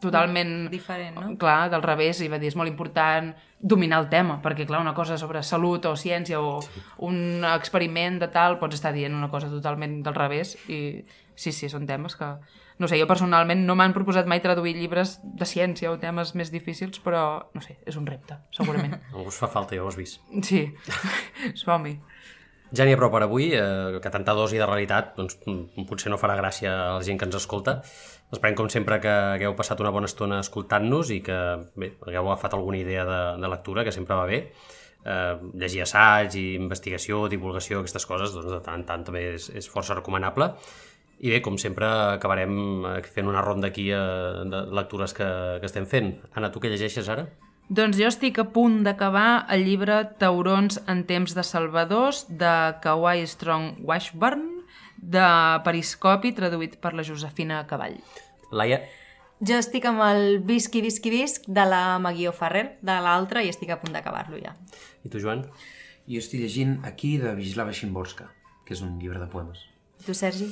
totalment... 0.03 0.67
Diferent, 0.73 1.15
no? 1.15 1.35
Clar, 1.39 1.69
del 1.71 1.85
revés, 1.85 2.19
i 2.19 2.27
va 2.27 2.39
dir, 2.41 2.49
és 2.51 2.57
molt 2.59 2.71
important 2.71 3.31
dominar 3.59 4.01
el 4.03 4.09
tema, 4.11 4.41
perquè 4.43 4.67
clar, 4.67 4.81
una 4.83 4.93
cosa 4.97 5.17
sobre 5.17 5.41
salut 5.43 5.87
o 5.87 5.95
ciència 5.95 6.41
o 6.41 6.59
un 7.07 7.45
experiment 7.47 8.19
de 8.21 8.27
tal, 8.33 8.59
pots 8.59 8.75
estar 8.75 8.91
dient 8.93 9.15
una 9.15 9.31
cosa 9.31 9.49
totalment 9.49 10.01
del 10.05 10.17
revés 10.17 10.57
i 10.67 10.81
sí, 11.37 11.53
sí, 11.53 11.69
són 11.71 11.87
temes 11.87 12.17
que... 12.19 12.33
No 12.77 12.85
sé, 12.85 12.99
jo 13.01 13.07
personalment 13.09 13.63
no 13.65 13.73
m'han 13.73 13.95
proposat 13.95 14.27
mai 14.29 14.37
traduir 14.43 14.75
llibres 14.77 15.15
de 15.23 15.47
ciència 15.49 15.89
o 15.89 15.95
temes 15.97 16.35
més 16.37 16.51
difícils, 16.53 16.99
però, 17.01 17.23
no 17.55 17.63
sé, 17.63 17.79
és 17.89 17.95
un 17.97 18.05
repte, 18.05 18.37
segurament. 18.53 18.99
Algú 19.15 19.31
us 19.31 19.39
fa 19.41 19.49
falta, 19.49 19.73
ja 19.73 19.81
ho 19.81 19.89
has 19.89 19.97
vist. 19.97 20.19
Sí, 20.45 20.67
som-hi. 21.63 21.95
Ja 22.75 22.83
n'hi 22.83 22.91
ha 22.91 22.99
prou 22.99 23.11
per 23.13 23.21
avui, 23.23 23.51
eh, 23.55 23.99
que 24.03 24.09
tanta 24.11 24.33
dosi 24.35 24.57
de 24.59 24.65
realitat 24.65 25.13
doncs, 25.15 25.37
mm, 25.45 25.85
potser 25.87 26.11
no 26.11 26.17
farà 26.19 26.35
gràcia 26.35 26.71
a 26.73 26.97
la 26.97 27.03
gent 27.03 27.17
que 27.17 27.25
ens 27.25 27.35
escolta. 27.35 27.81
Esperem, 28.31 28.55
com 28.55 28.67
sempre, 28.69 28.99
que 28.99 29.07
hagueu 29.07 29.55
passat 29.55 29.79
una 29.79 29.91
bona 29.91 30.09
estona 30.11 30.41
escoltant-nos 30.43 31.11
i 31.15 31.21
que 31.23 31.37
bé, 31.75 31.93
hagueu 32.01 32.27
agafat 32.27 32.53
alguna 32.53 32.77
idea 32.77 33.05
de, 33.05 33.21
de 33.41 33.47
lectura, 33.47 33.85
que 33.85 33.93
sempre 33.95 34.15
va 34.15 34.25
bé. 34.25 34.51
Eh, 35.05 35.37
llegir 35.53 35.81
assaig, 35.85 36.35
i 36.35 36.55
investigació, 36.55 37.27
divulgació, 37.31 37.79
aquestes 37.79 38.05
coses, 38.05 38.35
doncs 38.35 38.51
de 38.51 38.59
tant 38.59 38.81
en 38.81 38.85
tant 38.85 39.07
també 39.07 39.23
és, 39.35 39.49
és 39.55 39.69
força 39.71 39.95
recomanable. 39.95 40.51
I 41.19 41.31
bé, 41.31 41.41
com 41.41 41.55
sempre, 41.57 41.87
acabarem 42.19 42.83
eh, 42.83 43.01
fent 43.07 43.31
una 43.31 43.41
ronda 43.41 43.71
aquí 43.71 43.89
eh, 43.95 44.43
de 44.43 44.65
lectures 44.75 45.15
que, 45.15 45.29
que 45.61 45.71
estem 45.71 45.87
fent. 45.87 46.17
Anna, 46.35 46.51
tu 46.51 46.59
què 46.59 46.67
llegeixes 46.67 47.07
ara? 47.07 47.29
Doncs 47.67 47.97
jo 47.99 48.07
estic 48.07 48.37
a 48.39 48.45
punt 48.55 48.77
d'acabar 48.85 49.43
el 49.51 49.65
llibre 49.67 49.97
Taurons 50.21 50.77
en 50.87 51.01
temps 51.09 51.33
de 51.35 51.43
Salvadors 51.43 52.21
de 52.29 52.51
Kawai 52.79 53.25
Strong 53.27 53.81
Washburn 53.83 54.45
de 54.97 55.25
Periscopi, 55.65 56.31
traduït 56.37 56.77
per 56.79 56.93
la 56.95 57.03
Josefina 57.03 57.59
Cavall. 57.67 57.99
Laia? 58.55 58.79
Jo 59.43 59.59
estic 59.59 59.83
amb 59.85 59.99
el 60.05 60.39
Visqui, 60.47 60.79
Visqui, 60.81 61.11
Visc 61.11 61.51
de 61.51 61.67
la 61.67 61.99
Maguio 61.99 62.31
Ferrer, 62.31 62.79
de 62.79 62.95
l'altre, 63.03 63.43
i 63.43 63.51
estic 63.51 63.75
a 63.75 63.81
punt 63.81 63.91
d'acabar-lo 63.93 64.39
ja. 64.39 64.55
I 65.03 65.11
tu, 65.11 65.19
Joan? 65.19 65.43
Jo 66.07 66.23
estic 66.23 66.47
llegint 66.47 66.79
aquí 66.87 67.17
de 67.19 67.35
Wisława 67.35 67.75
Szymborska, 67.75 68.31
que 68.63 68.79
és 68.79 68.81
un 68.81 68.95
llibre 68.95 69.19
de 69.19 69.27
poemes. 69.27 69.67
Tu, 70.07 70.15
Sergi? 70.15 70.47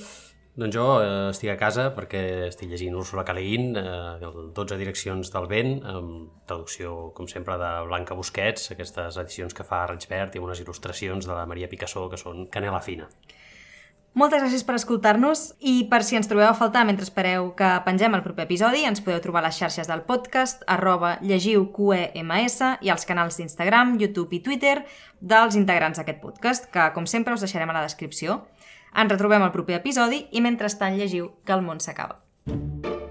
Doncs 0.56 0.72
jo 0.72 0.84
eh, 1.03 1.08
estic 1.34 1.49
a 1.51 1.58
casa 1.60 1.89
perquè 1.91 2.20
estic 2.47 2.70
llegint 2.72 2.95
Úrsula 2.95 3.26
K. 3.28 3.34
Le 3.36 3.41
Guin, 3.43 3.74
eh, 3.76 3.88
el 4.24 4.53
12 4.56 4.78
direccions 4.80 5.32
del 5.34 5.49
vent, 5.51 5.74
amb 5.91 6.45
traducció, 6.47 6.93
com 7.18 7.28
sempre, 7.28 7.58
de 7.60 7.72
Blanca 7.89 8.16
Busquets, 8.16 8.70
aquestes 8.72 9.20
edicions 9.20 9.58
que 9.58 9.68
fa 9.68 9.84
Rechbert 9.89 10.36
i 10.36 10.39
amb 10.39 10.47
unes 10.47 10.64
il·lustracions 10.64 11.28
de 11.28 11.36
la 11.36 11.43
Maria 11.49 11.68
Picasso 11.68 12.08
que 12.08 12.22
són 12.22 12.47
canela 12.53 12.80
fina. 12.80 13.10
Moltes 14.16 14.39
gràcies 14.39 14.64
per 14.64 14.78
escoltar-nos 14.78 15.41
i 15.60 15.74
per 15.91 15.97
si 16.08 16.16
ens 16.16 16.30
trobeu 16.32 16.47
a 16.47 16.56
faltar 16.56 16.86
mentre 16.88 17.03
espereu 17.03 17.49
que 17.60 17.74
pengem 17.84 18.14
el 18.16 18.24
proper 18.24 18.45
episodi, 18.45 18.86
ens 18.88 19.03
podeu 19.03 19.20
trobar 19.20 19.41
a 19.41 19.49
les 19.49 19.60
xarxes 19.60 19.91
del 19.91 20.06
podcast, 20.08 20.64
arroba 20.72 21.18
llegiu 21.20 21.66
QEMS 21.76 22.62
i 22.88 22.93
als 22.95 23.03
canals 23.03 23.36
d'Instagram, 23.36 23.97
YouTube 23.99 24.39
i 24.39 24.39
Twitter 24.45 24.78
dels 25.20 25.60
integrants 25.60 25.99
d'aquest 25.99 26.24
podcast, 26.24 26.72
que 26.72 26.88
com 26.95 27.03
sempre 27.03 27.36
us 27.36 27.43
deixarem 27.43 27.76
a 27.76 27.76
la 27.76 27.84
descripció. 27.84 28.45
Ens 28.96 29.12
retrobem 29.12 29.43
al 29.43 29.52
proper 29.52 29.76
episodi 29.82 30.26
i 30.32 30.43
mentrestant 30.46 30.96
llegiu 31.00 31.34
que 31.43 31.54
el 31.58 31.66
món 31.66 31.84
s'acaba. 31.84 32.22
thank 32.48 32.86
you 32.86 33.05